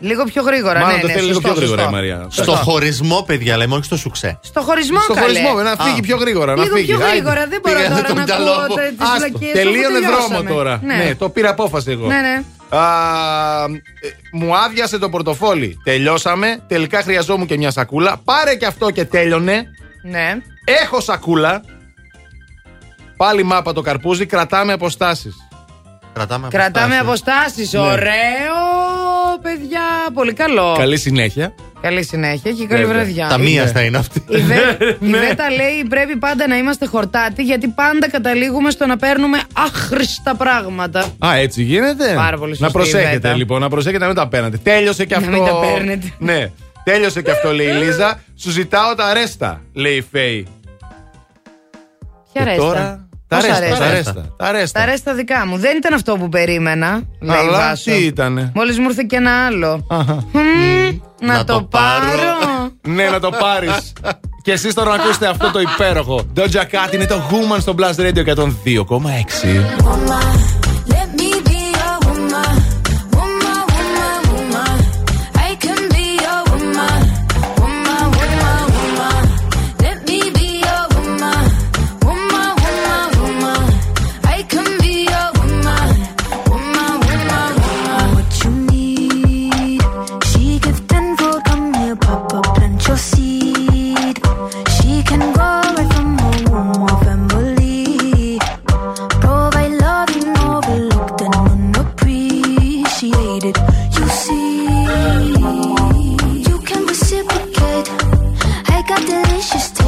[0.00, 0.80] Λίγο πιο γρήγορα.
[0.80, 1.96] Μάλλον ναι, το ναι, θέλει λίγο σωστό, πιο γρήγορα η σωστό.
[1.96, 2.26] Μαρία.
[2.30, 4.38] Στο χωρισμό, παιδιά, λέμε, όχι στο σουξέ.
[4.42, 5.26] Στο χωρισμό, Στο καλέ.
[5.26, 6.02] χωρισμό, να φύγει Α.
[6.02, 6.54] πιο γρήγορα.
[6.54, 6.86] να Λίγο φύγει.
[6.86, 7.10] πιο Άιντε.
[7.10, 7.46] γρήγορα.
[7.46, 8.74] Δεν μπορώ Πήγανε τώρα το να μυαλό ακούω μου.
[8.74, 9.52] τε- τις Άστο, βλακίες.
[9.52, 10.50] τελείωνε αφού δρόμο τελειώσαμε.
[10.50, 10.80] τώρα.
[10.82, 10.94] Ναι.
[10.94, 12.06] Ναι, το πήρα απόφαση εγώ.
[12.06, 12.42] Ναι, ναι.
[12.68, 13.68] Α, ε,
[14.32, 15.80] μου άδειασε το πορτοφόλι.
[15.84, 16.58] Τελειώσαμε.
[16.66, 18.20] Τελικά χρειαζόμουν και μια σακούλα.
[18.24, 19.66] Πάρε και αυτό και τέλειωνε.
[20.02, 20.36] Ναι.
[20.82, 21.62] Έχω σακούλα.
[23.16, 24.26] Πάλι μάπα το καρπούζι.
[24.26, 25.36] Κρατάμε αποστάσεις.
[26.12, 27.52] Κρατάμε Κρατάμε αποστάσεις.
[27.54, 27.72] αποστάσεις.
[27.72, 27.80] Ναι.
[27.80, 29.80] Ωραίο, παιδιά.
[30.14, 30.74] Πολύ καλό.
[30.78, 31.54] Καλή συνέχεια.
[31.80, 33.02] Καλή συνέχεια και καλή Βέβαια.
[33.02, 33.26] βραδιά.
[33.28, 33.70] Τα μία Ναι.
[33.70, 34.22] θα είναι αυτή.
[34.28, 34.54] Η, Βε...
[35.00, 35.18] η Ναι.
[35.18, 41.04] Βέτα λέει πρέπει πάντα να είμαστε χορτάτοι γιατί πάντα καταλήγουμε στο να παίρνουμε άχρηστα πράγματα.
[41.26, 42.12] Α, έτσι γίνεται.
[42.14, 43.34] Πάρα πολύ Να σωστή η προσέχετε Βέτα.
[43.34, 44.56] λοιπόν, να προσέχετε να μην τα παίρνετε.
[44.62, 45.30] Τέλειωσε και Να αυτό.
[45.42, 46.12] μην τα παίρνετε.
[46.18, 46.50] Ναι,
[46.84, 48.20] τέλειωσε και αυτό, λέει η Λίζα.
[48.42, 50.46] Σου ζητάω τα ρέστα, λέει η Φέη.
[52.32, 52.62] Ποια Και ρέστα.
[52.64, 54.34] τώρα, Τα Πόσα ρέστα, ρέστα; τα ρέστα.
[54.36, 54.80] Τα ρέστα.
[54.80, 55.56] Τα ρέστα δικά μου.
[55.58, 57.90] Δεν ήταν αυτό που περίμενα, λέει η Αλλά Βάσο.
[57.90, 59.86] τι ήτανε; Μόλις μου ήρθε και ένα άλλο.
[59.90, 60.24] Αχα.
[60.32, 62.04] Μμμ, να, Να το, το πάρω.
[62.10, 62.70] πάρω.
[62.88, 63.92] Ναι, να το πάρεις.
[64.42, 66.24] και εσείς τώρα να ακούσετε αυτό το υπέροχο.
[66.36, 70.57] Doja Cat είναι το Woman στο Blast Radio 102,6.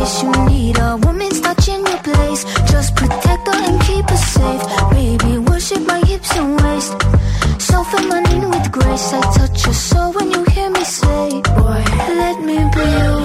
[0.00, 2.44] You need a woman's touch in your place.
[2.72, 4.62] Just protect her and keep her safe.
[4.90, 6.94] Baby, worship my hips and waist.
[7.90, 9.12] Feminine with grace.
[9.12, 11.82] I touch your soul when you hear me say, Boy,
[12.20, 13.19] let me be a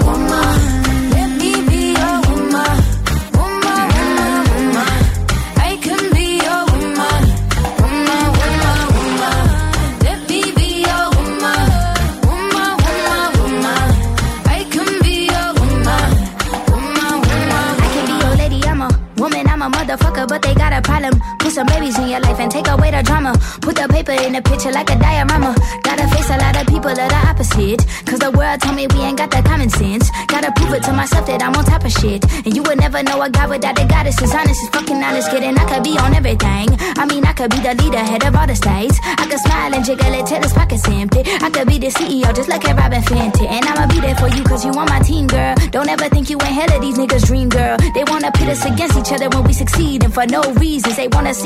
[21.56, 23.32] some babies in your life and take away the drama.
[23.64, 25.56] Put the paper in the picture like a diorama.
[25.80, 27.80] Gotta face a lot of people that are opposite.
[28.04, 30.04] Cause the world told me we ain't got that common sense.
[30.28, 32.20] Gotta prove it to myself that I'm on top of shit.
[32.44, 34.20] And you would never know a guy without a goddess.
[34.20, 35.56] As honest as fucking honest, kidding.
[35.56, 36.68] I could be on everything.
[37.00, 39.00] I mean, I could be the leader, head of all the states.
[39.00, 41.24] I could smile and jiggle it till his pockets empty.
[41.40, 43.48] I could be the CEO, just like a Robin Fenty.
[43.48, 45.56] And I'ma be there for you, cause you on my team, girl.
[45.72, 47.80] Don't ever think you ain't hell of these niggas' dream, girl.
[47.96, 50.04] They wanna pit us against each other when we succeed.
[50.04, 51.45] And for no reasons, they wanna see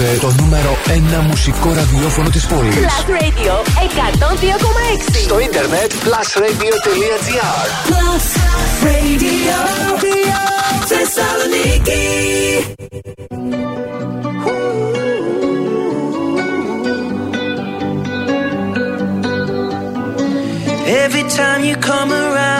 [0.00, 0.76] Ακούτε το νούμερο
[1.22, 2.74] 1 μουσικό ραδιόφωνο της πόλης.
[2.74, 3.54] Plus Radio
[5.12, 5.16] 102,6.
[5.22, 8.24] Στο ίντερνετ plusradio.gr Plus
[8.86, 9.58] Radio
[10.86, 12.04] Θεσσαλονίκη.
[21.04, 22.59] Every time you come around,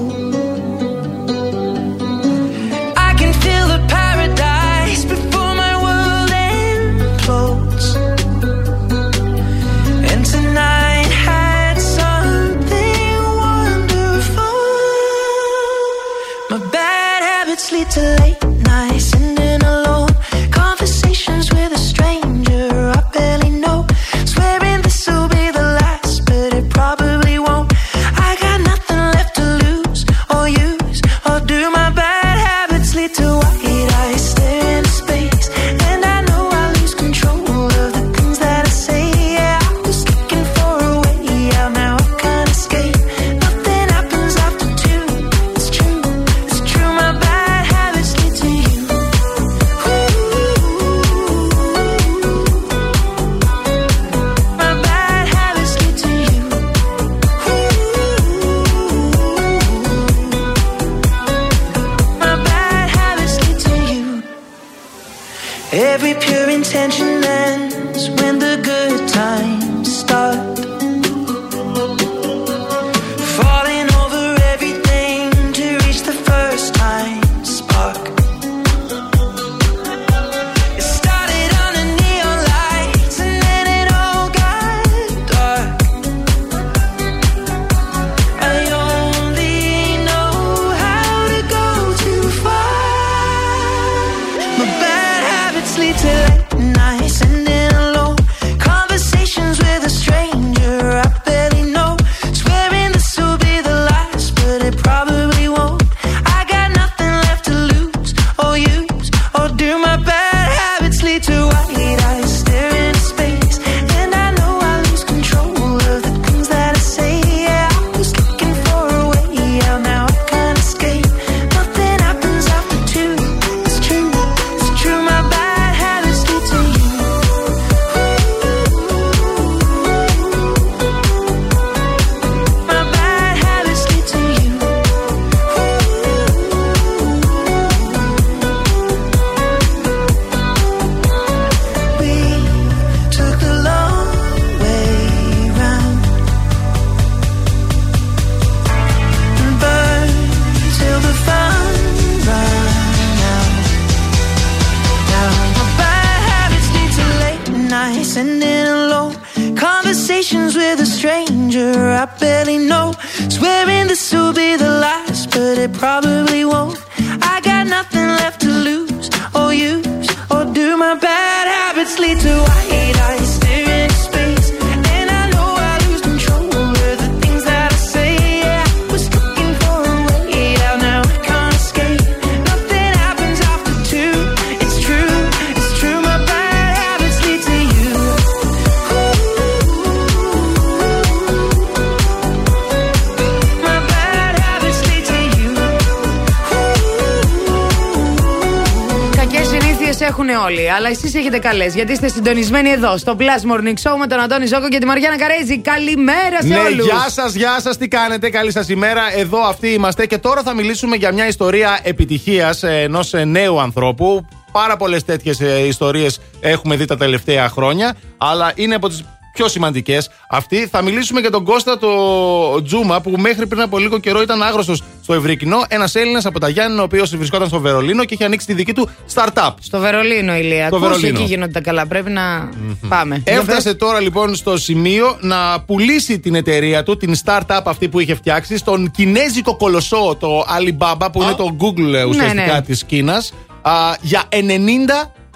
[201.21, 201.75] Έχετε καλές.
[201.75, 205.17] Γιατί είστε συντονισμένοι εδώ, στο Plus Morning Show με τον Αντώνη Ζόκο και τη Μαριάννα
[205.17, 205.59] Καρέζη.
[205.59, 206.85] Καλημέρα σε Ναι, όλους.
[206.85, 209.01] γεια σας, γεια σας, τι κάνετε, καλή σας ημέρα.
[209.17, 214.25] Εδώ αυτοί είμαστε και τώρα θα μιλήσουμε για μια ιστορία επιτυχίας ενός νέου ανθρώπου.
[214.51, 220.09] Πάρα πολλές τέτοιες ιστορίες έχουμε δει τα τελευταία χρόνια, αλλά είναι από τις πιο σημαντικές
[220.29, 220.67] αυτή.
[220.67, 224.75] Θα μιλήσουμε για τον Κώστα το Τζούμα, που μέχρι πριν από λίγο καιρό ήταν άγνωστο
[225.11, 225.57] στο ευρύ κοινό.
[225.67, 228.73] Ένας Έλληνας από τα Γιάννενα, ο οποίος βρισκόταν στο Βερολίνο και είχε ανοίξει τη δική
[228.73, 229.51] του startup.
[229.61, 230.67] Στο Βερολίνο, Ηλία.
[230.67, 231.19] Στο Ακούς, Βερολίνο.
[231.19, 231.87] εκεί γίνονται τα καλά.
[231.87, 232.49] Πρέπει να
[232.87, 233.21] πάμε.
[233.25, 237.99] Για Έφτασε τώρα λοιπόν στο σημείο να πουλήσει την εταιρεία του, την startup αυτή που
[237.99, 242.61] είχε φτιάξει, στον κινέζικο κολοσσό, το Alibaba, που είναι το Google ε, ουσιαστικά ναι.
[242.61, 244.35] της Κίνας, α, για 90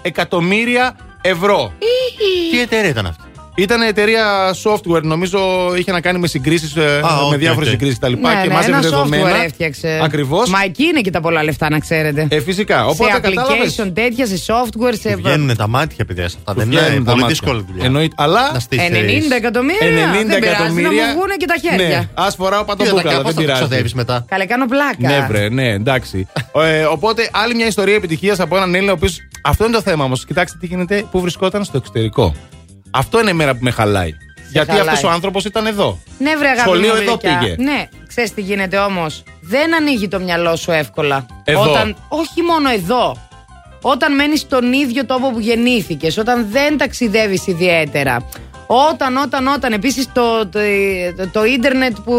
[0.01, 1.73] εκατομμύρια ευρώ.
[2.51, 3.23] Τι εταιρεία ήταν αυτή;
[3.57, 5.39] Ήταν εταιρεία software, νομίζω
[5.77, 7.01] είχε να κάνει με συγκρίσεις, Α, με
[7.31, 7.73] οκ, διάφορες οκ.
[7.73, 8.11] συγκρίσεις κτλ.
[8.11, 9.29] Ναι, και ναι, μάζευε ένα δεδομένα.
[9.29, 9.99] software έφτιαξε.
[10.03, 10.49] Ακριβώς.
[10.49, 12.27] Μα εκεί είναι και τα πολλά λεφτά, να ξέρετε.
[12.29, 12.85] Ε, φυσικά.
[12.87, 13.75] Οπότε σε κατάλαβες.
[13.81, 15.15] application τέτοια, σε software, σε.
[15.15, 16.53] Βγαίνουν τα μάτια, παιδιά, σε αυτά.
[16.53, 17.27] Του Δεν βγαίνουν είναι τα πολύ μάτια.
[17.27, 17.85] δύσκολη δουλειά.
[17.85, 18.15] Εννοείται.
[18.17, 18.87] Αλλά Να στήσεις.
[18.89, 19.79] 90 εκατομμύρια.
[19.81, 20.89] 90 δεν πειράζει, εκατομμύρια.
[20.89, 21.87] Να μου βγουν και τα χέρια.
[21.87, 23.59] Ναι, ας φοράω Τι θα πατομπούκαλα, κάνω, δεν πώς θα πειράζει.
[23.59, 24.25] ξοδεύεις μετά.
[24.29, 25.09] Καλέ, κάνω πλάκα.
[25.19, 26.27] Ναι, βρε, ναι, εντάξει.
[26.63, 29.09] ε, οπότε, άλλη μια ιστορία επιτυχίας από έναν Έλληνα, ο οποίο.
[29.41, 30.25] Αυτό είναι το θέμα όμως.
[30.25, 32.35] Κοιτάξτε τι γίνεται, που βρισκόταν στο εξωτερικό.
[32.91, 34.13] Αυτό είναι η μέρα που με χαλάει.
[34.51, 34.87] Γιατί χαλάει.
[34.87, 35.99] αυτός ο άνθρωπος ήταν εδώ.
[36.17, 37.37] Ναι, βρε αγάπη Σχολείο μου, εδώ γλυκιά.
[37.39, 37.55] πήγε.
[37.57, 39.23] Ναι, ξέρεις τι γίνεται όμως.
[39.41, 41.25] Δεν ανοίγει το μυαλό σου εύκολα.
[41.43, 41.61] Εδώ.
[41.61, 43.27] Όταν, όχι μόνο εδώ.
[43.81, 48.27] Όταν μένεις στον ίδιο τόπο που γεννήθηκες, όταν δεν ταξιδεύεις ιδιαίτερα.
[48.67, 49.73] Όταν, όταν, όταν.
[49.73, 50.59] Επίσης το, το,
[51.17, 52.13] το, το ίντερνετ που,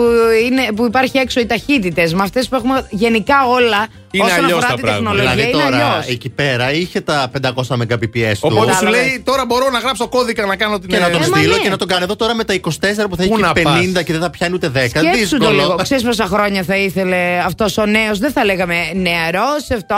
[0.47, 3.87] είναι, που υπάρχει έξω, οι ταχύτητες, με αυτές που έχουμε γενικά όλα.
[4.11, 5.11] Είναι όσον αλλιώς αφορά τα την πράγματα.
[5.11, 6.07] τεχνολογία, Δηλαδή είναι τώρα αλλιώς.
[6.09, 8.39] εκεί πέρα είχε τα 500 Mbps του.
[8.41, 8.91] Οπότε σου Κατάλαβες.
[8.91, 11.55] λέει, τώρα μπορώ να γράψω κώδικα να κάνω την Και να τον Ε, μα στείλω
[11.55, 11.63] ναι.
[11.63, 12.69] και να τον κάνω εδώ τώρα με τα 24
[13.11, 14.71] που θα έχει Πού να και 50 πας; και δεν θα πιάνει ούτε 10.
[14.89, 15.51] Σκέψου το Δύσκολο.
[15.51, 15.75] λίγο.
[15.83, 19.97] Ξέρεις πόσα χρόνια θα ήθελε αυτός ο νέος; Δεν θα λέγαμε νεαρός, αυτό.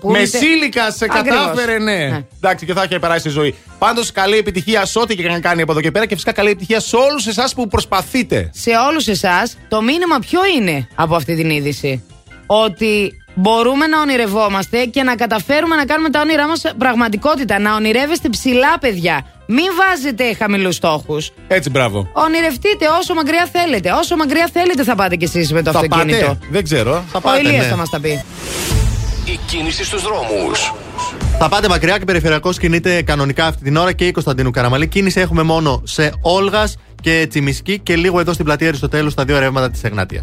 [0.00, 1.38] Που Μεσήλικα σε Ακριβώς.
[1.38, 1.92] κατάφερε, ναι.
[1.94, 2.24] Ναι.
[2.36, 3.54] Εντάξει, και θα είχε περάσει η ζωή.
[3.78, 6.50] Πάντως, καλή επιτυχία σε ό,τι και να κάνει από εδώ και πέρα και φυσικά καλή
[6.50, 8.50] επιτυχία σε όλους εσάς που προσπαθείτε.
[8.54, 12.02] σε όλους εσάς το μήνυμα ποιο είναι από αυτή την είδηση;
[12.46, 17.58] Ότι μπορούμε να ονειρευόμαστε και να καταφέρουμε να κάνουμε τα όνειρά μας πραγματικότητα.
[17.58, 19.26] Να ονειρεύεστε ψηλά, παιδιά.
[19.46, 21.30] Μην βάζετε χαμηλούς στόχους.
[21.48, 22.08] Έτσι, μπράβο.
[22.12, 23.90] Ονειρευτείτε όσο μακριά θέλετε.
[23.92, 26.26] Όσο μακριά θέλετε θα πάτε κι εσείς με το Θα αυτοκίνητο.
[26.26, 26.38] πάτε.
[26.50, 26.92] Δεν ξέρω.
[27.12, 27.38] Θα Ο πάτε.
[27.40, 27.70] Ηλίας ναι.
[27.70, 28.24] θα μας τα πει.
[29.24, 30.72] Η κίνηση στους δρόμους.
[31.40, 34.88] Θα πάτε μακριά και περιφερειακό κινείται κανονικά αυτή την ώρα και η Κωνσταντίνου Καραμαλή.
[34.88, 39.38] Κίνηση έχουμε μόνο σε Όλγας και Τσιμισκή και λίγο εδώ στην πλατεία Αριστοτέλου στα δύο
[39.38, 40.22] ρεύματα της Εγνάτια.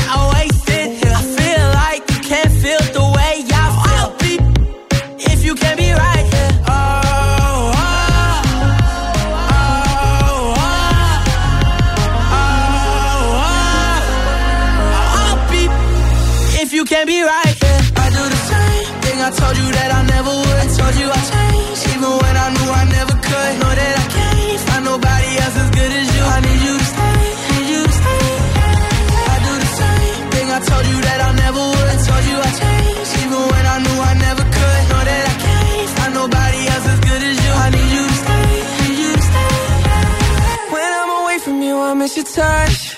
[42.15, 42.97] your touch.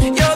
[0.00, 0.35] You're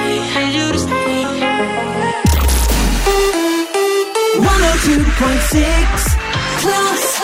[4.83, 6.17] 2.6
[6.59, 7.20] plus.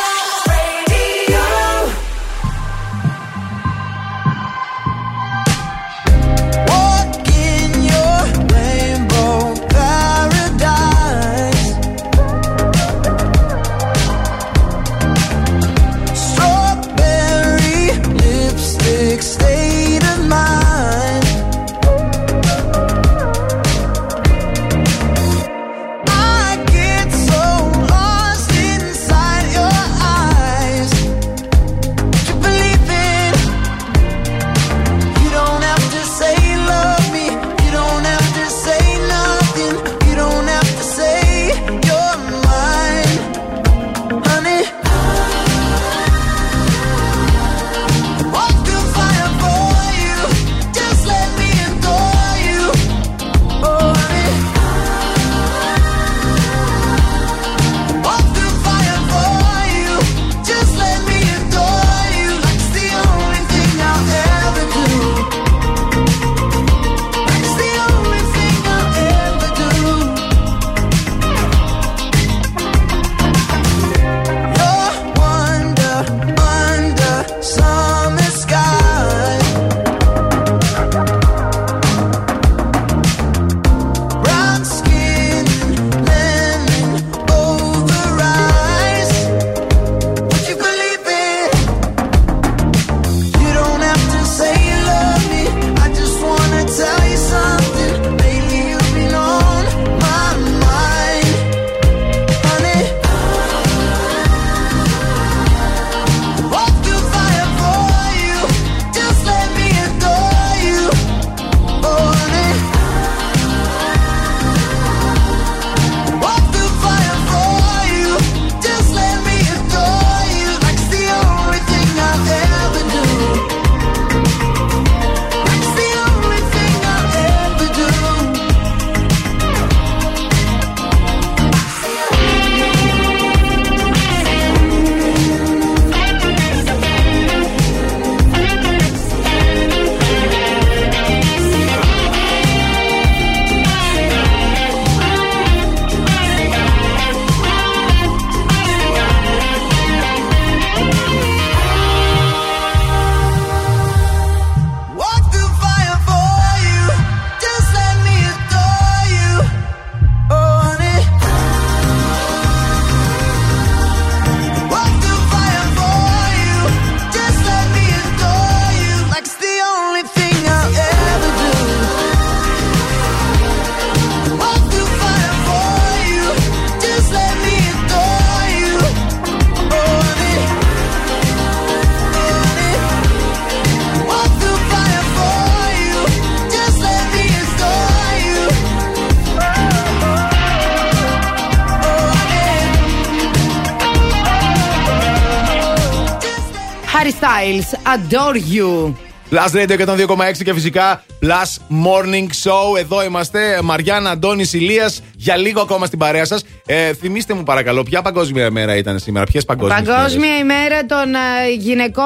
[196.97, 198.95] Harry Styles, adore you.
[199.31, 202.77] Plus Radio 102,6 και φυσικά Plus Morning Show.
[202.79, 203.59] Εδώ είμαστε.
[203.63, 205.01] Μαριάννα, Αντώνης, Ηλίας.
[205.15, 206.43] Για λίγο ακόμα στην παρέα σας.
[206.65, 209.81] Ε, θυμήστε μου παρακαλώ, ποια παγκόσμια μέρα ήταν σήμερα, ποιες παγκόσμιες.
[209.87, 212.03] Παγκόσμια ημέρα των ε, γυναικών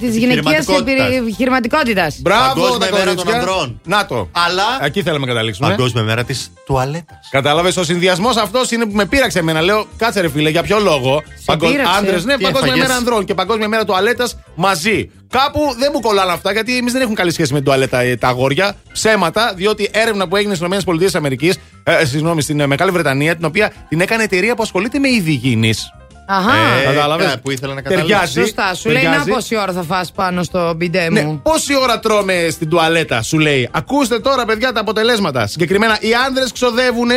[0.00, 1.16] της γυναικείας Επιχειρηματικότητας.
[1.16, 2.06] επιχειρηματικότητα.
[2.18, 3.38] Μπράβο, Παγκόσμια τα μέρα των κορίτσια.
[3.40, 3.80] ανδρών.
[3.84, 4.28] Να το.
[4.32, 5.68] Αλλά Εκεί θέλαμε να καταλήξουμε.
[5.68, 7.28] Παγκόσμια μέρα της τουαλέτας.
[7.30, 9.60] Κατάλαβες, ο συνδυασμός αυτός είναι που με πείραξε εμένα.
[9.60, 11.22] Λέω, κάτσε ρε φίλε, για ποιο λόγο.
[11.58, 15.10] πείραξε; Άντρε, ναι, Τι Παγκόσμια έφαγες; μέρα ανδρών και Παγκόσμια μέρα τουαλέτας μαζί.
[15.30, 18.16] Κάπου δεν μου κολλάνε αυτά γιατί εμείς δεν έχουμε καλή σχέση με την τουαλέτα ε,
[18.16, 18.74] τα αγόρια.
[18.92, 23.72] Ψέματα, διότι έρευνα που έγινε στις ΗΠΑ, ε, συγγνώμη, στην ε, Μεγάλη Βρετανία, την οποία
[23.88, 25.92] την έκανε εταιρεία που ασχολείται με είδη υγιεινής.
[26.30, 26.52] Αχά.
[26.80, 27.26] Ε, Κατάλαβες.
[27.26, 28.08] κα- που ήθελα να καταλήξω.
[28.12, 28.40] Ταιριάζει.
[28.40, 29.30] Σωστά, σου λέει να ταιριάζει.
[29.30, 31.40] πόση ώρα θα φας πάνω στο μπιντέ Ναι, μου.
[31.42, 33.68] πόση ώρα τρώμε στην τουαλέτα, σου λέει.
[33.72, 35.46] Ακούστε τώρα, παιδιά, τα αποτελέσματα.
[35.46, 37.08] Συγκεκριμένα, οι άντρε ξοδεύουν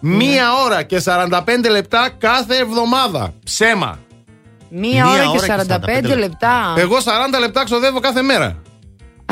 [0.00, 1.30] μία ώρα και 45
[1.70, 3.32] λεπτά κάθε εβδομάδα.
[3.44, 3.98] Ψέμα.
[4.70, 5.66] Μία ώρα και
[6.12, 6.74] 45 λεπτά.
[6.76, 7.00] Εγώ 40
[7.40, 8.56] λεπτά ξοδεύω κάθε μέρα.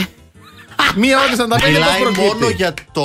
[0.97, 2.27] Μία ώρα και 45 λεπτά Μιλάει προκύπτει.
[2.27, 3.03] μόνο για το.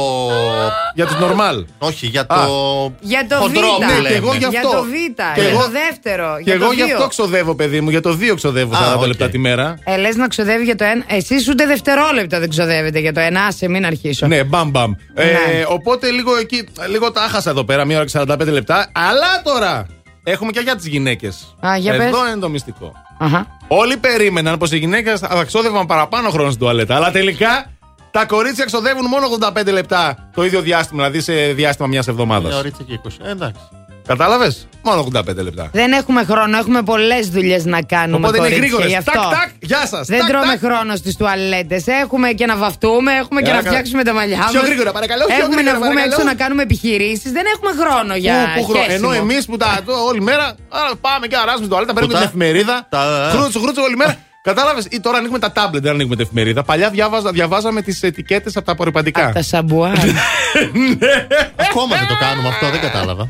[0.95, 1.65] Για του νορμάλ.
[1.77, 2.25] Όχι, για Α.
[2.45, 2.93] το.
[2.99, 3.39] Για το Β.
[3.39, 4.07] χοντρό που Ναι, λέμε.
[4.09, 4.69] και εγώ γι' Για αυτό.
[4.71, 4.91] το Β.
[4.91, 6.35] Και Για εγώ- το δεύτερο.
[6.37, 7.07] Και για εγώ το γι' αυτό δύο.
[7.07, 7.89] ξοδεύω, παιδί μου.
[7.89, 9.05] Για το 2 ξοδεύω 40 οκ.
[9.07, 9.75] λεπτά τη μέρα.
[9.83, 11.03] Ε, λες να ξοδεύει για το ένα.
[11.07, 13.43] Εσείς ούτε δευτερόλεπτα δεν ξοδεύετε για το ένα.
[13.43, 14.27] Άσε, μην αρχίσω.
[14.27, 14.93] Ναι, μπαμ μπαμ.
[15.13, 15.37] Ε, Ναι.
[15.67, 18.91] οπότε λίγο εκεί, λίγο τα άχασα εδώ πέρα, μία ώρα και 45 λεπτά.
[18.93, 19.85] Αλλά τώρα
[20.23, 21.55] έχουμε και για τις γυναίκες.
[21.67, 22.31] Α, για Εδώ πες.
[22.31, 22.91] είναι το μυστικό.
[23.17, 23.47] Αχα.
[23.67, 26.95] Όλοι περίμεναν πως οι γυναίκες θα ξόδευαν παραπάνω χρόνο στην τουαλέτα.
[26.95, 27.71] Αλλά τελικά
[28.11, 29.25] τα κορίτσια ξοδεύουν μόνο
[29.65, 32.57] 85 λεπτά το ίδιο διάστημα, δηλαδή σε διάστημα μιας Μια εβδομάδα.
[32.57, 33.25] ωρίτσα και 20.
[33.25, 33.61] Ε, εντάξει.
[34.07, 35.69] Κατάλαβες; Μόνο 85 λεπτά.
[35.73, 38.17] Δεν έχουμε χρόνο, έχουμε πολλές δουλειές να κάνουμε.
[38.17, 38.89] Οπότε είναι κορίτσια, γρήγορες.
[38.89, 39.11] γι' αυτό.
[39.21, 40.07] Τάκ, τάκ, γεια σας.
[40.07, 41.87] Δεν τρώμε χρόνο στις τουαλέτες.
[41.87, 43.71] Έχουμε και να βαφτούμε, έχουμε και Έλα, να καλά.
[43.75, 44.67] φτιάξουμε τα μαλλιά Πιο μας.
[44.69, 46.13] γρήγορα, παρακαλώ, πιο Έχουμε γρήγορα, να βγούμε παρακαλώ.
[46.13, 47.31] έξω να κάνουμε επιχειρήσεις.
[47.31, 48.33] Δεν έχουμε χρόνο για.
[48.55, 48.83] Πού, πού χρόνο.
[48.85, 49.09] χέσιμο.
[49.13, 52.23] Ενώ εμείς που τα το, όλη μέρα άρα, πάμε και αράζουμε στην τουαλέτα, παίρνουμε την
[52.23, 52.75] τα- εφημερίδα.
[52.89, 54.15] τα- Χρούτσο, χρούτσο όλη μέρα.
[54.43, 56.63] Κατάλαβες, ή τώρα ανοίγουμε τα τάμπλετ, δεν ανοίγουμε την εφημερίδα.
[56.63, 59.31] Παλιά διάβαζα, διαβάζαμε τις ετικέτες από τα απορρυπαντικά.
[59.33, 59.93] Τα σαμπουάν.
[61.69, 63.29] Ακόμα δεν το κάνουμε αυτό, δεν κατάλαβα.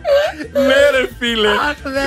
[0.54, 1.50] ναι, ρε φίλε.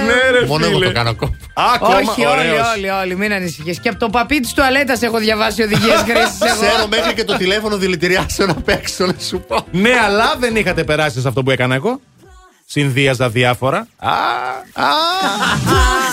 [0.07, 0.77] ναι, ρε Μόνο φίλε.
[0.77, 1.37] εγώ το κάνω ακόμα.
[1.75, 2.73] Ακόμα, Όχι, όλοι, ωραίος.
[2.77, 3.81] όλοι, όλοι, μην ανησυχείς.
[3.81, 6.53] Και από το παπί της τουαλέτας έχω διαβάσει οδηγίες χρήσης.
[6.61, 9.67] Ξέρω μέχρι και το τηλέφωνο δηλητηριάσεων απ' έξω να σου πω.
[9.71, 12.01] Ναι, αλλά δεν είχατε περάσει σε αυτό που έκανα εγώ.
[12.67, 13.87] Συνδύαζα διάφορα.
[13.97, 14.11] Α,
[14.73, 14.87] α.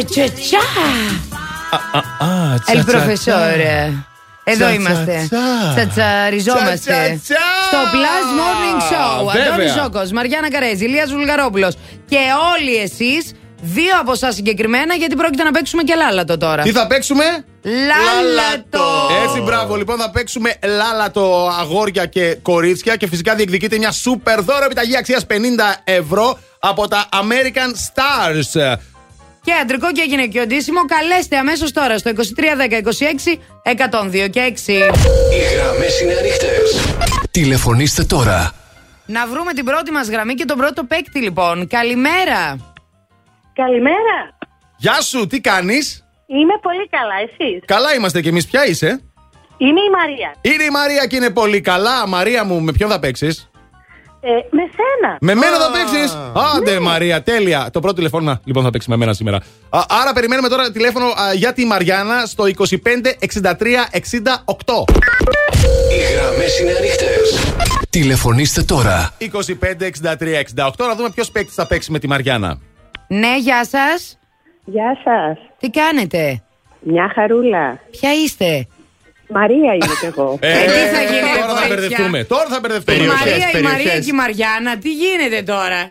[0.00, 0.62] Bongo cze cze cia.
[2.18, 3.92] Α, τσα, El τσα, professore.
[4.44, 5.26] Εδώ Τσα, είμαστε.
[5.30, 5.74] τσα, τσα.
[5.74, 6.74] Τσατσαριζόμαστε.
[6.74, 7.36] Τσα, τσα, τσα.
[7.66, 9.32] Στο Plus Morning Show.
[9.32, 9.52] Βέβαια.
[9.54, 11.72] Αντώνη Σόκο, Μαριάννα Καρέζη, Ηλίας Βουλγαρόπουλο.
[12.06, 12.18] Και
[12.56, 16.62] όλοι εσεί, δύο από εσά συγκεκριμένα, γιατί πρόκειται να παίξουμε και λάλατο τώρα.
[16.62, 17.24] Τι θα παίξουμε;
[17.62, 19.08] Λάλατο!
[19.24, 19.76] Έτσι, μπράβο.
[19.76, 25.20] Λοιπόν, θα παίξουμε λάλατο αγόρια και κορίτσια και φυσικά διεκδικείται μια σούπερ δώρο επιταγή αξία
[25.28, 25.32] 50
[25.84, 28.76] ευρώ από τα American Stars.
[29.42, 32.20] Και αντρικό και γυναικείο ντύσιμο, καλέστε αμέσως τώρα στο 2310
[32.72, 33.38] 26
[34.26, 34.72] 102 και 6.
[35.32, 36.94] Οι γραμμές είναι ανοιχτές.
[37.30, 38.52] Τηλεφωνήστε τώρα.
[39.06, 41.66] Να βρούμε την πρώτη μας γραμμή και τον πρώτο παίκτη, λοιπόν.
[41.66, 42.56] Καλημέρα.
[43.54, 44.38] Καλημέρα.
[44.76, 49.02] Γεια σου, τι κάνεις; Είμαι πολύ καλά, εσείς; Καλά είμαστε κι εμείς, ποια είσαι;
[49.56, 50.34] Είμαι η Μαρία.
[50.40, 52.06] Είναι η Μαρία και είναι πολύ καλά.
[52.08, 53.49] Μαρία μου, με ποιον θα παίξεις;
[54.22, 55.16] Ε, με σένα.
[55.20, 56.16] Με μένα θα παίξεις.
[56.56, 57.68] Άντε, Μαρία, τέλεια.
[57.72, 59.36] Το πρώτο τηλεφώνημα λοιπόν θα παίξει με μένα σήμερα.
[59.70, 62.72] Α, άρα περιμένουμε τώρα τηλέφωνο α, για τη Μαριάννα στο 25 63
[63.42, 64.84] 68.
[65.92, 67.54] Οι γραμμές είναι ανοιχτές.
[67.90, 69.10] Τηλεφωνήστε τώρα.
[69.20, 69.28] 25 63
[70.56, 70.70] 68.
[70.78, 72.58] Να δούμε ποιος παίκτης θα παίξει με τη Μαριάννα.
[73.08, 74.18] Ναι, γεια σας.
[74.64, 75.38] Γεια σας.
[75.58, 76.42] Τι κάνετε,
[76.80, 77.78] Μια χαρούλα.
[77.90, 78.66] Ποια είστε,
[79.32, 80.38] Μαρία είμαι κι εγώ.
[80.40, 82.24] Ε, τι θα γίνει, τώρα θα κορίτσια; μπερδευτούμε.
[82.24, 83.06] Τώρα θα Η μπερδευτούμε.
[83.06, 85.90] Μαρία, η Μαρία και η Μαριάννα, τι γίνεται τώρα;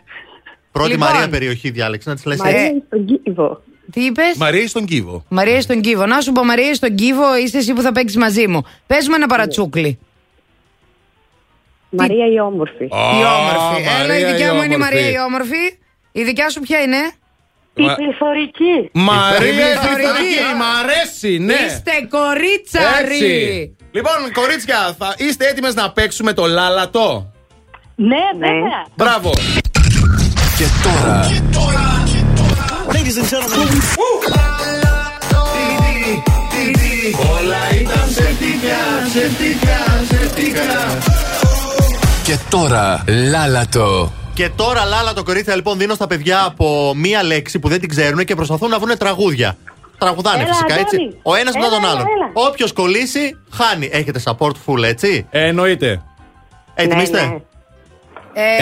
[0.72, 1.08] Πρώτη Λοιπόν.
[1.08, 2.82] Μαρία περιοχή διάλεξη, να τη λες Μαρία έτσι.
[2.86, 3.62] στον Κίβο.
[3.92, 5.24] Τι είπες, Μαρία στον Κίβο.
[5.28, 6.06] Μαρία στον Κίβο.
[6.06, 8.62] Να σου πω, Μαρία στον Κίβο, είσαι εσύ που θα παίξεις μαζί μου.
[8.86, 9.98] Πες μου ένα παρατσούκλι.
[11.90, 12.84] Μαρία η όμορφη.
[12.84, 13.82] Η όμορφη.
[13.82, 14.94] Έλα, Μαρία η η δικιά μου είναι η όμορφη.
[14.94, 15.78] Μαρία η όμορφη.
[16.12, 16.96] Η δικιά σου ποια είναι;
[17.74, 18.90] Η Μα- πληροφορική.
[18.92, 19.94] Μαρία η πληθωρική.
[19.94, 20.54] πληθωρική.
[20.58, 21.52] Μ' αρέσει, ναι.
[21.54, 23.14] Είστε κορίτσαροι.
[23.14, 23.76] Έτσι.
[23.92, 27.32] Λοιπόν, κορίτσια, θα είστε έτοιμες να παίξουμε το λάλατο;
[27.94, 28.86] Ναι, βέβαια.
[28.94, 29.30] Μπράβο.
[30.58, 31.20] Και τώρα
[32.92, 33.68] Ladies and gentlemen.
[37.38, 40.98] Όλα ήταν ψευτικά, ψευτικά, ψευτικά.
[42.24, 47.58] Και τώρα Λάλατο Και τώρα, Λάλα, το κορίτσια λοιπόν δίνω στα παιδιά από μία λέξη
[47.58, 49.56] που δεν την ξέρουν και προσπαθούν να βρουν τραγούδια.
[49.98, 50.96] Τραγουδάνε Έλα, φυσικά έτσι.
[50.96, 51.16] Αντώνη.
[51.22, 52.06] Ο ένας μετά Έλα, τον έλα, άλλον.
[52.16, 52.30] έλα.
[52.32, 53.88] Όποιος κολλήσει, χάνει.
[53.92, 56.02] Έχετε support full, έτσι; Ε, εννοείται.
[56.74, 57.20] Έτοιμοι Ναι, είστε.
[57.26, 57.36] ναι.
[58.32, 58.56] Ε,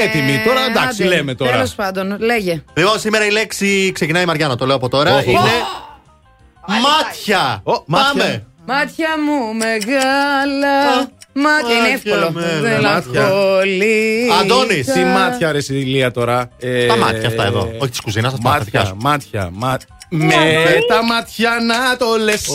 [0.00, 0.42] ε, έτοιμοι.
[0.44, 1.50] Τώρα, εντάξει, λέμε τώρα.
[1.52, 2.64] Τέλος πάντων, λέγε.
[2.74, 5.14] Λοιπόν, σήμερα η λέξη ξεκινάει η Μαριάννα, το λέω από τώρα.
[5.16, 5.38] Οχ, είναι.
[5.38, 5.48] οχ.
[6.66, 7.60] Μάτια!
[7.64, 8.12] Ω, μάτια.
[8.12, 8.46] Πάμε!
[8.66, 11.08] Μάτια μου μεγάλα.
[11.42, 12.30] Μάτια είναι Μάτια εύκολο.
[12.32, 14.34] με Μελαγχολικά.
[14.40, 14.86] Αντώνης.
[14.86, 16.50] Τι μάτια ρε Ηλία τώρα.
[16.58, 17.72] Ε, Τα μάτια αυτά εδώ.
[17.78, 18.96] Όχι της κουζίνας, αυτά τα δικά Μάτια, σου.
[19.00, 19.88] μάτια, μάτια.
[20.10, 22.48] Με τα μάτια να το λες.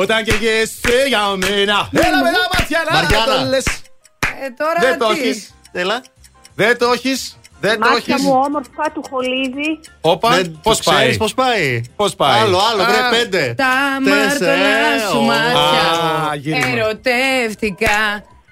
[0.00, 1.88] Όταν καίγεσαι για μένα.
[1.92, 3.42] Έλα με τα μάτια να Μαριάννα.
[3.44, 3.64] το λες.
[4.44, 5.54] Ε, τώρα Δεν το τι; έχεις.
[5.72, 6.02] Έλα.
[6.54, 7.36] Δεν το έχεις.
[7.64, 8.22] Δεν το Μάτια έχεις.
[8.24, 9.70] μου όμορφα του χολίδι.
[10.00, 13.54] Όπα, Δεν- πώς ξέρεις πάει; πώς πάει; Πώς πάει; Άλλο, άλλο, Α, βρε πέντε.
[13.56, 13.64] Τα
[14.04, 15.22] Τέσσερα, μάρτωνα σου ω.
[15.22, 15.84] μάτια
[16.30, 16.68] Α, γύρισμα.
[16.72, 17.98] Ερωτεύτηκα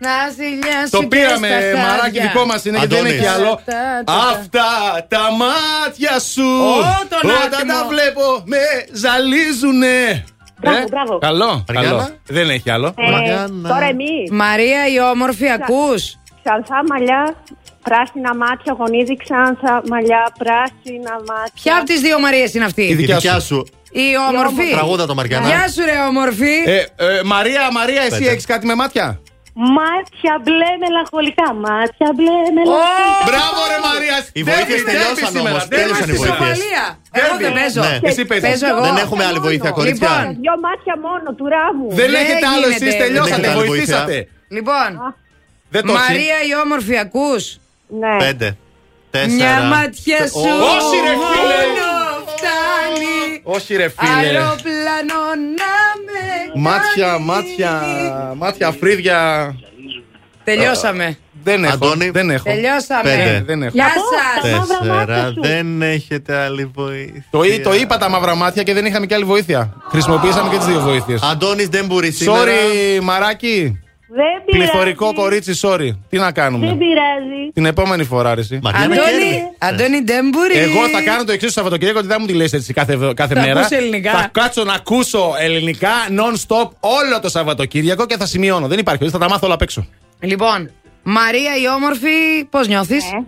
[0.07, 1.77] Να ζηλιάσω Το και πήραμε, στα χάδια.
[1.87, 3.19] μαράκι δικό μας είναι και δεν Αντώνης.
[3.19, 3.61] έχει άλλο.
[3.65, 3.73] Τα,
[4.05, 4.13] τα, τα.
[4.13, 4.69] Αυτά
[5.09, 6.75] τα μάτια σου Ω,
[7.09, 7.73] τον όταν άτιμο.
[7.73, 8.59] τα βλέπω με
[8.93, 10.25] ζαλίζουνε.
[10.61, 11.19] Μπράβο, Ε, μπράβο.
[11.19, 12.09] Καλό, Μαριάννα; καλό.
[12.27, 12.95] Δεν έχει άλλο.
[12.97, 13.69] Ε, Μαριάννα.
[13.69, 14.31] τώρα εμείς.
[14.31, 16.15] Μαρία η όμορφη ακούς;
[16.45, 17.35] Ξανθά μαλλιά,
[17.83, 21.53] πράσινα μάτια, γονίδι ξανθά μαλλιά, πράσινα μάτια.
[21.63, 23.47] Ποια από τις δύο Μαρίες είναι αυτή; Η Η δικιά δικιά σου.
[23.47, 23.67] σου.
[23.93, 25.49] Η όμορφη Τραγούδα το Μαριάννα.
[25.49, 28.31] Γεια σου ρε όμορφη Ε, ε, Μαρία, Μαρία, εσύ Πέντε.
[28.31, 29.21] έχεις κάτι με μάτια;
[29.79, 33.19] Μάτια μπλε μελαγχολικά, μάτια μπλε μελαγχολικά.
[33.29, 34.17] Μπράβο, ρε Μαρία.
[34.39, 36.37] Οι βοήθειες Ντέρμπι, τελειώσαν ντέρμπι σήμερα, όμως, ντέρμπι τέλειωσαν οι σήμερα.
[36.37, 36.59] βοήθειες.
[36.59, 36.87] Ισοπαλία
[37.21, 37.95] Εγώ δεν παίζω Ναι.
[38.11, 38.47] Εσύ παίζεις.
[38.49, 40.09] Παίζω εγώ Δεν έχουμε άλλη βοήθεια, κορίτσια.
[40.09, 41.87] Λοιπόν, Δυο μάτια μόνο του ράμου.
[42.01, 42.85] Δεν Δεν έχετε άλλο, γίνεται.
[42.87, 43.35] εσείς Δεν τελειώσατε.
[43.35, 44.17] έχετε άλλη Βοηθήσατε.
[44.57, 44.89] λοιπόν
[45.75, 46.01] Δεν το έχει.
[46.03, 47.43] Μαρία η όμορφη ακούς
[47.99, 48.17] Ναι.
[48.25, 48.57] Πέντε.
[49.11, 49.35] Τέσσερα.
[49.35, 51.61] Μια ματιά τε- σου Ω, Όχι, ρε, φίλε.
[51.67, 54.13] μόνο φτάνει Όχι, ρε φίλε.
[54.29, 55.21] Αεροπλάνο
[55.59, 55.73] να
[56.05, 57.25] με Μάτια, κάνει.
[57.25, 57.83] μάτια,
[58.37, 59.55] μάτια, φρύδια.
[60.45, 61.73] Τελειώσαμε Δεν έχω.
[61.75, 62.11] Αντώνη.
[62.11, 62.43] Δεν έχω.
[62.45, 63.43] Τελειώσαμε Πέντε.
[63.47, 63.73] Δεν έχω.
[63.75, 65.33] Γεια πω, σας τα μαύρα μάτια Τέσσερα.
[65.33, 65.41] σου.
[65.43, 67.25] Δεν έχετε άλλη βοήθεια.
[67.31, 69.73] Το, εί- το είπα τα μαύρα μάτια και δεν είχαμε και άλλη βοήθεια.
[69.89, 71.23] Χρησιμοποιήσαμε και τις δύο βοήθειες.
[71.23, 72.45] Αντώνης δεν μπορείς σήμερα.
[72.45, 73.81] Sorry, μαράκι.
[74.13, 74.71] Δεν πειράζει.
[74.71, 75.91] Πληθωρικό κορίτσι, sorry.
[76.09, 76.67] Τι να Δεν κάνουμε.
[76.67, 77.51] πειράζει.
[77.53, 78.59] Την επόμενη φορά, ρε, εσύ.
[78.63, 79.51] Μαριάννα Αντώνη, κέρδισε.
[79.59, 82.53] Αντώνη δεν μπορεί Εγώ θα κάνω το εξής το Σαββατοκύριακο ότι δεν μου τη λες
[82.53, 83.61] έτσι κάθε, κάθε Θα μέρα.
[83.61, 84.11] ακούς ελληνικά.
[84.11, 88.67] Θα κάτσω να ακούσω ελληνικά non-stop όλο το Σαββατοκύριακο και θα σημειώνω.
[88.67, 89.87] Δεν υπάρχει, θα τα μάθω όλα απ' έξω.
[90.21, 90.71] Λοιπόν,
[91.03, 93.25] Μαρία η όμορφη, πώς νιώθεις; Ε,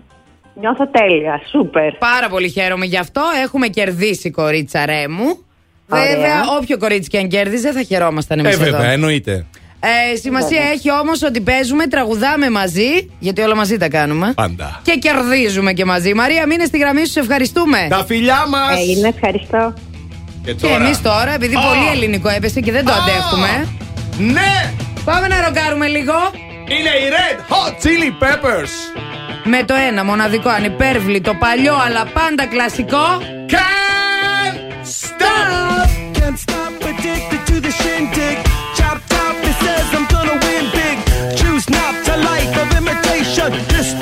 [0.61, 1.93] Νιώθω τέλεια, σούπερ.
[1.93, 3.23] Πάρα πολύ χαίρομαι γι' αυτό.
[3.45, 5.45] Έχουμε κερδίσει κορίτσα ρε μου.
[5.89, 6.05] Ωραία.
[6.05, 8.65] Βέβαια, όποιο κορίτσι και αν κέρδιζε θα χαιρόμασταν εμείς Ε, εδώ.
[8.71, 9.47] βέβαια, εννοείται.
[9.85, 14.33] Ε, σημασία έχει όμως ότι παίζουμε, τραγουδάμε μαζί, γιατί όλα μαζί τα κάνουμε.
[14.35, 14.81] Πάντα.
[14.83, 16.15] Και κερδίζουμε και μαζί.
[16.15, 17.87] Μαρία, μείνε στη γραμμή σου, σε ευχαριστούμε.
[17.91, 18.79] Τα φιλιά μας!
[18.79, 19.75] Έγινε, ευχαριστώ.
[20.45, 23.69] Και Και εμείς τώρα, επειδή πολύ ελληνικό έπεσε και δεν το αντέχουμε.
[24.33, 24.73] Ναι!
[25.05, 26.15] Πάμε να ροκάρουμε λίγο.
[26.69, 29.01] Είναι η Red Hot Chili Peppers!
[29.45, 33.05] Με το ένα μοναδικό ανυπέρβλητο παλιό αλλά πάντα κλασικό.
[33.49, 35.89] Can't stop!
[36.19, 38.52] Can't stop, addicted to the shindig.
[43.69, 44.02] This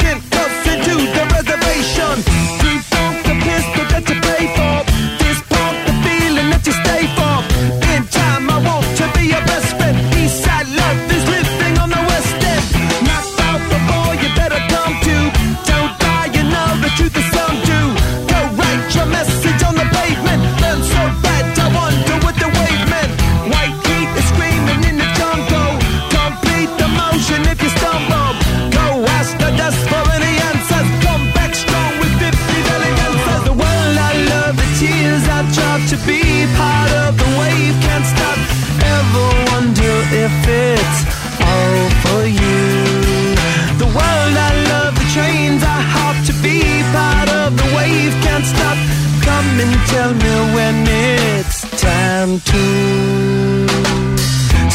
[49.62, 52.62] and tell me when it's time to.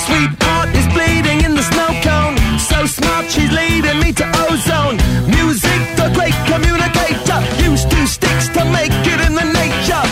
[0.06, 2.38] Sweetheart is bleeding in the snow cone.
[2.60, 4.98] So smart, she's leading me to ozone.
[5.38, 7.40] Music, the great communicator.
[7.70, 10.06] Used two sticks to make it in the nature.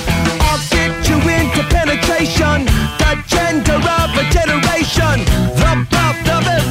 [0.48, 2.66] I'll get you into penetration.
[3.02, 5.18] The gender of a generation.
[5.62, 6.63] The birth of it.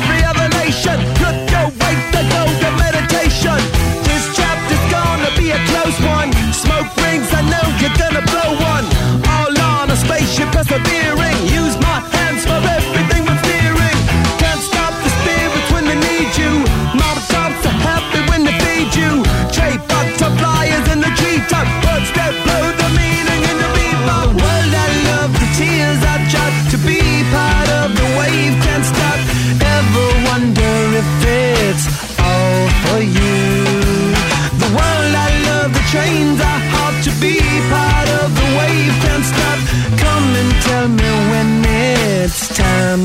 [7.82, 8.41] you're gonna blow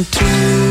[0.03, 0.66] Two.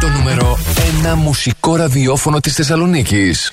[0.00, 0.58] Το νούμερο
[0.98, 3.52] ένα μουσικό ραδιόφωνο της Θεσσαλονίκης.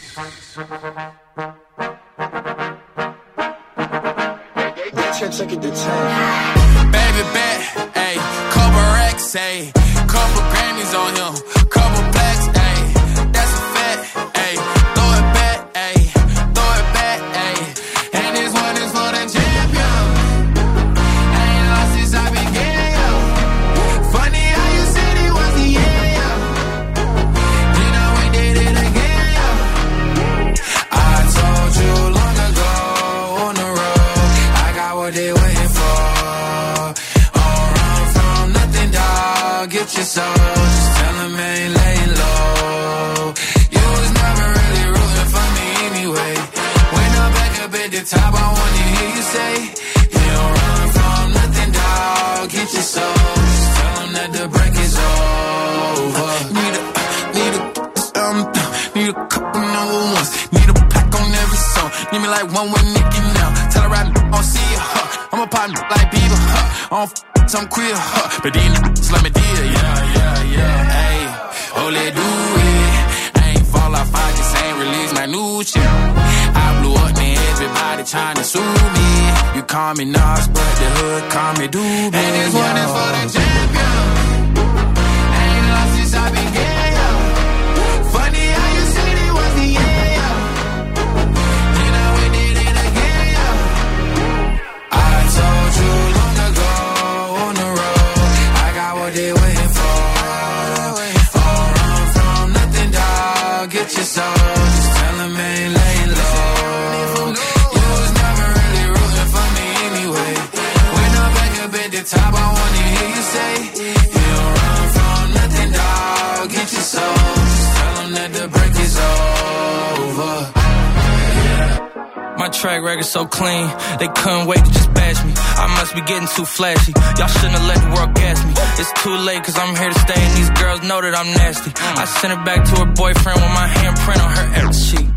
[132.26, 135.10] Sent her back to her boyfriend with my handprint on her ex cheek.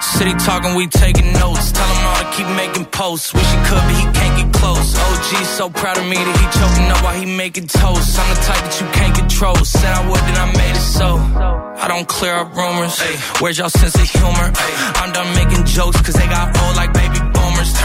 [0.00, 1.72] City talking, we taking notes.
[1.72, 3.34] Tell him all to keep making posts.
[3.34, 4.96] Wish he could, but he can't get close.
[4.96, 8.18] OG so proud of me that he choking up while he making toast.
[8.18, 9.56] I'm the type that you can't control.
[9.56, 11.08] Said I would, then I made it so.
[11.84, 12.98] I don't clear up rumors.
[13.40, 14.52] Where's y'all sense of humor?
[15.00, 17.33] I'm done making jokes, cause they got old like baby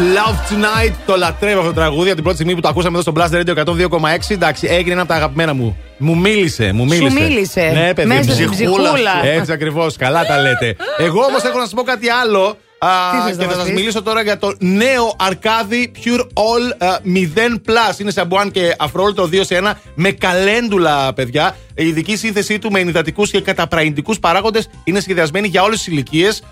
[0.00, 0.92] Love Tonight.
[1.06, 3.40] Το λατρεύω αυτό το τραγούδι από την πρώτη στιγμή που το ακούσαμε εδώ στο Blast
[3.40, 4.08] Radio 102,6.
[4.28, 5.76] Εντάξει, έγινε ένα από τα αγαπημένα μου.
[5.98, 7.20] Μου μίλησε, μου μίλησε.
[7.20, 7.70] μίλησε.
[7.74, 8.32] Ναι, παιδί Μέσα μου.
[8.34, 9.24] στην ψυχούλα.
[9.24, 10.76] Έτσι ακριβώς, καλά τα λέτε.
[10.98, 12.56] Εγώ όμως έχω να σας πω κάτι άλλο.
[12.82, 15.92] Α, Τι θες να και θα μας σας πεις; μιλήσω τώρα για το νέο αρκάδι
[16.04, 17.98] Pure All α, 0 Plus.
[18.00, 21.56] Είναι σαμπουάν και αφρόλυτο 2 σε 1 με καλέντουλα, παιδιά.
[21.74, 26.42] Η ειδική σύνθεσή του με ενυδατικούς και καταπραγητικού παράγοντες είναι σχεδιασμένη για όλες τις ηλικίες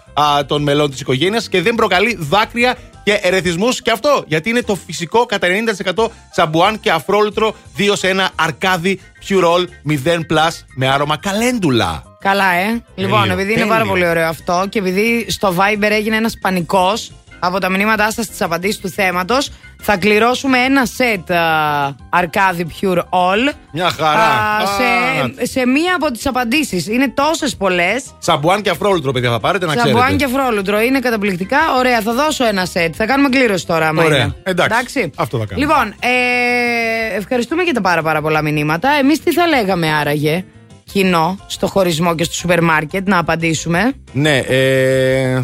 [0.47, 2.77] των μελών της οικογένειας και δεν προκαλεί δάκρυα
[3.09, 3.83] και ερεθισμούς.
[3.83, 5.47] Και αυτό γιατί είναι το φυσικό κατά
[5.95, 9.65] 90% σαμπουάν και αφρόλυτρο 2 σε 1 αρκάδι Pure All
[10.05, 12.03] 0 Plus με άρωμα καλέντουλα.
[12.21, 12.83] Καλά, ε.
[12.95, 13.67] Λοιπόν, Τέλειο, επειδή είναι τέλειο.
[13.75, 18.25] πάρα πολύ ωραίο αυτό και επειδή στο Viber έγινε ένας πανικός από τα μηνύματά σας
[18.25, 19.51] στι απαντήσεις του θέματος.
[19.81, 21.31] Θα κληρώσουμε ένα σετ
[22.11, 23.53] Αρκάδι Pure All.
[23.73, 24.19] Μια χαρά.
[24.19, 26.87] Α, Α, σε, σε μία από τις απαντήσεις.
[26.87, 28.05] Είναι τόσες πολλές.
[28.19, 29.99] Σαμπουάν και αφρόλουτρο, παιδιά, θα πάρετε να ξέρετε.
[29.99, 30.81] Σαμπουάν και αφρόλουτρο.
[30.81, 31.59] Είναι καταπληκτικά.
[31.79, 32.95] Ωραία, θα δώσω ένα σετ.
[32.97, 34.23] Θα κάνουμε κλήρωση τώρα, άμα Ωραία.
[34.23, 34.35] είναι.
[34.43, 35.11] Εντάξει.
[35.17, 35.67] Αυτό θα κάνουμε.
[35.67, 38.91] Λοιπόν, ε, ευχαριστούμε για τα πάρα, πάρα πολλά μηνύματα.
[39.01, 40.45] Εμείς τι θα λέγαμε άραγε,
[40.85, 45.43] κοινό, στο χωρισμό και στο σούπερ μάρκετ, να απαντήσουμε; Ναι, ε.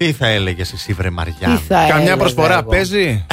[0.00, 1.34] Τι θα έλεγες εσύ, βρε Μαριά.
[1.48, 3.26] Τι θα Καμιά έλεγα προσφορά εγώ; παίζει;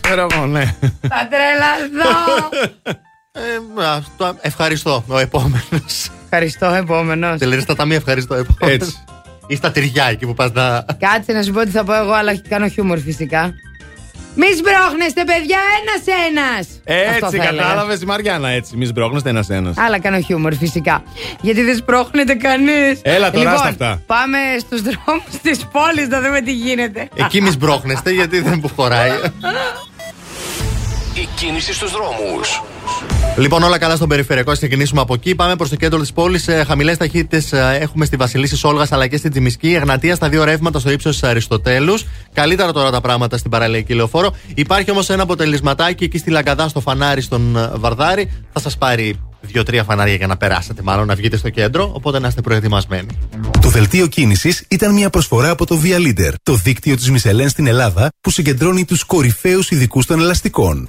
[0.00, 0.74] Ξέρω εγώ, ναι.
[1.00, 2.48] Θα τρελαθώ.
[3.32, 5.04] Ε, α, το- ευχαριστώ.
[5.08, 6.10] Ο επόμενος.
[6.24, 7.38] Ευχαριστώ, επόμενος.
[7.38, 8.34] Τελείω στα ταμεία, ευχαριστώ.
[8.34, 8.74] επόμενος.
[8.80, 8.96] Έτσι.
[9.46, 10.84] Ή στα τυριά εκεί που πας να.
[10.98, 13.52] Κάτσε να σου πω τι θα πω εγώ, αλλά κάνω χιούμορ φυσικά.
[14.34, 16.64] Μη σμπρώχνεστε, παιδιά, ένα-ένα.
[16.84, 18.76] Έτσι, κατάλαβες η Μαριάννα, έτσι.
[18.76, 19.74] Μη σμπρώχνεστε ένα-ένα.
[19.76, 21.02] Αλλά κάνω χιούμορ φυσικά.
[21.40, 23.00] Γιατί δεν σπρώχνεται κανείς.
[23.02, 24.02] Έλα τώρα, λοιπόν, άστα αυτά.
[24.06, 27.08] Πάμε στους δρόμους της πόλης να δούμε τι γίνεται.
[27.14, 29.10] Εκεί μη σμπρώχνεστε γιατί δεν που χωράει.
[31.14, 32.62] Η κίνηση στους δρόμους.
[33.36, 34.50] Λοιπόν, όλα καλά στον περιφερειακό.
[34.50, 35.34] Ας ξεκινήσουμε από εκεί.
[35.34, 36.48] Πάμε προς το κέντρο της πόλης.
[36.66, 39.74] Χαμηλές ταχύτητες έχουμε στη Βασιλίση Σόλγας αλλά και στην Τζιμισκή.
[39.74, 42.04] Εγνατία στα δύο ρεύματα στο ύψος τη Αριστοτέλους.
[42.32, 44.34] Καλύτερα τώρα τα πράγματα στην παραλιακή λεωφόρο.
[44.54, 48.30] Υπάρχει όμως ένα αποτελεσματάκι εκεί στη Λαγκαδά στο φανάρι στον ε, Βαρδάρι.
[48.52, 51.90] Θα σας πάρει δύο-τρία φανάρια για να περάσετε, μάλλον να βγείτε στο κέντρο.
[51.92, 53.18] Οπότε να είστε προετοιμασμένοι.
[53.60, 57.66] Το δελτίο κίνησης ήταν μια προσφορά από το Via Leader, το δίκτυο της Μισελέν στην
[57.66, 60.88] Ελλάδα που συγκεντρώνει τους κορυφαίους ειδικούς των ελαστικών.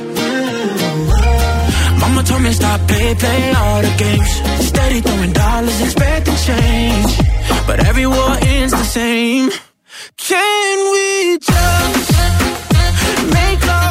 [2.21, 4.67] Mama told me stop, play, play all the games.
[4.67, 7.17] Steady throwing dollars, expecting change.
[7.65, 9.49] But every war ends the same.
[10.17, 12.11] Can we just
[13.33, 13.90] make love?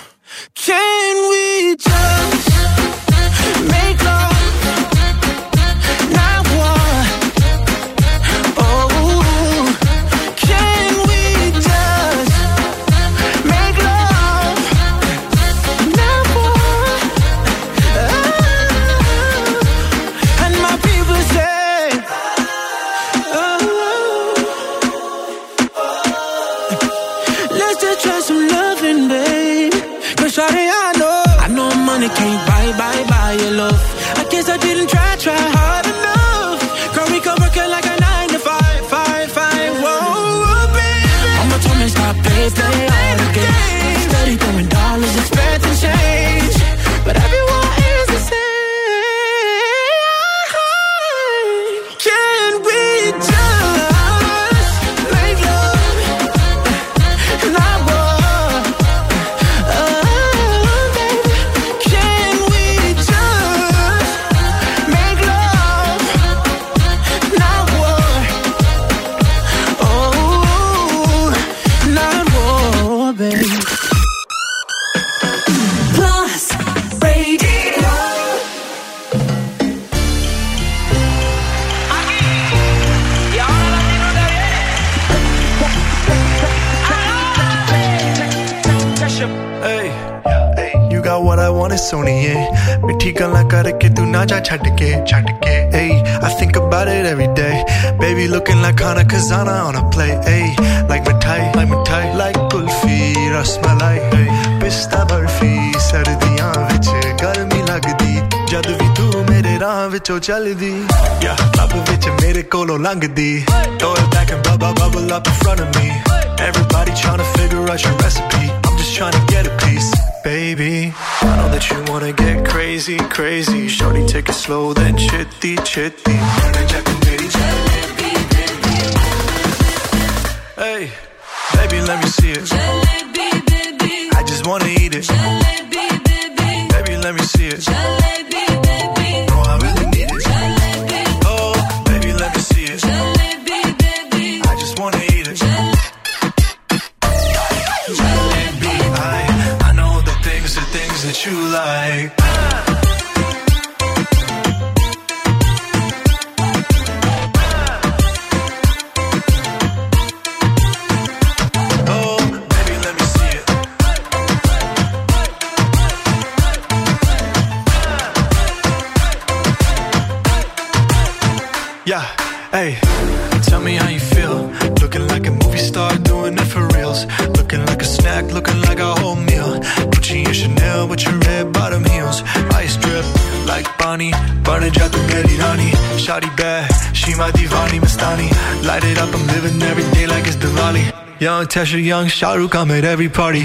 [191.51, 193.43] Tasha Young, Shah Rukh, I'm every party.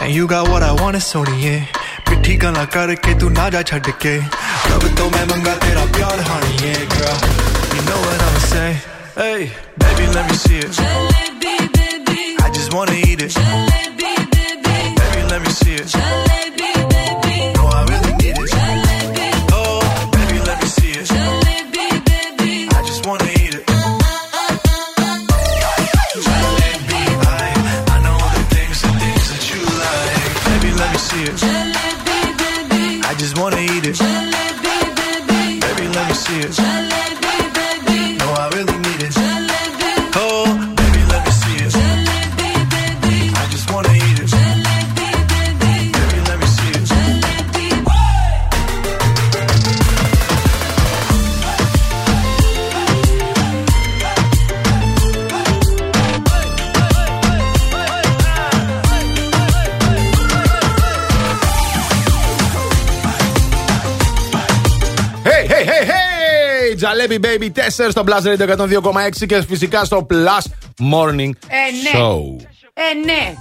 [0.00, 1.66] And you got what I want, so Sony, yeah.
[2.06, 4.24] Pretty gun la kar ke tu na ja chad ke.
[4.70, 7.76] Love it though, man, manga tera pyar, honey, yeah, girl.
[7.76, 8.91] You know what I'ma say.
[67.42, 70.44] Baby 4 στο Plus Radio 102,6 και φυσικά στο Plus
[70.92, 71.90] Morning Ε, ναι.
[72.00, 72.46] Show.
[72.74, 73.34] Ε, ναι.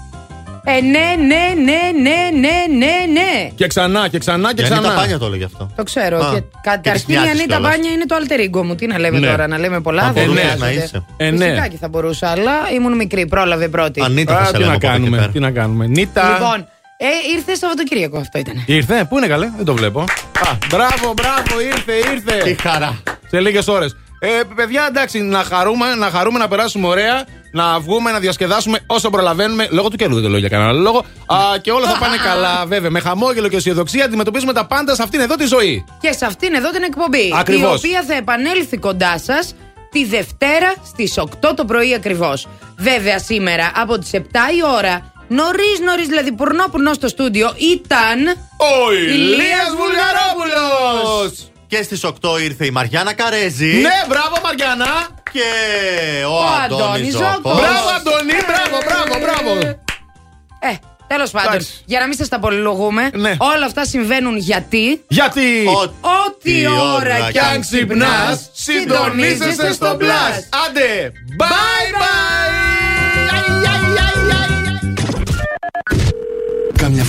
[0.63, 3.49] Ε, ναι, ναι, ναι, ναι, ναι, ναι, ναι.
[3.55, 4.79] Και ξανά και ξανά και Η ξανά.
[4.87, 5.71] Ανίτα Πάνια το έλεγε αυτό.
[5.75, 6.17] Το ξέρω.
[6.25, 7.71] Α, και καταρχήν η μοιάζεις Ανίτα κιόλας.
[7.71, 8.75] Μπάνια είναι το alter ego μου.
[8.75, 9.27] Τι να λέμε Ναι.
[9.27, 10.01] τώρα, να λέμε πολλά.
[10.03, 10.65] Θα δεν μπορούσες χρειάζεται.
[10.79, 11.05] να είσαι.
[11.17, 11.45] Ε, ναι.
[11.45, 14.01] Φυσικά και θα μπορούσα, αλλά ήμουν μικρή, πρόλαβε πρώτη.
[14.01, 15.29] Ανίτα θα Α, σε τι λέμε να από εδώ και κάνουμε, πέρα.
[15.31, 15.87] τι να κάνουμε.
[15.87, 16.29] Νίτα.
[16.39, 17.05] Λοιπόν, ε,
[17.35, 18.63] ήρθε Σαββατοκύριακο αυτό ήταν.
[18.65, 19.99] Ήρθε, πού είναι καλέ, δεν το βλέπω.
[20.01, 22.37] Α, μπράβο, μπράβο, ήρθε, ήρθε.
[22.43, 22.99] Τι χαρά.
[23.31, 23.95] Σε λίγες ώρες.
[24.19, 29.09] Ε, παιδιά, εντάξει, να χαρούμε, να χαρούμε, να περάσουμε ωραία, να βγούμε, να διασκεδάσουμε όσο
[29.09, 29.67] προλαβαίνουμε.
[29.71, 31.05] Λόγω του καιρού δεν το λέω για κανένα άλλο λόγο.
[31.25, 32.89] Α, και όλα θα πάνε καλά, βέβαια.
[32.89, 35.85] Με χαμόγελο και αισιοδοξία αντιμετωπίζουμε τα πάντα σε αυτήν εδώ τη ζωή.
[35.99, 37.33] Και σε αυτήν εδώ την εκπομπή.
[37.39, 37.83] Ακριβώς.
[37.83, 39.55] Η οποία θα επανέλθει κοντά σας
[39.91, 42.47] τη Δευτέρα στις 8 το πρωί ακριβώς.
[42.77, 44.17] Βέβαια σήμερα από τις 7
[44.57, 48.27] η ώρα, νωρίς νωρίς δηλαδή πουρνό πουρνό στο στούντιο, ήταν.
[48.57, 51.50] Ο Ηλίας Ηλίας Βουλγαρόπουλος!
[51.71, 53.65] Και στις 8 ήρθε η Μαριάννα Καρέζη.
[53.81, 55.07] Ναι, μπράβο Μαριάννα!
[55.31, 55.43] Και
[56.25, 57.27] ο, Ο Αντώνης Αντώνης Ζώκος.
[57.33, 57.59] Ζώκος.
[57.59, 59.59] Μπράβο Αντώνη, μπράβο, μπράβο, μπράβο!
[60.59, 60.73] Ε,
[61.07, 61.81] τέλος πάντων, Εντάξει.
[61.85, 63.35] για να μην σας τα πολυλογούμε, Ναι.
[63.37, 65.67] όλα αυτά συμβαίνουν γιατί; Γιατί;
[66.25, 70.43] Ό,τι ώρα κι αν ξυπνάς, συντονίζεσαι στο Blast.
[70.67, 72.80] Άντε, bye Κάμια